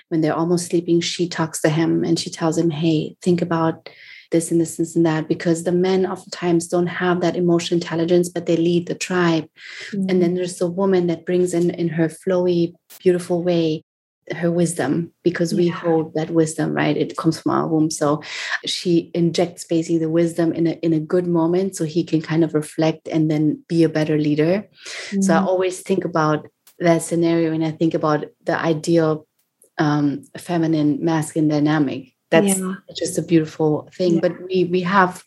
when 0.10 0.22
they're 0.22 0.36
almost 0.36 0.66
sleeping. 0.66 1.00
She 1.00 1.30
talks 1.30 1.62
to 1.62 1.70
him 1.70 2.04
and 2.04 2.20
she 2.20 2.30
tells 2.30 2.58
him, 2.58 2.72
"Hey, 2.72 3.16
think 3.22 3.42
about 3.42 3.90
this 4.34 4.52
and 4.52 4.60
this, 4.60 4.76
this 4.76 4.98
and 4.98 5.06
that," 5.06 5.30
because 5.30 5.64
the 5.64 5.72
men 5.72 6.06
oftentimes 6.06 6.68
don't 6.68 6.88
have 6.88 7.22
that 7.22 7.38
emotional 7.38 7.80
intelligence, 7.80 8.28
but 8.28 8.46
they 8.46 8.58
lead 8.58 8.88
the 8.88 8.96
tribe. 8.96 9.48
Mm-hmm. 9.92 10.10
And 10.10 10.22
then 10.22 10.34
mm. 10.34 10.36
there's 10.36 10.58
the 10.58 10.70
woman 10.70 11.08
that 11.08 11.26
brings 11.26 11.54
in 11.54 11.70
in 11.70 11.88
her 11.88 12.10
flowy, 12.10 12.74
beautiful 13.02 13.42
way 13.42 13.84
her 14.32 14.52
wisdom 14.52 15.12
because 15.24 15.54
we 15.54 15.66
yeah. 15.66 15.74
hold 15.74 16.14
that 16.14 16.30
wisdom 16.30 16.74
right 16.74 16.96
it 16.96 17.18
comes 17.18 17.40
from 17.40 17.52
our 17.52 17.68
womb 17.68 17.92
so 17.92 18.22
she 18.66 19.12
injects 19.14 19.66
basically 19.66 19.98
the 19.98 20.10
wisdom 20.10 20.54
in 20.54 20.68
a 20.68 20.72
in 20.82 20.94
a 20.94 21.00
good 21.00 21.28
moment 21.28 21.76
so 21.76 21.84
he 21.84 22.04
can 22.04 22.22
kind 22.22 22.44
of 22.44 22.54
reflect 22.54 23.08
and 23.10 23.30
then 23.30 23.62
be 23.68 23.84
a 23.84 23.90
better 23.90 24.18
leader 24.18 24.64
mm-hmm. 24.64 25.22
so 25.22 25.34
i 25.34 25.38
mm-hmm. 25.38 25.48
always 25.48 25.82
think 25.82 26.06
about 26.06 26.48
that 26.80 27.02
scenario 27.02 27.52
and 27.52 27.66
i 27.66 27.72
think 27.72 27.94
about 27.94 28.26
the 28.44 28.58
ideal 28.58 29.28
um, 29.80 30.24
feminine 30.38 31.04
masculine 31.04 31.50
dynamic 31.50 32.14
that's 32.34 32.60
yeah. 32.60 32.74
just 32.98 33.18
a 33.18 33.22
beautiful 33.22 33.88
thing 33.94 34.16
yeah. 34.16 34.20
but 34.22 34.34
we 34.48 34.66
we 34.66 34.82
have 34.82 35.24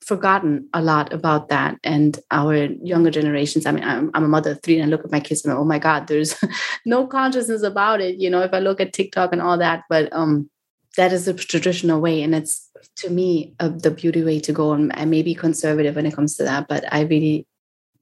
forgotten 0.00 0.68
a 0.72 0.80
lot 0.80 1.12
about 1.12 1.48
that 1.48 1.76
and 1.82 2.20
our 2.30 2.54
younger 2.92 3.10
generations 3.10 3.66
i 3.66 3.72
mean 3.72 3.82
I'm, 3.82 4.10
I'm, 4.14 4.24
a 4.24 4.28
mother 4.28 4.52
of 4.52 4.62
three 4.62 4.78
and 4.78 4.84
i 4.84 4.88
look 4.88 5.04
at 5.04 5.10
my 5.10 5.20
kids 5.20 5.44
and 5.44 5.52
I'm, 5.52 5.58
oh 5.58 5.64
my 5.64 5.80
god 5.80 6.06
there's 6.06 6.36
no 6.86 7.06
consciousness 7.06 7.62
about 7.62 8.00
it 8.00 8.16
you 8.16 8.30
know 8.30 8.40
if 8.40 8.54
i 8.54 8.60
look 8.60 8.80
at 8.80 8.92
tiktok 8.92 9.32
and 9.32 9.42
all 9.42 9.58
that 9.58 9.82
but 9.88 10.12
um 10.12 10.48
that 10.96 11.12
is 11.12 11.24
the 11.24 11.34
traditional 11.34 12.00
way 12.00 12.22
and 12.22 12.34
it's 12.34 12.70
to 12.96 13.10
me 13.10 13.54
uh, 13.58 13.68
the 13.68 13.90
beauty 13.90 14.22
way 14.22 14.38
to 14.38 14.52
go 14.52 14.72
and 14.72 14.92
i 14.94 15.04
may 15.04 15.22
be 15.22 15.34
conservative 15.34 15.96
when 15.96 16.06
it 16.06 16.14
comes 16.14 16.36
to 16.36 16.44
that 16.44 16.68
but 16.68 16.84
i 16.92 17.00
really 17.00 17.46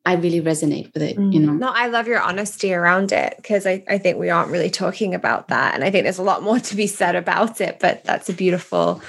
I 0.05 0.15
really 0.15 0.41
resonate 0.41 0.93
with 0.93 1.03
it, 1.03 1.15
you 1.15 1.23
mm. 1.23 1.45
know. 1.45 1.53
No, 1.53 1.69
I 1.73 1.87
love 1.87 2.09
your 2.09 2.21
honesty 2.21 2.75
around 2.75 3.13
it 3.13 3.35
because 3.37 3.67
I, 3.67 3.85
I 3.89 3.99
think 3.99 4.19
we 4.19 4.31
aren't 4.31 4.51
really 4.51 4.71
talking 4.71 5.15
about 5.15 5.49
that. 5.49 5.75
And 5.75 5.85
I 5.85 5.91
think 5.91 6.05
there's 6.05 6.19
a 6.19 6.25
lot 6.25 6.43
more 6.43 6.59
to 6.59 6.77
be 6.77 6.89
said 6.89 7.15
about 7.15 7.61
it, 7.61 7.79
but 7.79 8.03
that's 8.03 8.29
a 8.29 8.33
beautiful 8.33 9.01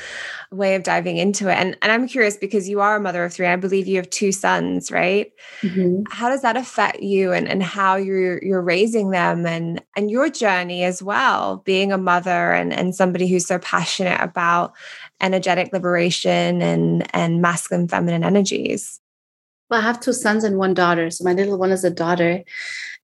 way 0.52 0.76
of 0.76 0.84
diving 0.84 1.18
into 1.18 1.50
it. 1.50 1.56
And, 1.56 1.76
and 1.82 1.92
I'm 1.92 2.08
curious 2.08 2.38
because 2.38 2.70
you 2.70 2.80
are 2.80 2.96
a 2.96 3.00
mother 3.00 3.24
of 3.24 3.34
three. 3.34 3.48
I 3.48 3.56
believe 3.56 3.88
you 3.88 3.98
have 3.98 4.10
two 4.12 4.32
sons, 4.32 4.92
right? 4.92 5.32
Mm-hmm. 5.62 6.04
How 6.12 6.30
does 6.30 6.44
that 6.44 6.58
affect 6.58 7.02
you 7.02 7.34
and, 7.34 7.48
and 7.48 7.64
how 7.64 7.96
you're 7.96 8.44
you're 8.44 8.62
raising 8.62 9.10
them 9.10 9.46
and 9.48 9.82
and 9.98 10.12
your 10.12 10.30
journey 10.30 10.84
as 10.84 11.02
well, 11.02 11.58
being 11.66 11.92
a 11.92 11.98
mother 11.98 12.52
and, 12.52 12.72
and 12.72 12.96
somebody 12.96 13.28
who's 13.28 13.48
so 13.48 13.58
passionate 13.60 14.22
about 14.22 14.74
energetic 15.22 15.74
liberation 15.74 16.62
and 16.62 17.16
and 17.16 17.42
masculine 17.42 17.88
feminine 17.88 18.24
energies? 18.24 19.00
Well, 19.74 19.82
I 19.82 19.86
have 19.86 20.00
two 20.00 20.14
sons 20.14 20.44
and 20.44 20.60
one 20.60 20.76
daughter. 20.76 21.10
So 21.10 21.24
my 21.24 21.34
little 21.34 21.58
one 21.58 21.72
is 21.72 21.84
a 21.84 21.90
daughter 21.90 22.44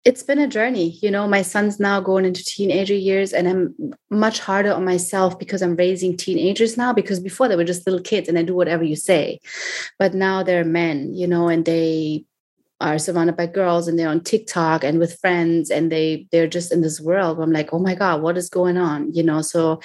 it's 0.06 0.24
been 0.24 0.40
a 0.40 0.48
journey. 0.48 0.98
You 1.02 1.12
know, 1.12 1.28
my 1.28 1.42
son's 1.42 1.80
now 1.80 2.00
going 2.00 2.24
into 2.24 2.44
teenager 2.44 2.94
years, 2.94 3.34
and 3.34 3.48
I'm 3.48 3.94
much 4.10 4.40
harder 4.40 4.74
on 4.74 4.86
myself 4.86 5.38
because 5.38 5.62
I'm 5.62 5.76
raising 5.76 6.16
teenagers 6.16 6.78
now. 6.78 6.94
Because 6.94 7.20
before 7.20 7.48
they 7.48 7.56
were 7.58 7.66
just 7.66 7.86
little 7.86 8.02
kids 8.02 8.30
and 8.30 8.38
I 8.38 8.44
do 8.44 8.56
whatever 8.56 8.84
you 8.84 8.96
say. 8.96 9.40
But 9.98 10.14
now 10.14 10.42
they're 10.42 10.64
men, 10.64 11.14
you 11.14 11.28
know, 11.28 11.50
and 11.50 11.66
they 11.66 12.24
are 12.82 12.98
surrounded 12.98 13.36
by 13.36 13.46
girls 13.46 13.88
and 13.88 14.00
they're 14.00 14.08
on 14.08 14.22
TikTok 14.22 14.84
and 14.84 15.00
with 15.00 15.20
friends 15.20 15.70
and 15.70 15.92
they 15.92 16.28
they're 16.32 16.48
just 16.48 16.72
in 16.72 16.82
this 16.82 17.02
world 17.02 17.40
I'm 17.40 17.52
like, 17.52 17.74
oh 17.74 17.80
my 17.80 17.96
God, 17.96 18.22
what 18.22 18.38
is 18.38 18.50
going 18.50 18.78
on? 18.78 19.14
You 19.14 19.24
know, 19.24 19.42
so 19.42 19.82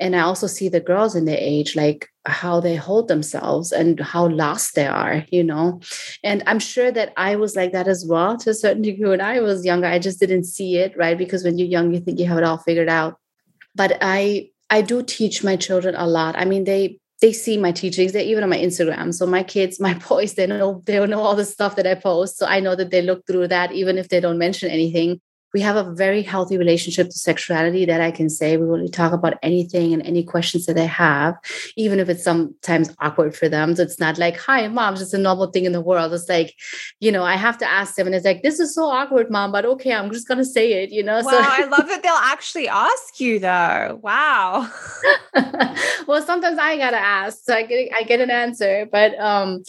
and 0.00 0.16
I 0.16 0.20
also 0.20 0.46
see 0.46 0.68
the 0.68 0.80
girls 0.80 1.14
in 1.14 1.24
their 1.26 1.38
age, 1.38 1.76
like 1.76 2.08
how 2.26 2.60
they 2.60 2.76
hold 2.76 3.08
themselves 3.08 3.72
and 3.72 4.00
how 4.00 4.28
lost 4.28 4.74
they 4.74 4.86
are, 4.86 5.24
you 5.30 5.42
know. 5.44 5.80
And 6.22 6.42
I'm 6.46 6.58
sure 6.58 6.90
that 6.90 7.12
I 7.16 7.36
was 7.36 7.56
like 7.56 7.72
that 7.72 7.88
as 7.88 8.06
well 8.06 8.36
to 8.38 8.50
a 8.50 8.54
certain 8.54 8.82
degree 8.88 9.08
when 9.08 9.20
I 9.20 9.40
was 9.40 9.64
younger. 9.64 9.86
I 9.86 9.98
just 9.98 10.20
didn't 10.20 10.44
see 10.44 10.78
it, 10.78 10.96
right? 10.96 11.18
Because 11.18 11.44
when 11.44 11.58
you're 11.58 11.68
young, 11.68 11.92
you 11.92 12.00
think 12.00 12.18
you 12.18 12.26
have 12.26 12.38
it 12.38 12.44
all 12.44 12.58
figured 12.58 12.88
out. 12.88 13.18
But 13.74 13.98
I 14.00 14.50
I 14.70 14.82
do 14.82 15.02
teach 15.02 15.42
my 15.42 15.56
children 15.56 15.94
a 15.94 16.06
lot. 16.06 16.36
I 16.36 16.44
mean, 16.44 16.64
they 16.64 17.00
they 17.20 17.32
see 17.32 17.56
my 17.56 17.72
teachings 17.72 18.12
they're 18.12 18.22
even 18.22 18.44
on 18.44 18.50
my 18.50 18.58
instagram. 18.58 19.12
So 19.12 19.26
my 19.26 19.42
kids 19.42 19.80
my 19.80 19.94
boys 20.08 20.34
they 20.34 20.46
know 20.46 20.82
they 20.86 21.04
know 21.06 21.20
all 21.20 21.36
the 21.36 21.44
stuff 21.44 21.76
that 21.76 21.86
i 21.86 21.94
post. 21.94 22.38
So 22.38 22.46
i 22.46 22.60
know 22.60 22.74
that 22.74 22.90
they 22.90 23.02
look 23.02 23.26
through 23.26 23.48
that 23.48 23.72
even 23.72 23.98
if 23.98 24.08
they 24.08 24.20
don't 24.20 24.38
mention 24.38 24.70
anything 24.70 25.20
we 25.54 25.60
have 25.60 25.76
a 25.76 25.92
very 25.94 26.22
healthy 26.22 26.58
relationship 26.58 27.08
to 27.08 27.18
sexuality 27.18 27.86
that 27.86 28.00
I 28.00 28.10
can 28.10 28.28
say 28.28 28.56
we 28.56 28.66
really 28.66 28.88
talk 28.88 29.12
about 29.12 29.34
anything 29.42 29.92
and 29.92 30.02
any 30.02 30.22
questions 30.22 30.66
that 30.66 30.74
they 30.74 30.86
have, 30.86 31.36
even 31.76 32.00
if 32.00 32.08
it's 32.08 32.22
sometimes 32.22 32.94
awkward 33.00 33.34
for 33.34 33.48
them. 33.48 33.74
So 33.74 33.82
it's 33.82 33.98
not 33.98 34.18
like, 34.18 34.36
hi, 34.36 34.68
mom, 34.68 34.94
it's 34.94 35.02
just 35.02 35.14
a 35.14 35.18
normal 35.18 35.50
thing 35.50 35.64
in 35.64 35.72
the 35.72 35.80
world. 35.80 36.12
It's 36.12 36.28
like, 36.28 36.54
you 37.00 37.10
know, 37.10 37.24
I 37.24 37.36
have 37.36 37.56
to 37.58 37.70
ask 37.70 37.94
them 37.94 38.06
and 38.06 38.14
it's 38.14 38.26
like, 38.26 38.42
this 38.42 38.60
is 38.60 38.74
so 38.74 38.84
awkward, 38.84 39.30
mom, 39.30 39.52
but 39.52 39.64
okay, 39.64 39.92
I'm 39.92 40.12
just 40.12 40.28
gonna 40.28 40.44
say 40.44 40.82
it, 40.82 40.90
you 40.90 41.02
know. 41.02 41.22
Wow, 41.22 41.30
so 41.30 41.38
I 41.40 41.64
love 41.64 41.88
that 41.88 42.02
they'll 42.02 42.12
actually 42.14 42.68
ask 42.68 43.18
you 43.18 43.38
though. 43.38 44.00
Wow. 44.02 44.70
well, 46.06 46.22
sometimes 46.22 46.58
I 46.58 46.76
gotta 46.76 46.98
ask. 46.98 47.38
So 47.44 47.54
I 47.54 47.62
get 47.62 47.90
I 47.94 48.02
get 48.02 48.20
an 48.20 48.30
answer. 48.30 48.86
But 48.90 49.18
um 49.18 49.62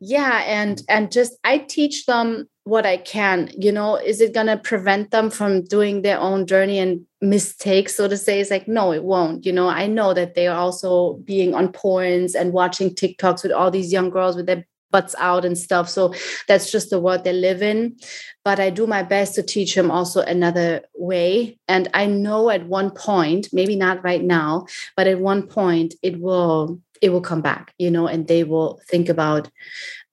yeah, 0.00 0.42
and 0.46 0.82
and 0.88 1.10
just 1.10 1.38
I 1.44 1.58
teach 1.58 2.06
them 2.06 2.48
what 2.64 2.86
I 2.86 2.98
can. 2.98 3.50
You 3.56 3.72
know, 3.72 3.96
is 3.96 4.20
it 4.20 4.34
going 4.34 4.46
to 4.46 4.56
prevent 4.56 5.10
them 5.10 5.30
from 5.30 5.64
doing 5.64 6.02
their 6.02 6.18
own 6.18 6.46
journey 6.46 6.78
and 6.78 7.04
mistakes, 7.20 7.96
so 7.96 8.06
to 8.06 8.16
say? 8.16 8.40
It's 8.40 8.50
like, 8.50 8.68
no, 8.68 8.92
it 8.92 9.02
won't. 9.04 9.44
You 9.44 9.52
know, 9.52 9.68
I 9.68 9.86
know 9.86 10.14
that 10.14 10.34
they 10.34 10.46
are 10.46 10.58
also 10.58 11.14
being 11.24 11.54
on 11.54 11.72
porns 11.72 12.34
and 12.34 12.52
watching 12.52 12.90
TikToks 12.90 13.42
with 13.42 13.52
all 13.52 13.70
these 13.70 13.92
young 13.92 14.10
girls 14.10 14.36
with 14.36 14.46
their 14.46 14.64
butts 14.90 15.14
out 15.18 15.44
and 15.44 15.58
stuff. 15.58 15.88
So 15.88 16.14
that's 16.46 16.70
just 16.70 16.90
the 16.90 17.00
world 17.00 17.24
they 17.24 17.32
live 17.32 17.62
in. 17.62 17.96
But 18.44 18.60
I 18.60 18.70
do 18.70 18.86
my 18.86 19.02
best 19.02 19.34
to 19.34 19.42
teach 19.42 19.74
them 19.74 19.90
also 19.90 20.22
another 20.22 20.82
way. 20.94 21.58
And 21.68 21.88
I 21.92 22.06
know 22.06 22.50
at 22.50 22.66
one 22.66 22.90
point, 22.90 23.48
maybe 23.52 23.76
not 23.76 24.02
right 24.02 24.22
now, 24.22 24.66
but 24.96 25.06
at 25.06 25.20
one 25.20 25.46
point 25.46 25.94
it 26.02 26.18
will 26.20 26.80
it 27.02 27.10
will 27.10 27.20
come 27.20 27.40
back, 27.40 27.74
you 27.78 27.90
know, 27.90 28.06
and 28.06 28.26
they 28.26 28.44
will 28.44 28.80
think 28.88 29.08
about 29.08 29.50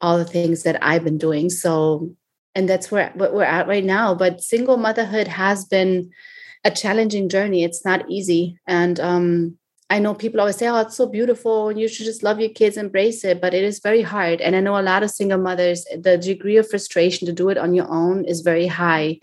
all 0.02 0.18
the 0.18 0.26
things 0.26 0.64
that 0.64 0.84
I've 0.84 1.04
been 1.04 1.18
doing. 1.18 1.50
So 1.50 2.16
and 2.56 2.70
that's 2.70 2.90
where 2.90 3.12
what 3.16 3.34
we're 3.34 3.44
at 3.44 3.68
right 3.68 3.84
now. 3.84 4.16
But 4.16 4.42
single 4.42 4.78
motherhood 4.78 5.28
has 5.28 5.66
been 5.66 6.12
a 6.64 6.72
challenging 6.72 7.30
journey. 7.30 7.64
It's 7.64 7.86
not 7.86 8.10
easy. 8.10 8.58
And 8.66 9.00
um, 9.00 9.58
i 9.90 10.00
know 10.00 10.14
people 10.14 10.40
always 10.40 10.56
say 10.56 10.68
oh 10.68 10.80
it's 10.80 10.96
so 10.96 11.08
beautiful 11.08 11.70
and 11.70 11.80
you 11.80 11.88
should 11.88 12.06
just 12.06 12.24
love 12.24 12.40
your 12.40 12.50
kids 12.50 12.78
embrace 12.78 13.24
it 13.24 13.40
but 13.42 13.54
it 13.54 13.64
is 13.64 13.80
very 13.80 14.02
hard 14.02 14.42
and 14.42 14.56
i 14.56 14.60
know 14.60 14.80
a 14.80 14.82
lot 14.82 15.04
of 15.04 15.12
single 15.12 15.38
mothers 15.38 15.86
the 16.02 16.18
degree 16.18 16.58
of 16.58 16.70
frustration 16.70 17.26
to 17.26 17.34
do 17.34 17.50
it 17.50 17.58
on 17.58 17.74
your 17.74 17.90
own 17.90 18.26
is 18.26 18.42
very 18.42 18.68
high. 18.68 19.20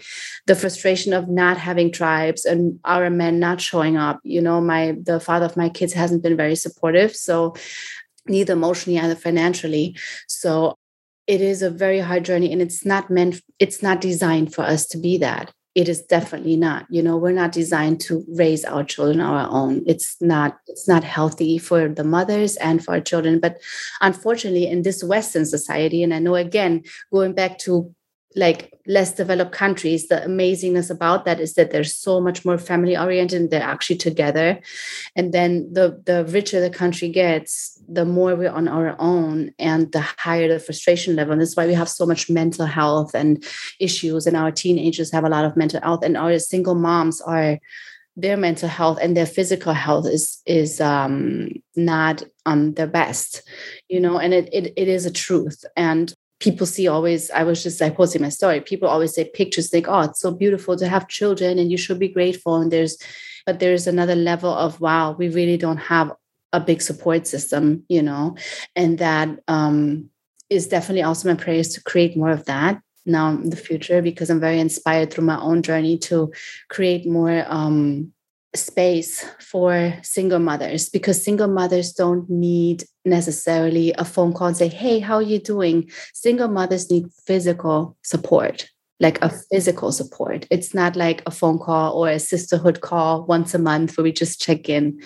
The 0.46 0.54
frustration 0.54 1.12
of 1.12 1.28
not 1.28 1.56
having 1.56 1.92
tribes 1.92 2.44
and 2.44 2.78
our 2.84 3.10
men 3.10 3.38
not 3.38 3.60
showing 3.60 3.96
up 3.96 4.20
you 4.24 4.40
know 4.40 4.60
my 4.60 4.96
the 5.02 5.20
father 5.20 5.46
of 5.46 5.56
my 5.56 5.68
kids 5.68 5.92
hasn't 5.92 6.22
been 6.22 6.36
very 6.36 6.56
supportive 6.56 7.14
so 7.14 7.54
neither 8.26 8.52
emotionally 8.52 8.98
either 8.98 9.14
financially. 9.14 9.96
So 10.28 10.78
it 11.26 11.40
is 11.40 11.62
a 11.62 11.70
very 11.70 12.00
hard 12.00 12.24
journey 12.24 12.52
and 12.52 12.60
it's 12.60 12.84
not 12.84 13.10
meant 13.10 13.40
it's 13.58 13.82
not 13.82 14.00
designed 14.00 14.54
for 14.54 14.62
us 14.62 14.86
to 14.88 14.98
be 14.98 15.18
that 15.18 15.52
it 15.74 15.88
is 15.88 16.02
definitely 16.02 16.56
not. 16.56 16.86
You 16.90 17.02
know 17.02 17.16
we're 17.16 17.32
not 17.32 17.52
designed 17.52 18.00
to 18.02 18.24
raise 18.28 18.64
our 18.64 18.84
children 18.84 19.20
our 19.20 19.48
own. 19.50 19.82
It's 19.86 20.16
not 20.20 20.58
it's 20.66 20.88
not 20.88 21.04
healthy 21.04 21.58
for 21.58 21.88
the 21.88 22.04
mothers 22.04 22.56
and 22.56 22.84
for 22.84 22.92
our 22.92 23.00
children. 23.00 23.40
But 23.40 23.58
unfortunately 24.00 24.66
in 24.66 24.82
this 24.82 25.02
western 25.02 25.46
society 25.46 26.02
and 26.02 26.12
i 26.14 26.18
know 26.18 26.34
again 26.34 26.82
going 27.12 27.32
back 27.32 27.58
to 27.58 27.94
like 28.34 28.72
less 28.86 29.14
developed 29.14 29.52
countries 29.52 30.08
the 30.08 30.16
amazingness 30.16 30.90
about 30.90 31.24
that 31.24 31.40
is 31.40 31.54
that 31.54 31.70
they're 31.70 31.84
so 31.84 32.20
much 32.20 32.44
more 32.44 32.58
family 32.58 32.96
oriented 32.96 33.40
and 33.40 33.50
they're 33.50 33.62
actually 33.62 33.96
together. 33.96 34.60
And 35.16 35.32
then 35.32 35.72
the 35.72 36.02
the 36.04 36.24
richer 36.24 36.60
the 36.60 36.70
country 36.70 37.08
gets 37.08 37.80
the 37.88 38.04
more 38.04 38.34
we're 38.34 38.50
on 38.50 38.68
our 38.68 38.96
own 38.98 39.52
and 39.58 39.92
the 39.92 40.00
higher 40.00 40.48
the 40.48 40.58
frustration 40.58 41.16
level. 41.16 41.32
And 41.32 41.40
that's 41.40 41.56
why 41.56 41.66
we 41.66 41.74
have 41.74 41.88
so 41.88 42.06
much 42.06 42.30
mental 42.30 42.66
health 42.66 43.14
and 43.14 43.44
issues 43.78 44.26
and 44.26 44.36
our 44.36 44.50
teenagers 44.50 45.12
have 45.12 45.24
a 45.24 45.28
lot 45.28 45.44
of 45.44 45.56
mental 45.56 45.80
health 45.80 46.04
and 46.04 46.16
our 46.16 46.38
single 46.38 46.74
moms 46.74 47.20
are 47.20 47.58
their 48.14 48.36
mental 48.36 48.68
health 48.68 48.98
and 49.00 49.16
their 49.16 49.26
physical 49.26 49.72
health 49.72 50.06
is 50.06 50.42
is 50.44 50.82
um 50.82 51.48
not 51.76 52.22
on 52.44 52.74
their 52.74 52.86
best 52.86 53.42
you 53.88 54.00
know? 54.00 54.18
And 54.18 54.32
it, 54.32 54.48
it 54.52 54.72
it 54.76 54.88
is 54.88 55.06
a 55.06 55.12
truth. 55.12 55.64
And 55.76 56.12
people 56.42 56.66
see 56.66 56.88
always 56.88 57.30
i 57.30 57.42
was 57.44 57.62
just 57.62 57.80
like 57.80 57.96
posting 57.96 58.22
my 58.22 58.28
story. 58.28 58.60
People 58.60 58.88
always 58.88 59.14
say 59.14 59.30
pictures 59.40 59.72
like 59.72 59.88
oh 59.88 60.00
it's 60.00 60.20
so 60.20 60.30
beautiful 60.30 60.76
to 60.76 60.88
have 60.88 61.08
children 61.08 61.58
and 61.58 61.70
you 61.70 61.78
should 61.78 61.98
be 61.98 62.08
grateful. 62.08 62.56
And 62.56 62.70
there's 62.70 62.98
but 63.46 63.60
there's 63.60 63.86
another 63.86 64.14
level 64.14 64.52
of 64.52 64.80
wow 64.80 65.12
we 65.12 65.28
really 65.28 65.56
don't 65.56 65.84
have 65.94 66.12
a 66.52 66.60
big 66.60 66.82
support 66.82 67.26
system 67.26 67.84
you 67.88 68.02
know? 68.02 68.36
And 68.76 68.98
that 68.98 69.28
um, 69.48 70.10
is 70.50 70.66
definitely 70.68 71.02
also 71.02 71.28
my 71.28 71.42
prayers 71.44 71.68
to 71.74 71.82
create 71.82 72.16
more 72.16 72.30
of 72.30 72.44
that 72.46 72.80
now 73.06 73.30
in 73.30 73.50
the 73.50 73.56
future 73.68 74.00
because 74.00 74.30
i'm 74.30 74.38
very 74.38 74.60
inspired 74.60 75.10
through 75.10 75.24
my 75.24 75.40
own 75.40 75.60
journey 75.60 75.98
to 75.98 76.32
create 76.68 77.04
more 77.04 77.44
um, 77.48 78.12
space 78.54 79.24
for 79.40 79.94
single 80.02 80.38
mothers 80.38 80.88
because 80.88 81.22
single 81.22 81.48
mothers 81.48 81.92
don't 81.92 82.28
need 82.28 82.84
necessarily 83.04 83.92
a 83.94 84.04
phone 84.04 84.32
call 84.32 84.48
and 84.48 84.56
say 84.56 84.68
hey 84.68 84.98
how 84.98 85.16
are 85.16 85.22
you 85.22 85.38
doing? 85.38 85.90
Single 86.12 86.48
mothers 86.48 86.90
need 86.90 87.06
physical 87.26 87.96
support 88.02 88.68
like 89.00 89.20
a 89.20 89.28
physical 89.50 89.90
support. 89.90 90.46
It's 90.48 90.74
not 90.74 90.94
like 90.94 91.24
a 91.26 91.30
phone 91.32 91.58
call 91.58 91.98
or 91.98 92.08
a 92.08 92.20
sisterhood 92.20 92.82
call 92.82 93.26
once 93.26 93.52
a 93.52 93.58
month 93.58 93.96
where 93.96 94.04
we 94.04 94.12
just 94.12 94.40
check 94.40 94.68
in 94.68 95.00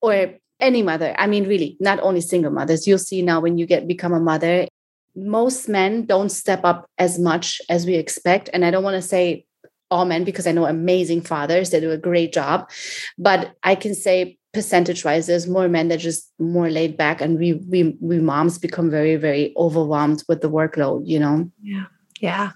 or 0.00 0.34
any 0.60 0.80
mother. 0.80 1.12
I 1.18 1.26
mean 1.26 1.48
really 1.48 1.76
not 1.80 1.98
only 2.00 2.20
single 2.20 2.52
mothers. 2.52 2.86
You'll 2.86 2.98
see 2.98 3.20
now 3.20 3.40
when 3.40 3.58
you 3.58 3.66
get 3.66 3.88
become 3.88 4.12
a 4.12 4.20
mother 4.20 4.66
most 5.14 5.68
men 5.68 6.06
don't 6.06 6.30
step 6.30 6.64
up 6.64 6.86
as 6.96 7.18
much 7.18 7.60
as 7.68 7.84
we 7.84 7.96
expect. 7.96 8.48
And 8.52 8.64
i 8.64 8.70
don't 8.70 8.84
want 8.84 8.96
to 8.96 9.02
say 9.02 9.44
all 9.92 10.04
men 10.04 10.24
because 10.24 10.46
I 10.46 10.52
know 10.52 10.66
amazing 10.66 11.20
fathers 11.20 11.70
that 11.70 11.80
do 11.80 11.90
a 11.90 11.98
great 11.98 12.32
job. 12.32 12.70
But 13.18 13.54
I 13.62 13.74
can 13.74 13.94
say 13.94 14.38
percentage 14.52 15.04
wise, 15.04 15.26
there's 15.26 15.46
more 15.46 15.68
men 15.68 15.88
that 15.88 15.98
just 15.98 16.30
more 16.38 16.70
laid 16.70 16.96
back 16.96 17.20
and 17.20 17.38
we 17.38 17.54
we 17.72 17.96
we 18.00 18.18
moms 18.18 18.58
become 18.58 18.90
very, 18.90 19.16
very 19.16 19.52
overwhelmed 19.56 20.24
with 20.28 20.40
the 20.40 20.50
workload, 20.50 21.02
you 21.06 21.20
know? 21.20 21.50
Yeah. 21.62 21.86
Yeah. 22.20 22.52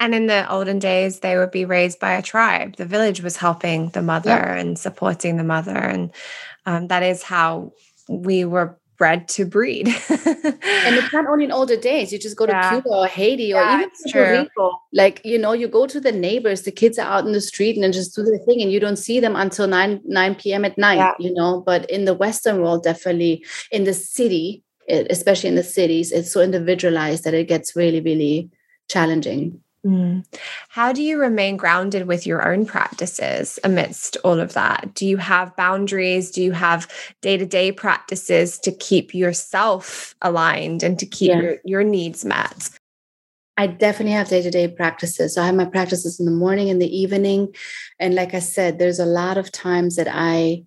And 0.00 0.14
in 0.14 0.26
the 0.26 0.50
olden 0.50 0.78
days, 0.78 1.20
they 1.20 1.36
would 1.36 1.50
be 1.50 1.66
raised 1.66 2.00
by 2.00 2.12
a 2.12 2.22
tribe. 2.22 2.76
The 2.76 2.86
village 2.86 3.20
was 3.20 3.36
helping 3.36 3.90
the 3.90 4.00
mother 4.00 4.30
and 4.30 4.78
supporting 4.78 5.36
the 5.36 5.44
mother. 5.44 5.76
And 5.76 6.10
um, 6.64 6.88
that 6.88 7.02
is 7.02 7.22
how 7.22 7.72
we 8.08 8.46
were 8.46 8.79
bred 9.00 9.26
to 9.28 9.46
breed. 9.46 9.88
and 9.88 10.94
it's 10.94 11.12
not 11.12 11.26
only 11.26 11.46
in 11.46 11.50
older 11.50 11.74
days. 11.74 12.12
You 12.12 12.18
just 12.18 12.36
go 12.36 12.44
to. 12.44 12.52
Cuba 12.70 12.88
or 12.90 13.06
Haiti 13.06 13.44
yeah, 13.44 13.56
or 13.56 13.78
even 13.78 13.90
Puerto 14.12 14.42
Rico. 14.42 14.78
Like, 14.92 15.22
you 15.24 15.38
know, 15.38 15.52
you 15.52 15.68
go 15.68 15.86
to 15.86 15.98
the 15.98 16.12
neighbors, 16.12 16.62
the 16.62 16.70
kids 16.70 16.98
are 16.98 17.08
out 17.08 17.24
in 17.24 17.32
the 17.32 17.40
street 17.40 17.76
and 17.76 17.82
then 17.82 17.92
just 17.92 18.14
do 18.14 18.22
the 18.22 18.38
thing 18.46 18.60
and 18.60 18.70
you 18.70 18.78
don't 18.78 18.98
see 18.98 19.18
them 19.18 19.36
until 19.36 19.66
9, 19.66 20.02
9 20.04 20.34
p.m. 20.34 20.66
at 20.66 20.76
night, 20.76 20.96
yeah. 20.96 21.14
you 21.18 21.32
know. 21.32 21.62
But 21.64 21.88
in 21.90 22.04
the 22.04 22.12
Western 22.12 22.60
world, 22.60 22.84
definitely 22.84 23.42
in 23.72 23.84
the 23.84 23.94
city, 23.94 24.62
especially 24.88 25.48
in 25.48 25.54
the 25.54 25.64
cities, 25.64 26.12
it's 26.12 26.30
so 26.30 26.42
individualized 26.42 27.24
that 27.24 27.32
it 27.32 27.48
gets 27.48 27.74
really, 27.74 28.02
really 28.02 28.50
challenging. 28.88 29.62
Mm. 29.86 30.26
How 30.68 30.92
do 30.92 31.02
you 31.02 31.18
remain 31.18 31.56
grounded 31.56 32.06
with 32.06 32.26
your 32.26 32.46
own 32.46 32.66
practices 32.66 33.58
amidst 33.64 34.16
all 34.24 34.38
of 34.38 34.52
that? 34.52 34.92
Do 34.94 35.06
you 35.06 35.16
have 35.16 35.56
boundaries? 35.56 36.30
Do 36.30 36.42
you 36.42 36.52
have 36.52 36.86
day 37.22 37.36
to 37.38 37.46
day 37.46 37.72
practices 37.72 38.58
to 38.60 38.72
keep 38.72 39.14
yourself 39.14 40.14
aligned 40.20 40.82
and 40.82 40.98
to 40.98 41.06
keep 41.06 41.30
yeah. 41.30 41.40
your, 41.40 41.56
your 41.64 41.84
needs 41.84 42.24
met? 42.24 42.68
I 43.56 43.66
definitely 43.66 44.12
have 44.12 44.28
day 44.28 44.42
to 44.42 44.50
day 44.50 44.68
practices. 44.68 45.34
So 45.34 45.42
I 45.42 45.46
have 45.46 45.54
my 45.54 45.66
practices 45.66 46.18
in 46.18 46.26
the 46.26 46.32
morning 46.32 46.70
and 46.70 46.80
the 46.80 46.96
evening. 46.96 47.54
And 47.98 48.14
like 48.14 48.34
I 48.34 48.38
said, 48.38 48.78
there's 48.78 48.98
a 48.98 49.06
lot 49.06 49.38
of 49.38 49.52
times 49.52 49.96
that 49.96 50.08
I 50.10 50.64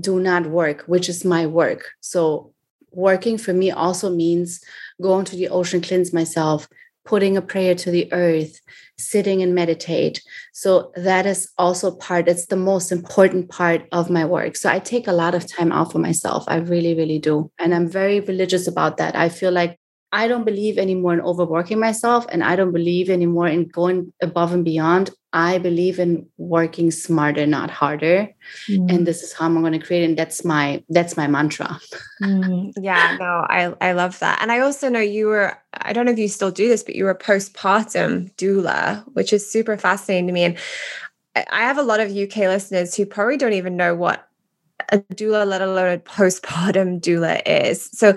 do 0.00 0.20
not 0.20 0.46
work, 0.46 0.82
which 0.82 1.08
is 1.08 1.24
my 1.24 1.46
work. 1.46 1.90
So 2.00 2.52
working 2.92 3.38
for 3.38 3.52
me 3.52 3.70
also 3.70 4.10
means 4.10 4.60
going 5.00 5.24
to 5.26 5.36
the 5.36 5.48
ocean, 5.48 5.80
cleanse 5.80 6.12
myself, 6.12 6.68
putting 7.04 7.36
a 7.36 7.42
prayer 7.42 7.74
to 7.74 7.90
the 7.90 8.12
earth, 8.12 8.60
sitting 8.98 9.42
and 9.42 9.54
meditate. 9.54 10.22
So 10.52 10.92
that 10.94 11.26
is 11.26 11.50
also 11.56 11.96
part, 11.96 12.28
it's 12.28 12.46
the 12.46 12.56
most 12.56 12.92
important 12.92 13.48
part 13.48 13.86
of 13.92 14.10
my 14.10 14.24
work. 14.24 14.56
So 14.56 14.70
I 14.70 14.78
take 14.78 15.08
a 15.08 15.12
lot 15.12 15.34
of 15.34 15.50
time 15.50 15.72
out 15.72 15.90
for 15.92 15.98
myself. 15.98 16.44
I 16.46 16.56
really, 16.56 16.94
really 16.94 17.18
do. 17.18 17.50
And 17.58 17.74
I'm 17.74 17.88
very 17.88 18.20
religious 18.20 18.68
about 18.68 18.98
that. 18.98 19.16
I 19.16 19.30
feel 19.30 19.52
like 19.52 19.79
I 20.12 20.26
don't 20.26 20.44
believe 20.44 20.76
anymore 20.76 21.14
in 21.14 21.20
overworking 21.20 21.78
myself 21.78 22.26
and 22.30 22.42
I 22.42 22.56
don't 22.56 22.72
believe 22.72 23.08
anymore 23.08 23.46
in 23.46 23.68
going 23.68 24.12
above 24.20 24.52
and 24.52 24.64
beyond. 24.64 25.10
I 25.32 25.58
believe 25.58 26.00
in 26.00 26.26
working 26.36 26.90
smarter, 26.90 27.46
not 27.46 27.70
harder. 27.70 28.28
Mm. 28.68 28.92
And 28.92 29.06
this 29.06 29.22
is 29.22 29.32
how 29.32 29.46
I'm 29.46 29.60
going 29.60 29.78
to 29.78 29.86
create. 29.86 30.02
And 30.02 30.18
that's 30.18 30.44
my, 30.44 30.82
that's 30.88 31.16
my 31.16 31.28
mantra. 31.28 31.78
mm. 32.22 32.72
Yeah, 32.76 33.16
no, 33.20 33.46
I, 33.48 33.72
I 33.80 33.92
love 33.92 34.18
that. 34.18 34.42
And 34.42 34.50
I 34.50 34.58
also 34.58 34.88
know 34.88 34.98
you 34.98 35.26
were, 35.26 35.56
I 35.74 35.92
don't 35.92 36.06
know 36.06 36.12
if 36.12 36.18
you 36.18 36.26
still 36.26 36.50
do 36.50 36.66
this, 36.66 36.82
but 36.82 36.96
you 36.96 37.04
were 37.04 37.10
a 37.10 37.18
postpartum 37.18 38.34
doula, 38.34 39.04
which 39.12 39.32
is 39.32 39.48
super 39.48 39.76
fascinating 39.76 40.26
to 40.26 40.32
me. 40.32 40.42
And 40.42 40.58
I 41.36 41.60
have 41.60 41.78
a 41.78 41.82
lot 41.82 42.00
of 42.00 42.10
UK 42.10 42.36
listeners 42.38 42.96
who 42.96 43.06
probably 43.06 43.36
don't 43.36 43.52
even 43.52 43.76
know 43.76 43.94
what 43.94 44.26
a 44.88 44.98
doula, 44.98 45.46
let 45.46 45.62
alone 45.62 45.92
a 45.92 45.98
postpartum 45.98 47.00
doula 47.00 47.40
is. 47.46 47.88
So, 47.92 48.16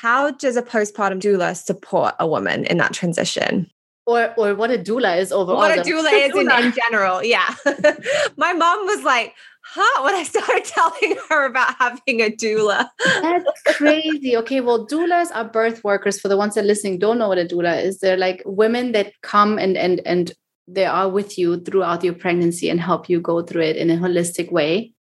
how 0.00 0.30
does 0.30 0.56
a 0.56 0.62
postpartum 0.62 1.20
doula 1.20 1.56
support 1.56 2.14
a 2.20 2.26
woman 2.26 2.66
in 2.66 2.76
that 2.76 2.92
transition? 2.92 3.70
Or, 4.04 4.34
or 4.36 4.54
what 4.54 4.70
a 4.70 4.76
doula 4.76 5.18
is 5.18 5.32
overall. 5.32 5.56
What 5.56 5.78
a 5.78 5.80
doula 5.80 6.12
is 6.12 6.32
doula. 6.32 6.58
In, 6.60 6.66
in 6.66 6.72
general. 6.72 7.24
Yeah. 7.24 7.54
My 8.36 8.52
mom 8.52 8.86
was 8.86 9.02
like, 9.04 9.34
huh, 9.64 10.02
when 10.04 10.14
I 10.14 10.22
started 10.22 10.64
telling 10.66 11.16
her 11.30 11.46
about 11.46 11.76
having 11.78 12.20
a 12.20 12.30
doula. 12.30 12.88
That's 13.22 13.62
crazy. 13.78 14.36
Okay, 14.36 14.60
well, 14.60 14.86
doulas 14.86 15.28
are 15.34 15.44
birth 15.44 15.82
workers. 15.82 16.20
For 16.20 16.28
the 16.28 16.36
ones 16.36 16.54
that 16.54 16.64
are 16.64 16.66
listening, 16.66 16.98
don't 16.98 17.18
know 17.18 17.28
what 17.28 17.38
a 17.38 17.46
doula 17.46 17.82
is. 17.82 18.00
They're 18.00 18.18
like 18.18 18.42
women 18.44 18.92
that 18.92 19.14
come 19.22 19.58
and 19.58 19.78
and 19.78 20.02
and 20.04 20.32
they 20.68 20.84
are 20.84 21.08
with 21.08 21.38
you 21.38 21.60
throughout 21.60 22.04
your 22.04 22.14
pregnancy 22.14 22.68
and 22.68 22.80
help 22.80 23.08
you 23.08 23.20
go 23.20 23.40
through 23.40 23.62
it 23.62 23.76
in 23.76 23.88
a 23.88 23.96
holistic 23.96 24.52
way 24.52 24.92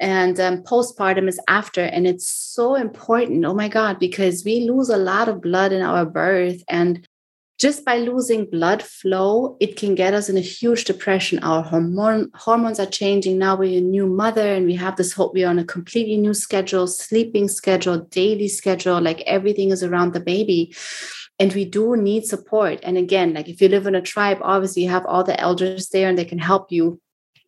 and 0.00 0.40
um, 0.40 0.62
postpartum 0.62 1.28
is 1.28 1.40
after 1.48 1.82
and 1.82 2.06
it's 2.06 2.28
so 2.28 2.74
important 2.74 3.44
oh 3.44 3.54
my 3.54 3.68
god 3.68 3.98
because 3.98 4.44
we 4.44 4.68
lose 4.68 4.88
a 4.88 4.96
lot 4.96 5.28
of 5.28 5.40
blood 5.40 5.72
in 5.72 5.82
our 5.82 6.04
birth 6.04 6.62
and 6.68 7.06
just 7.58 7.84
by 7.84 7.98
losing 7.98 8.50
blood 8.50 8.82
flow 8.82 9.56
it 9.60 9.76
can 9.76 9.94
get 9.94 10.12
us 10.12 10.28
in 10.28 10.36
a 10.36 10.40
huge 10.40 10.84
depression. 10.84 11.38
Our 11.38 11.62
hormone 11.62 12.30
hormones 12.34 12.80
are 12.80 12.86
changing. 12.86 13.38
Now 13.38 13.56
we're 13.56 13.78
a 13.78 13.80
new 13.80 14.06
mother 14.06 14.54
and 14.54 14.66
we 14.66 14.74
have 14.74 14.96
this 14.96 15.12
hope 15.12 15.34
we're 15.34 15.48
on 15.48 15.58
a 15.58 15.64
completely 15.64 16.16
new 16.16 16.34
schedule 16.34 16.86
sleeping 16.86 17.48
schedule 17.48 18.00
daily 18.10 18.48
schedule 18.48 19.00
like 19.00 19.20
everything 19.22 19.70
is 19.70 19.82
around 19.82 20.12
the 20.12 20.20
baby. 20.20 20.74
And 21.38 21.52
we 21.52 21.64
do 21.64 21.96
need 21.96 22.26
support. 22.26 22.80
And 22.82 22.98
again 22.98 23.34
like 23.34 23.48
if 23.48 23.62
you 23.62 23.68
live 23.68 23.86
in 23.86 23.94
a 23.94 24.02
tribe 24.02 24.38
obviously 24.42 24.82
you 24.82 24.90
have 24.90 25.06
all 25.06 25.22
the 25.22 25.38
elders 25.40 25.88
there 25.90 26.08
and 26.08 26.18
they 26.18 26.24
can 26.24 26.38
help 26.38 26.72
you 26.72 27.00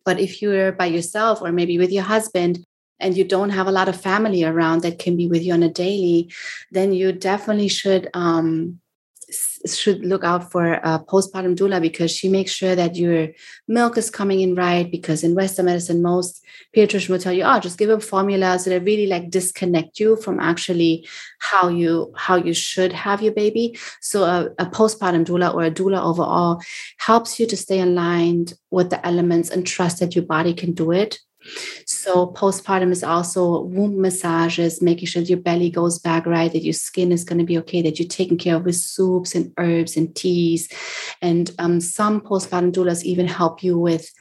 but 0.07 0.21
if 0.21 0.41
you're 0.41 0.71
by 0.71 0.85
yourself 0.85 1.41
or 1.41 1.51
maybe 1.51 1.77
with 1.77 1.91
your 1.91 2.05
husband 2.15 2.63
and 2.97 3.17
you 3.17 3.25
don't 3.25 3.49
have 3.49 3.67
a 3.67 3.73
lot 3.73 3.89
of 3.89 4.01
family 4.09 4.41
around 4.45 4.81
that 4.81 4.99
can 4.99 5.17
be 5.17 5.27
with 5.27 5.43
you 5.43 5.51
on 5.51 5.63
a 5.63 5.69
daily, 5.69 6.31
then 6.71 6.93
you 6.93 7.11
definitely 7.11 7.67
should 7.67 8.09
um, 8.13 8.79
should 9.29 10.05
look 10.05 10.23
out 10.23 10.51
for 10.51 10.73
a 10.73 10.99
postpartum 10.99 11.55
doula 11.55 11.81
because 11.81 12.11
she 12.11 12.29
makes 12.29 12.51
sure 12.51 12.75
that 12.75 12.95
your 12.95 13.29
milk 13.67 13.97
is 13.97 14.09
coming 14.09 14.39
in 14.39 14.55
right. 14.55 14.89
Because 14.89 15.23
in 15.23 15.35
Western 15.35 15.65
medicine, 15.65 16.01
most 16.01 16.41
pediatrician 16.75 17.09
will 17.09 17.19
tell 17.19 17.33
you, 17.33 17.43
"Oh, 17.43 17.59
just 17.59 17.77
give 17.77 17.89
them 17.89 17.99
formulas 17.99 18.65
that 18.65 18.83
really 18.83 19.07
like 19.07 19.29
disconnect 19.29 19.99
you 19.99 20.15
from 20.15 20.39
actually 20.39 21.07
how 21.39 21.67
you 21.67 22.13
how 22.15 22.35
you 22.37 22.53
should 22.53 22.93
have 22.93 23.21
your 23.21 23.33
baby." 23.33 23.77
So 24.01 24.23
a, 24.23 24.49
a 24.59 24.65
postpartum 24.65 25.25
doula 25.25 25.53
or 25.53 25.63
a 25.63 25.71
doula 25.71 26.01
overall 26.01 26.61
helps 26.97 27.39
you 27.39 27.45
to 27.47 27.57
stay 27.57 27.81
aligned 27.81 28.53
with 28.71 28.89
the 28.89 29.05
elements 29.05 29.49
and 29.49 29.67
trust 29.67 29.99
that 29.99 30.15
your 30.15 30.25
body 30.25 30.53
can 30.53 30.73
do 30.73 30.91
it 30.91 31.19
so 31.85 32.27
postpartum 32.27 32.91
is 32.91 33.03
also 33.03 33.61
womb 33.61 34.01
massages, 34.01 34.81
making 34.81 35.07
sure 35.07 35.21
that 35.21 35.29
your 35.29 35.39
belly 35.39 35.69
goes 35.69 35.99
back 35.99 36.25
right, 36.25 36.51
that 36.51 36.63
your 36.63 36.73
skin 36.73 37.11
is 37.11 37.23
going 37.23 37.39
to 37.39 37.45
be 37.45 37.57
okay, 37.59 37.81
that 37.81 37.99
you're 37.99 38.07
taken 38.07 38.37
care 38.37 38.55
of 38.55 38.65
with 38.65 38.75
soups 38.75 39.35
and 39.35 39.53
herbs 39.57 39.97
and 39.97 40.15
teas. 40.15 40.69
And 41.21 41.51
um, 41.59 41.79
some 41.81 42.21
postpartum 42.21 42.73
doulas 42.73 43.03
even 43.03 43.27
help 43.27 43.63
you 43.63 43.77
with 43.77 44.11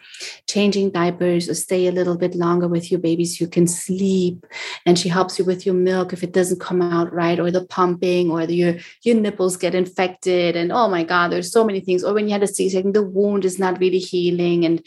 changing 0.46 0.90
diapers 0.90 1.48
or 1.48 1.54
stay 1.54 1.86
a 1.86 1.92
little 1.92 2.16
bit 2.16 2.34
longer 2.34 2.68
with 2.68 2.90
your 2.90 3.00
babies. 3.00 3.40
You 3.40 3.48
can 3.48 3.66
sleep, 3.66 4.46
and 4.84 4.98
she 4.98 5.08
helps 5.08 5.38
you 5.38 5.44
with 5.44 5.66
your 5.66 5.74
milk 5.74 6.12
if 6.12 6.22
it 6.22 6.32
doesn't 6.32 6.60
come 6.60 6.82
out 6.82 7.12
right, 7.12 7.38
or 7.38 7.50
the 7.50 7.64
pumping, 7.64 8.30
or 8.30 8.46
the, 8.46 8.54
your 8.54 8.74
your 9.02 9.16
nipples 9.16 9.56
get 9.56 9.74
infected. 9.74 10.56
And 10.56 10.72
oh 10.72 10.88
my 10.88 11.04
God, 11.04 11.32
there's 11.32 11.52
so 11.52 11.64
many 11.64 11.80
things. 11.80 12.04
Or 12.04 12.14
when 12.14 12.26
you 12.26 12.32
had 12.32 12.42
a 12.42 12.46
C-section, 12.46 12.92
the 12.92 13.02
wound 13.02 13.44
is 13.44 13.58
not 13.58 13.80
really 13.80 13.98
healing, 13.98 14.64
and 14.64 14.84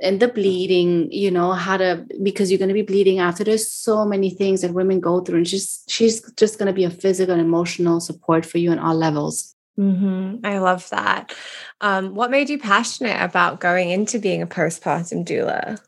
and 0.00 0.20
the 0.20 0.28
bleeding. 0.28 1.10
You 1.12 1.30
know 1.30 1.52
how 1.52 1.76
to 1.76 2.06
because 2.22 2.50
you're 2.50 2.58
going 2.58 2.68
to 2.68 2.74
be 2.74 2.82
bleeding 2.82 3.18
after. 3.18 3.44
There's 3.44 3.70
so 3.70 4.04
many 4.04 4.30
things 4.30 4.62
that 4.62 4.74
women 4.74 5.00
go 5.00 5.20
through, 5.20 5.38
and 5.38 5.48
she's 5.48 5.84
she's 5.88 6.22
just 6.32 6.58
going 6.58 6.66
to 6.66 6.72
be 6.72 6.84
a 6.84 6.90
physical 6.90 7.34
and 7.34 7.42
emotional 7.42 8.00
support 8.00 8.46
for 8.46 8.58
you 8.58 8.70
on 8.70 8.78
all 8.78 8.94
levels. 8.94 9.54
Mm-hmm. 9.78 10.44
I 10.44 10.58
love 10.58 10.88
that. 10.90 11.34
Um, 11.80 12.14
what 12.14 12.30
made 12.30 12.50
you 12.50 12.58
passionate 12.58 13.22
about 13.22 13.60
going 13.60 13.90
into 13.90 14.18
being 14.18 14.42
a 14.42 14.46
postpartum 14.46 15.24
doula? 15.24 15.80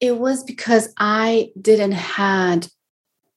It 0.00 0.18
was 0.18 0.42
because 0.42 0.92
I 0.96 1.50
didn't 1.60 1.92
had 1.92 2.68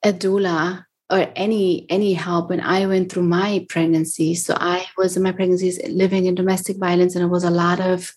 a 0.03 0.13
doula 0.13 0.85
or 1.09 1.27
any 1.35 1.85
any 1.89 2.13
help 2.13 2.49
when 2.49 2.61
I 2.61 2.85
went 2.85 3.11
through 3.11 3.23
my 3.23 3.65
pregnancy. 3.69 4.35
So 4.35 4.55
I 4.59 4.85
was 4.97 5.17
in 5.17 5.23
my 5.23 5.31
pregnancies 5.31 5.79
living 5.89 6.25
in 6.25 6.35
domestic 6.35 6.77
violence, 6.77 7.15
and 7.15 7.23
it 7.23 7.29
was 7.29 7.43
a 7.43 7.49
lot 7.49 7.79
of 7.79 8.15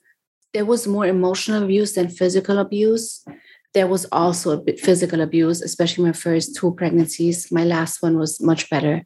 there 0.52 0.64
was 0.64 0.86
more 0.86 1.06
emotional 1.06 1.62
abuse 1.62 1.94
than 1.94 2.08
physical 2.08 2.58
abuse 2.58 3.24
there 3.72 3.86
was 3.86 4.04
also 4.10 4.50
a 4.50 4.60
bit 4.60 4.80
physical 4.80 5.20
abuse, 5.20 5.62
especially 5.62 6.04
my 6.04 6.12
first 6.12 6.56
two 6.56 6.72
pregnancies. 6.74 7.52
My 7.52 7.64
last 7.64 8.02
one 8.02 8.18
was 8.18 8.40
much 8.40 8.68
better. 8.68 9.04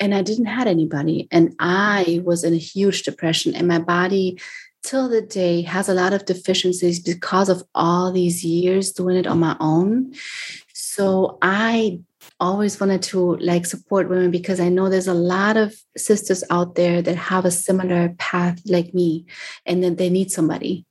And 0.00 0.14
I 0.14 0.22
didn't 0.22 0.46
have 0.46 0.66
anybody. 0.66 1.28
And 1.30 1.54
I 1.58 2.22
was 2.24 2.42
in 2.42 2.54
a 2.54 2.58
huge 2.58 3.02
depression. 3.02 3.54
And 3.54 3.68
my 3.68 3.78
body, 3.78 4.40
till 4.82 5.08
the 5.08 5.20
day, 5.20 5.62
has 5.62 5.88
a 5.88 5.94
lot 5.94 6.14
of 6.14 6.24
deficiencies 6.24 7.00
because 7.00 7.48
of 7.48 7.62
all 7.74 8.10
these 8.10 8.44
years 8.44 8.92
doing 8.92 9.16
it 9.16 9.26
on 9.26 9.40
my 9.40 9.56
own. 9.60 10.14
So 10.72 11.38
I 11.42 12.00
always 12.40 12.78
wanted 12.78 13.02
to 13.02 13.36
like 13.36 13.66
support 13.66 14.08
women 14.08 14.30
because 14.30 14.60
I 14.60 14.68
know 14.68 14.88
there's 14.88 15.08
a 15.08 15.14
lot 15.14 15.56
of 15.56 15.74
sisters 15.96 16.44
out 16.50 16.76
there 16.76 17.02
that 17.02 17.16
have 17.16 17.44
a 17.44 17.50
similar 17.50 18.14
path 18.18 18.60
like 18.64 18.94
me 18.94 19.26
and 19.66 19.82
then 19.82 19.96
they 19.96 20.08
need 20.08 20.30
somebody. 20.30 20.86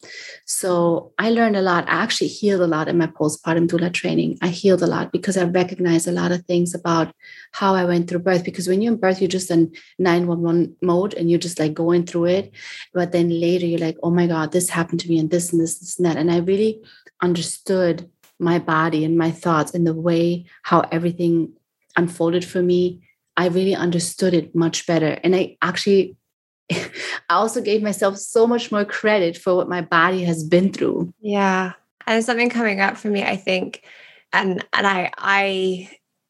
So 0.45 1.13
I 1.17 1.29
learned 1.29 1.55
a 1.55 1.61
lot. 1.61 1.87
I 1.87 2.03
actually 2.03 2.27
healed 2.27 2.61
a 2.61 2.67
lot 2.67 2.89
in 2.89 2.97
my 2.97 3.07
postpartum 3.07 3.67
doula 3.67 3.93
training. 3.93 4.37
I 4.41 4.49
healed 4.49 4.81
a 4.81 4.87
lot 4.87 5.13
because 5.13 5.37
I 5.37 5.45
recognized 5.45 6.07
a 6.07 6.11
lot 6.11 6.33
of 6.33 6.45
things 6.45 6.75
about 6.75 7.13
how 7.53 7.75
I 7.75 7.85
went 7.85 8.09
through 8.09 8.19
birth. 8.19 8.43
Because 8.43 8.67
when 8.67 8.81
you're 8.81 8.93
in 8.93 8.99
birth, 8.99 9.21
you're 9.21 9.29
just 9.29 9.49
in 9.49 9.73
911 9.99 10.75
mode 10.81 11.13
and 11.13 11.29
you're 11.29 11.39
just 11.39 11.59
like 11.59 11.73
going 11.73 12.05
through 12.05 12.25
it. 12.25 12.51
But 12.93 13.13
then 13.13 13.29
later 13.29 13.65
you're 13.65 13.79
like, 13.79 13.97
oh 14.03 14.11
my 14.11 14.27
God, 14.27 14.51
this 14.51 14.69
happened 14.69 14.99
to 15.01 15.09
me 15.09 15.17
and 15.17 15.29
this 15.29 15.53
and 15.53 15.61
this, 15.61 15.79
this 15.79 15.97
and 15.97 16.05
that. 16.05 16.17
And 16.17 16.29
I 16.29 16.39
really 16.39 16.81
understood 17.21 18.09
my 18.39 18.59
body 18.59 19.03
and 19.03 19.17
my 19.17 19.31
thoughts 19.31 19.73
and 19.73 19.85
the 19.85 19.93
way 19.93 20.45
how 20.63 20.81
everything 20.91 21.53
unfolded 21.95 22.45
for 22.45 22.61
me, 22.61 23.01
I 23.35 23.47
really 23.47 23.75
understood 23.75 24.33
it 24.33 24.55
much 24.55 24.85
better. 24.85 25.19
And 25.23 25.35
I 25.35 25.57
actually, 25.61 26.15
I 26.71 26.85
also 27.29 27.61
gave 27.61 27.81
myself 27.81 28.17
so 28.17 28.47
much 28.47 28.71
more 28.71 28.85
credit 28.85 29.38
for 29.38 29.55
what 29.55 29.69
my 29.69 29.81
body 29.81 30.23
has 30.23 30.43
been 30.43 30.71
through. 30.71 31.13
Yeah. 31.19 31.73
And 32.05 32.23
something 32.23 32.49
coming 32.49 32.79
up 32.79 32.97
for 32.97 33.09
me, 33.09 33.23
I 33.23 33.35
think, 33.35 33.83
and 34.31 34.63
and 34.71 34.88
I 34.88 35.11
I 35.17 35.89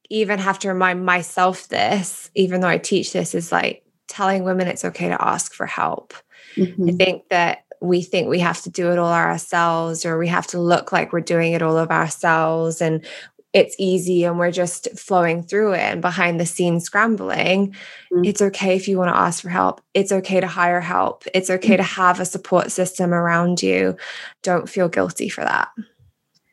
even 0.09 0.39
have 0.39 0.59
to 0.59 0.69
remind 0.69 1.05
myself 1.05 1.67
this, 1.67 2.31
even 2.33 2.61
though 2.61 2.67
I 2.67 2.77
teach 2.77 3.13
this, 3.13 3.35
is 3.35 3.51
like 3.51 3.83
telling 4.07 4.43
women 4.43 4.67
it's 4.67 4.85
okay 4.85 5.09
to 5.09 5.21
ask 5.21 5.53
for 5.53 5.65
help. 5.65 6.13
Mm-hmm. 6.55 6.89
I 6.89 6.91
think 6.93 7.29
that 7.29 7.65
we 7.81 8.01
think 8.01 8.29
we 8.29 8.39
have 8.39 8.61
to 8.61 8.69
do 8.69 8.91
it 8.91 8.99
all 8.99 9.11
ourselves 9.11 10.05
or 10.05 10.17
we 10.17 10.27
have 10.27 10.47
to 10.47 10.59
look 10.59 10.91
like 10.91 11.13
we're 11.13 11.21
doing 11.21 11.53
it 11.53 11.61
all 11.61 11.77
of 11.77 11.91
ourselves 11.91 12.81
and 12.81 13.05
it's 13.53 13.75
easy 13.79 14.23
and 14.23 14.37
we're 14.37 14.51
just 14.51 14.87
flowing 14.97 15.41
through 15.41 15.73
it 15.73 15.79
and 15.79 16.01
behind 16.01 16.39
the 16.39 16.45
scenes 16.45 16.83
scrambling, 16.83 17.69
mm-hmm. 17.71 18.23
it's 18.23 18.41
okay 18.41 18.75
if 18.75 18.87
you 18.87 18.97
want 18.97 19.13
to 19.13 19.19
ask 19.19 19.41
for 19.41 19.49
help. 19.49 19.81
It's 19.93 20.11
okay 20.11 20.39
to 20.39 20.47
hire 20.47 20.81
help. 20.81 21.23
It's 21.33 21.49
okay 21.49 21.69
mm-hmm. 21.69 21.77
to 21.77 21.83
have 21.83 22.19
a 22.19 22.25
support 22.25 22.71
system 22.71 23.13
around 23.13 23.63
you. 23.63 23.97
Don't 24.43 24.69
feel 24.69 24.89
guilty 24.89 25.29
for 25.29 25.41
that 25.41 25.69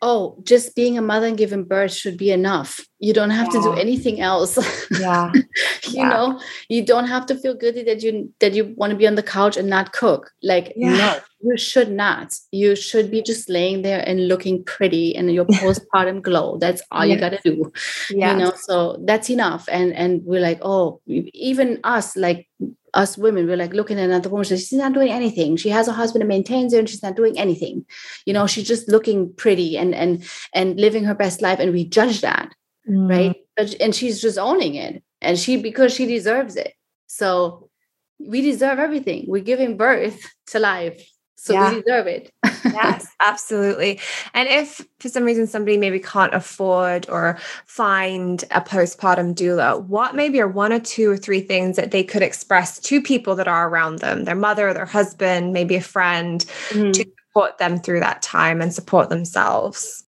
oh, 0.05 0.37
just 0.43 0.77
being 0.77 0.99
a 0.99 1.03
mother 1.03 1.27
and 1.27 1.39
giving 1.39 1.65
birth 1.65 1.91
should 1.91 2.19
be 2.19 2.31
enough. 2.31 2.79
You 2.99 3.15
don't 3.15 3.31
have 3.31 3.47
yeah. 3.47 3.61
to 3.61 3.63
do 3.63 3.73
anything 3.73 4.21
else. 4.21 4.59
Yeah. 5.01 5.33
you 5.35 5.43
yeah. 5.89 6.09
know, 6.11 6.41
you 6.69 6.85
don't 6.85 7.07
have 7.07 7.27
to 7.27 7.35
feel 7.35 7.55
guilty 7.55 7.83
that 7.85 8.03
you 8.03 8.33
that 8.41 8.53
you 8.53 8.75
want 8.77 8.91
to 8.91 8.97
be 8.97 9.07
on 9.07 9.15
the 9.15 9.23
couch 9.23 9.57
and 9.57 9.69
not 9.69 9.93
cook. 9.93 10.31
Like, 10.43 10.73
yeah. 10.77 10.97
no, 10.97 11.19
you 11.41 11.57
should 11.57 11.91
not. 11.91 12.35
You 12.53 12.77
should 12.77 13.11
be 13.11 13.23
just 13.23 13.49
laying 13.49 13.83
there 13.83 14.07
and 14.07 14.29
looking 14.29 14.63
pretty 14.65 15.17
and 15.17 15.33
your 15.33 15.45
postpartum 15.61 16.23
glow. 16.23 16.59
That's 16.59 16.83
all 16.91 17.07
you 17.07 17.19
gotta 17.19 17.41
do. 17.43 17.73
Yeah. 18.11 18.33
You 18.33 18.39
know, 18.39 18.53
so 18.57 18.99
that's 19.05 19.31
enough. 19.31 19.69
And 19.71 19.95
and 19.95 20.23
we're 20.25 20.43
like, 20.43 20.61
oh, 20.63 21.01
even 21.07 21.81
us, 21.83 22.15
like 22.17 22.47
us 22.95 23.19
women, 23.19 23.47
we're 23.47 23.57
like 23.57 23.75
looking 23.75 23.99
at 23.99 24.05
another 24.05 24.29
woman, 24.29 24.45
she's 24.45 24.73
not 24.73 24.93
doing 24.93 25.11
anything. 25.11 25.57
She 25.57 25.69
has 25.69 25.89
a 25.89 25.93
husband 25.93 26.23
and 26.23 26.29
maintains 26.29 26.73
her, 26.73 26.79
and 26.79 26.89
she's 26.89 27.03
not 27.03 27.17
doing 27.17 27.39
anything. 27.39 27.85
You 28.25 28.33
know, 28.33 28.47
she's 28.47 28.67
just 28.67 28.89
looking 28.89 29.33
pretty 29.35 29.77
and 29.77 29.95
and 29.95 30.25
and 30.53 30.79
living 30.79 31.05
her 31.05 31.15
best 31.15 31.43
life, 31.43 31.59
and 31.59 31.73
we 31.73 31.85
judge 31.85 32.21
that, 32.23 32.55
mm. 32.89 33.09
right? 33.09 33.37
But 33.57 33.75
and 33.81 33.95
she's 33.95 34.21
just 34.21 34.39
owning 34.39 34.75
it, 34.75 35.03
and 35.21 35.39
she 35.39 35.61
because 35.61 35.93
she 35.95 36.07
deserves 36.07 36.57
it. 36.57 36.75
So 37.07 37.69
we 38.19 38.41
deserve 38.41 38.79
everything. 38.79 39.27
We're 39.29 39.43
giving 39.43 39.77
birth 39.77 40.21
to 40.49 40.59
life. 40.59 41.14
So 41.45 41.53
yeah. 41.53 41.75
we 41.75 41.83
deserve 41.83 42.07
it. 42.07 42.33
yes, 42.65 43.07
absolutely. 43.21 44.01
And 44.33 44.49
if 44.49 44.81
for 44.99 45.11
some 45.11 45.25
reason 45.25 45.47
somebody 45.47 45.77
maybe 45.77 46.01
can't 46.01 46.33
afford 46.33 47.07
or 47.11 47.39
find 47.67 48.45
a 48.45 48.63
postpartum 48.63 49.35
doula, 49.35 49.85
what 49.85 50.15
maybe 50.15 50.41
are 50.41 50.49
one 50.49 50.73
or 50.73 50.81
two 50.81 51.11
or 51.11 51.19
three 51.19 51.43
things 51.43 51.77
that 51.77 51.91
they 51.91 52.03
could 52.03 52.23
express 52.23 52.81
to 52.81 53.03
people 53.03 53.37
that 53.37 53.47
are 53.47 53.69
around 53.69 53.99
them, 53.99 54.25
their 54.25 54.35
mother, 54.35 54.73
their 54.73 54.87
husband, 54.87 55.53
maybe 55.53 55.75
a 55.75 55.83
friend, 55.83 56.47
mm-hmm. 56.71 56.93
to 56.93 57.05
support 57.29 57.59
them 57.59 57.79
through 57.79 58.01
that 58.01 58.23
time 58.23 58.63
and 58.63 58.73
support 58.73 59.11
themselves? 59.11 60.03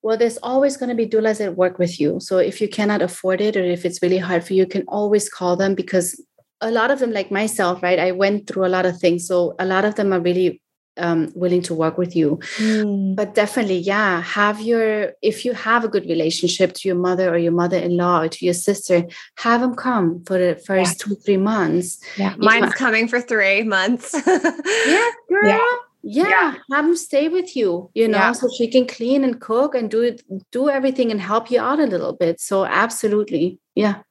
Well, 0.00 0.16
there's 0.16 0.38
always 0.38 0.78
going 0.78 0.88
to 0.88 0.94
be 0.94 1.06
doulas 1.06 1.36
that 1.36 1.56
work 1.56 1.78
with 1.78 2.00
you. 2.00 2.18
So 2.20 2.38
if 2.38 2.62
you 2.62 2.68
cannot 2.68 3.02
afford 3.02 3.42
it 3.42 3.58
or 3.58 3.62
if 3.62 3.84
it's 3.84 4.00
really 4.00 4.16
hard 4.16 4.42
for 4.42 4.54
you, 4.54 4.62
you 4.62 4.66
can 4.66 4.84
always 4.88 5.28
call 5.28 5.54
them 5.54 5.74
because 5.74 6.18
a 6.62 6.70
lot 6.70 6.90
of 6.90 6.98
them, 6.98 7.12
like 7.12 7.30
myself, 7.30 7.82
right? 7.82 7.98
I 7.98 8.12
went 8.12 8.46
through 8.46 8.64
a 8.64 8.72
lot 8.72 8.86
of 8.86 8.98
things. 8.98 9.26
So 9.26 9.54
a 9.58 9.66
lot 9.66 9.84
of 9.84 9.96
them 9.96 10.14
are 10.14 10.20
really 10.20 10.62
um, 10.98 11.32
willing 11.34 11.62
to 11.62 11.74
work 11.74 11.98
with 11.98 12.14
you. 12.14 12.38
Mm. 12.56 13.16
But 13.16 13.34
definitely, 13.34 13.78
yeah, 13.78 14.20
have 14.22 14.60
your, 14.60 15.12
if 15.22 15.44
you 15.44 15.52
have 15.52 15.84
a 15.84 15.88
good 15.88 16.06
relationship 16.06 16.74
to 16.74 16.88
your 16.88 16.96
mother 16.96 17.32
or 17.32 17.38
your 17.38 17.52
mother 17.52 17.78
in 17.78 17.96
law 17.96 18.22
or 18.22 18.28
to 18.28 18.44
your 18.44 18.54
sister, 18.54 19.04
have 19.38 19.60
them 19.60 19.74
come 19.74 20.24
for 20.24 20.38
the 20.38 20.56
first 20.56 21.00
yeah. 21.00 21.04
two, 21.04 21.14
three 21.16 21.36
months. 21.36 22.00
Yeah. 22.16 22.34
Mine's 22.38 22.74
coming 22.74 23.08
for 23.08 23.20
three 23.20 23.62
months. 23.62 24.14
yeah, 24.26 25.10
girl. 25.28 25.48
Yeah. 25.48 25.68
Yeah, 26.02 26.28
yeah, 26.28 26.54
have 26.72 26.86
them 26.86 26.96
stay 26.96 27.28
with 27.28 27.56
you, 27.56 27.90
you 27.92 28.06
know, 28.06 28.18
yeah. 28.18 28.32
so 28.32 28.48
she 28.56 28.68
can 28.68 28.86
clean 28.86 29.24
and 29.24 29.40
cook 29.40 29.74
and 29.74 29.90
do 29.90 30.00
it, 30.02 30.22
do 30.52 30.70
everything 30.70 31.10
and 31.10 31.20
help 31.20 31.50
you 31.50 31.60
out 31.60 31.80
a 31.80 31.86
little 31.86 32.12
bit. 32.12 32.40
So 32.40 32.64
absolutely. 32.64 33.58
Yeah. 33.74 34.02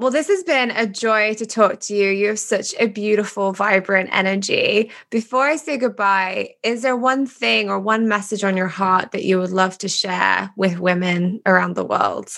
Well, 0.00 0.10
this 0.10 0.28
has 0.28 0.42
been 0.42 0.70
a 0.70 0.86
joy 0.86 1.34
to 1.34 1.44
talk 1.44 1.80
to 1.80 1.94
you. 1.94 2.08
You 2.08 2.28
have 2.28 2.38
such 2.38 2.74
a 2.80 2.86
beautiful, 2.86 3.52
vibrant 3.52 4.08
energy. 4.14 4.90
Before 5.10 5.44
I 5.46 5.56
say 5.56 5.76
goodbye, 5.76 6.54
is 6.62 6.80
there 6.80 6.96
one 6.96 7.26
thing 7.26 7.68
or 7.68 7.78
one 7.78 8.08
message 8.08 8.42
on 8.42 8.56
your 8.56 8.66
heart 8.66 9.10
that 9.10 9.24
you 9.24 9.38
would 9.38 9.50
love 9.50 9.76
to 9.76 9.88
share 9.88 10.52
with 10.56 10.80
women 10.80 11.42
around 11.44 11.74
the 11.74 11.84
world? 11.84 12.30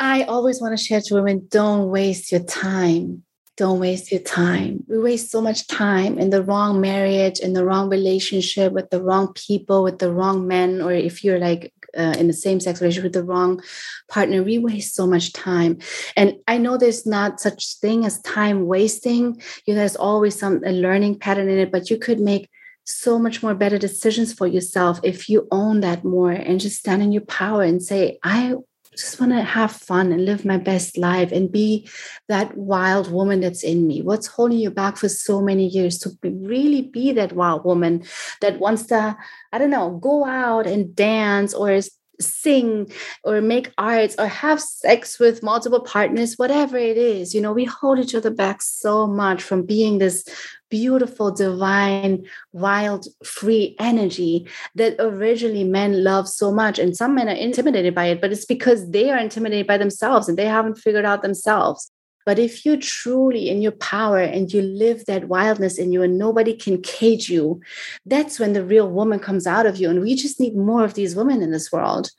I 0.00 0.24
always 0.24 0.60
want 0.60 0.76
to 0.76 0.84
share 0.84 1.00
to 1.00 1.14
women 1.14 1.46
don't 1.48 1.90
waste 1.90 2.32
your 2.32 2.42
time. 2.42 3.22
Don't 3.56 3.78
waste 3.78 4.10
your 4.10 4.22
time. 4.22 4.82
We 4.88 4.98
waste 4.98 5.30
so 5.30 5.40
much 5.40 5.68
time 5.68 6.18
in 6.18 6.30
the 6.30 6.42
wrong 6.42 6.80
marriage, 6.80 7.38
in 7.38 7.52
the 7.52 7.64
wrong 7.64 7.88
relationship, 7.88 8.72
with 8.72 8.90
the 8.90 9.00
wrong 9.00 9.32
people, 9.34 9.84
with 9.84 10.00
the 10.00 10.12
wrong 10.12 10.48
men, 10.48 10.82
or 10.82 10.92
if 10.92 11.22
you're 11.22 11.38
like 11.38 11.72
uh, 11.96 12.14
in 12.18 12.26
the 12.26 12.32
same 12.32 12.60
sex 12.60 12.80
relationship 12.80 13.04
with 13.04 13.12
the 13.12 13.24
wrong 13.24 13.62
partner 14.08 14.42
we 14.42 14.58
waste 14.58 14.94
so 14.94 15.06
much 15.06 15.32
time. 15.32 15.78
And 16.16 16.36
i 16.48 16.58
know 16.58 16.76
there's 16.76 17.06
not 17.06 17.40
such 17.40 17.76
thing 17.76 18.04
as 18.04 18.20
time 18.22 18.66
wasting. 18.66 19.40
You 19.66 19.74
know, 19.74 19.80
there's 19.80 19.96
always 19.96 20.38
some 20.38 20.62
a 20.64 20.72
learning 20.72 21.18
pattern 21.18 21.48
in 21.48 21.58
it 21.58 21.72
but 21.72 21.90
you 21.90 21.98
could 21.98 22.20
make 22.20 22.50
so 22.84 23.18
much 23.18 23.42
more 23.42 23.54
better 23.54 23.78
decisions 23.78 24.32
for 24.32 24.46
yourself 24.46 25.00
if 25.04 25.28
you 25.28 25.46
own 25.52 25.80
that 25.80 26.04
more 26.04 26.32
and 26.32 26.60
just 26.60 26.78
stand 26.78 27.02
in 27.02 27.12
your 27.12 27.22
power 27.22 27.62
and 27.62 27.82
say 27.82 28.18
i 28.22 28.54
just 29.00 29.18
want 29.18 29.32
to 29.32 29.42
have 29.42 29.72
fun 29.72 30.12
and 30.12 30.24
live 30.24 30.44
my 30.44 30.58
best 30.58 30.98
life 30.98 31.32
and 31.32 31.50
be 31.50 31.88
that 32.28 32.56
wild 32.56 33.10
woman 33.10 33.40
that's 33.40 33.64
in 33.64 33.86
me. 33.86 34.02
What's 34.02 34.26
holding 34.26 34.58
you 34.58 34.70
back 34.70 34.96
for 34.96 35.08
so 35.08 35.40
many 35.40 35.66
years 35.66 35.98
to 36.00 36.10
be, 36.20 36.28
really 36.30 36.82
be 36.82 37.12
that 37.12 37.32
wild 37.32 37.64
woman 37.64 38.04
that 38.40 38.60
wants 38.60 38.84
to, 38.86 39.16
I 39.52 39.58
don't 39.58 39.70
know, 39.70 39.98
go 39.98 40.26
out 40.26 40.66
and 40.66 40.94
dance 40.94 41.54
or 41.54 41.80
sing 42.20 42.92
or 43.24 43.40
make 43.40 43.72
arts 43.78 44.14
or 44.18 44.26
have 44.26 44.60
sex 44.60 45.18
with 45.18 45.42
multiple 45.42 45.80
partners, 45.80 46.34
whatever 46.34 46.76
it 46.76 46.98
is. 46.98 47.34
You 47.34 47.40
know, 47.40 47.52
we 47.52 47.64
hold 47.64 47.98
each 47.98 48.14
other 48.14 48.30
back 48.30 48.60
so 48.60 49.06
much 49.06 49.42
from 49.42 49.64
being 49.64 49.98
this 49.98 50.24
beautiful, 50.70 51.30
divine, 51.30 52.26
wild, 52.52 53.06
free 53.24 53.76
energy 53.78 54.48
that 54.76 54.96
originally 54.98 55.64
men 55.64 56.02
love 56.02 56.28
so 56.28 56.52
much. 56.52 56.78
And 56.78 56.96
some 56.96 57.14
men 57.14 57.28
are 57.28 57.32
intimidated 57.32 57.94
by 57.94 58.06
it, 58.06 58.20
but 58.20 58.32
it's 58.32 58.44
because 58.44 58.90
they 58.90 59.10
are 59.10 59.18
intimidated 59.18 59.66
by 59.66 59.78
themselves 59.78 60.28
and 60.28 60.38
they 60.38 60.46
haven't 60.46 60.78
figured 60.78 61.04
out 61.04 61.22
themselves. 61.22 61.90
But 62.26 62.38
if 62.38 62.64
you're 62.64 62.76
truly 62.76 63.48
in 63.48 63.62
your 63.62 63.72
power 63.72 64.20
and 64.20 64.52
you 64.52 64.62
live 64.62 65.06
that 65.06 65.28
wildness 65.28 65.78
in 65.78 65.90
you 65.90 66.02
and 66.02 66.18
nobody 66.18 66.54
can 66.54 66.80
cage 66.82 67.30
you, 67.30 67.60
that's 68.04 68.38
when 68.38 68.52
the 68.52 68.64
real 68.64 68.88
woman 68.88 69.18
comes 69.18 69.46
out 69.46 69.66
of 69.66 69.78
you. 69.78 69.88
And 69.90 70.00
we 70.00 70.14
just 70.14 70.38
need 70.38 70.54
more 70.54 70.84
of 70.84 70.94
these 70.94 71.16
women 71.16 71.42
in 71.42 71.50
this 71.50 71.72
world. 71.72 72.10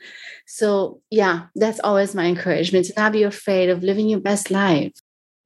So, 0.48 1.02
yeah, 1.12 1.44
that's 1.56 1.80
always 1.80 2.16
my 2.16 2.26
encouragement 2.26 2.88
to 2.88 2.94
not 2.98 3.14
be 3.14 3.24
afraid 3.24 3.70
of 3.70 3.84
living 3.84 4.10
your 4.10 4.20
best 4.20 4.50
life. 4.52 4.92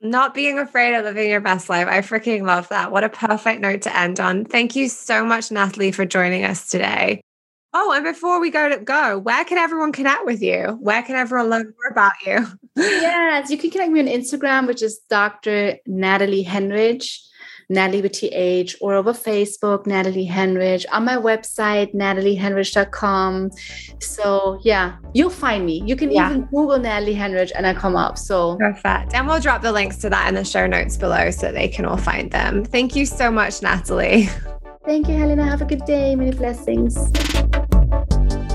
Not 0.10 0.34
being 0.34 0.60
afraid 0.60 0.96
of 0.96 1.04
living 1.04 1.30
your 1.30 1.42
best 1.42 1.70
life. 1.70 1.88
I 1.88 2.00
freaking 2.02 2.46
love 2.46 2.70
that. 2.70 2.92
What 2.92 3.04
a 3.04 3.10
perfect 3.10 3.62
note 3.62 3.82
to 3.84 3.98
end 3.98 4.20
on. 4.20 4.46
Thank 4.46 4.76
you 4.76 4.88
so 4.88 5.26
much, 5.26 5.52
Nathalie, 5.52 5.92
for 5.92 6.06
joining 6.06 6.46
us 6.46 6.70
today. 6.70 7.22
Oh, 7.74 7.92
and 7.92 8.06
before 8.06 8.40
we 8.40 8.52
go 8.52 8.70
to 8.70 8.78
go, 8.78 9.18
where 9.18 9.44
can 9.44 9.58
everyone 9.58 9.92
connect 9.92 10.26
with 10.26 10.42
you? 10.42 10.78
Where 10.80 11.04
can 11.04 11.16
everyone 11.16 11.50
learn 11.50 11.66
more 11.66 11.92
about 11.92 12.14
you? 12.26 12.48
yes, 12.78 13.50
you 13.50 13.58
can 13.58 13.70
connect 13.70 13.92
me 13.92 14.00
on 14.00 14.06
Instagram, 14.06 14.66
which 14.66 14.82
is 14.82 15.02
Dr. 15.10 15.78
Nathalie 15.86 16.46
Henrich. 16.46 17.20
Nathalie 17.70 18.02
with 18.02 18.14
TH, 18.14 18.76
or 18.82 18.94
over 18.94 19.14
Facebook, 19.14 19.86
Nathalie 19.86 20.28
Henrich, 20.28 20.86
on 20.92 21.06
my 21.06 21.18
website, 21.18 21.94
nathaliehenrich.com. 21.94 23.52
So, 24.00 24.60
yeah, 24.64 24.98
you'll 25.14 25.30
find 25.30 25.66
me. 25.66 25.84
You 25.86 25.96
can 25.96 26.12
yeah. 26.12 26.30
even 26.30 26.42
Google 26.46 26.80
Nathalie 26.80 27.16
Henrich 27.16 27.52
and 27.56 27.66
I 27.66 27.74
come 27.74 27.96
up. 27.96 28.18
So, 28.18 28.58
perfect. 28.58 29.14
And 29.14 29.28
we'll 29.28 29.40
drop 29.40 29.62
the 29.62 29.72
links 29.72 29.98
to 29.98 30.10
that 30.10 30.28
in 30.28 30.36
the 30.36 30.46
show 30.46 30.68
notes 30.68 30.98
below 30.98 31.32
so 31.32 31.52
they 31.52 31.68
can 31.68 31.86
all 31.86 31.98
find 31.98 32.32
them. 32.32 32.64
Thank 32.66 32.96
you 32.96 33.06
so 33.06 33.32
much, 33.32 33.62
Nathalie. 33.62 34.30
Thank 34.86 35.08
you, 35.08 35.18
Helena. 35.18 35.44
Have 35.46 35.62
a 35.62 35.66
good 35.66 35.86
day. 35.86 36.16
Many 36.16 36.32
blessings. 36.32 36.96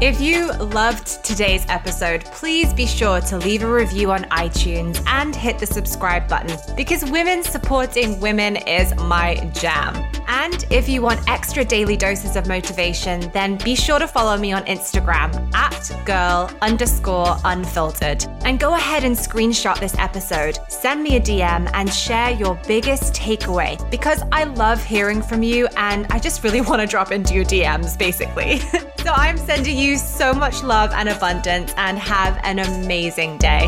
If 0.01 0.19
you 0.19 0.51
loved 0.55 1.23
today's 1.23 1.67
episode, 1.69 2.25
please 2.25 2.73
be 2.73 2.87
sure 2.87 3.21
to 3.21 3.37
leave 3.37 3.63
a 3.63 3.71
review 3.71 4.11
on 4.11 4.23
iTunes 4.31 4.99
and 5.07 5.37
hit 5.37 5.59
the 5.59 5.67
subscribe 5.67 6.27
button 6.27 6.57
because 6.75 7.05
women 7.11 7.43
supporting 7.43 8.19
women 8.19 8.57
is 8.57 8.95
my 8.95 9.35
jam. 9.53 9.95
And 10.27 10.65
if 10.71 10.89
you 10.89 11.03
want 11.03 11.29
extra 11.29 11.67
daily 11.67 11.99
doses 11.99 12.37
of 12.37 12.47
motivation, 12.47 13.31
then 13.33 13.59
be 13.59 13.75
sure 13.75 13.99
to 13.99 14.07
follow 14.07 14.39
me 14.39 14.53
on 14.53 14.65
Instagram 14.65 15.53
at 15.55 16.07
girl 16.07 16.51
underscore 16.63 17.37
unfiltered. 17.45 18.25
And 18.47 18.59
go 18.59 18.77
ahead 18.77 19.05
and 19.05 19.15
screenshot 19.15 19.79
this 19.81 19.95
episode, 19.99 20.59
send 20.69 21.03
me 21.03 21.17
a 21.17 21.21
DM, 21.21 21.71
and 21.75 21.93
share 21.93 22.31
your 22.31 22.55
biggest 22.67 23.13
takeaway 23.13 23.79
because 23.91 24.23
I 24.33 24.45
love 24.45 24.83
hearing 24.83 25.21
from 25.21 25.43
you 25.43 25.69
and 25.77 26.07
I 26.09 26.19
just 26.19 26.43
really 26.43 26.61
want 26.71 26.81
to 26.81 26.87
drop 26.87 27.13
into 27.13 27.35
your 27.35 27.45
DMs 27.45 27.99
basically. 27.99 28.59
so 29.03 29.13
I'm 29.13 29.37
sending 29.37 29.77
you 29.91 29.99
so 29.99 30.33
much 30.33 30.63
love 30.63 30.93
and 30.93 31.09
abundance 31.09 31.75
and 31.77 31.99
have 31.99 32.39
an 32.45 32.61
amazing 32.61 33.37
day. 33.39 33.67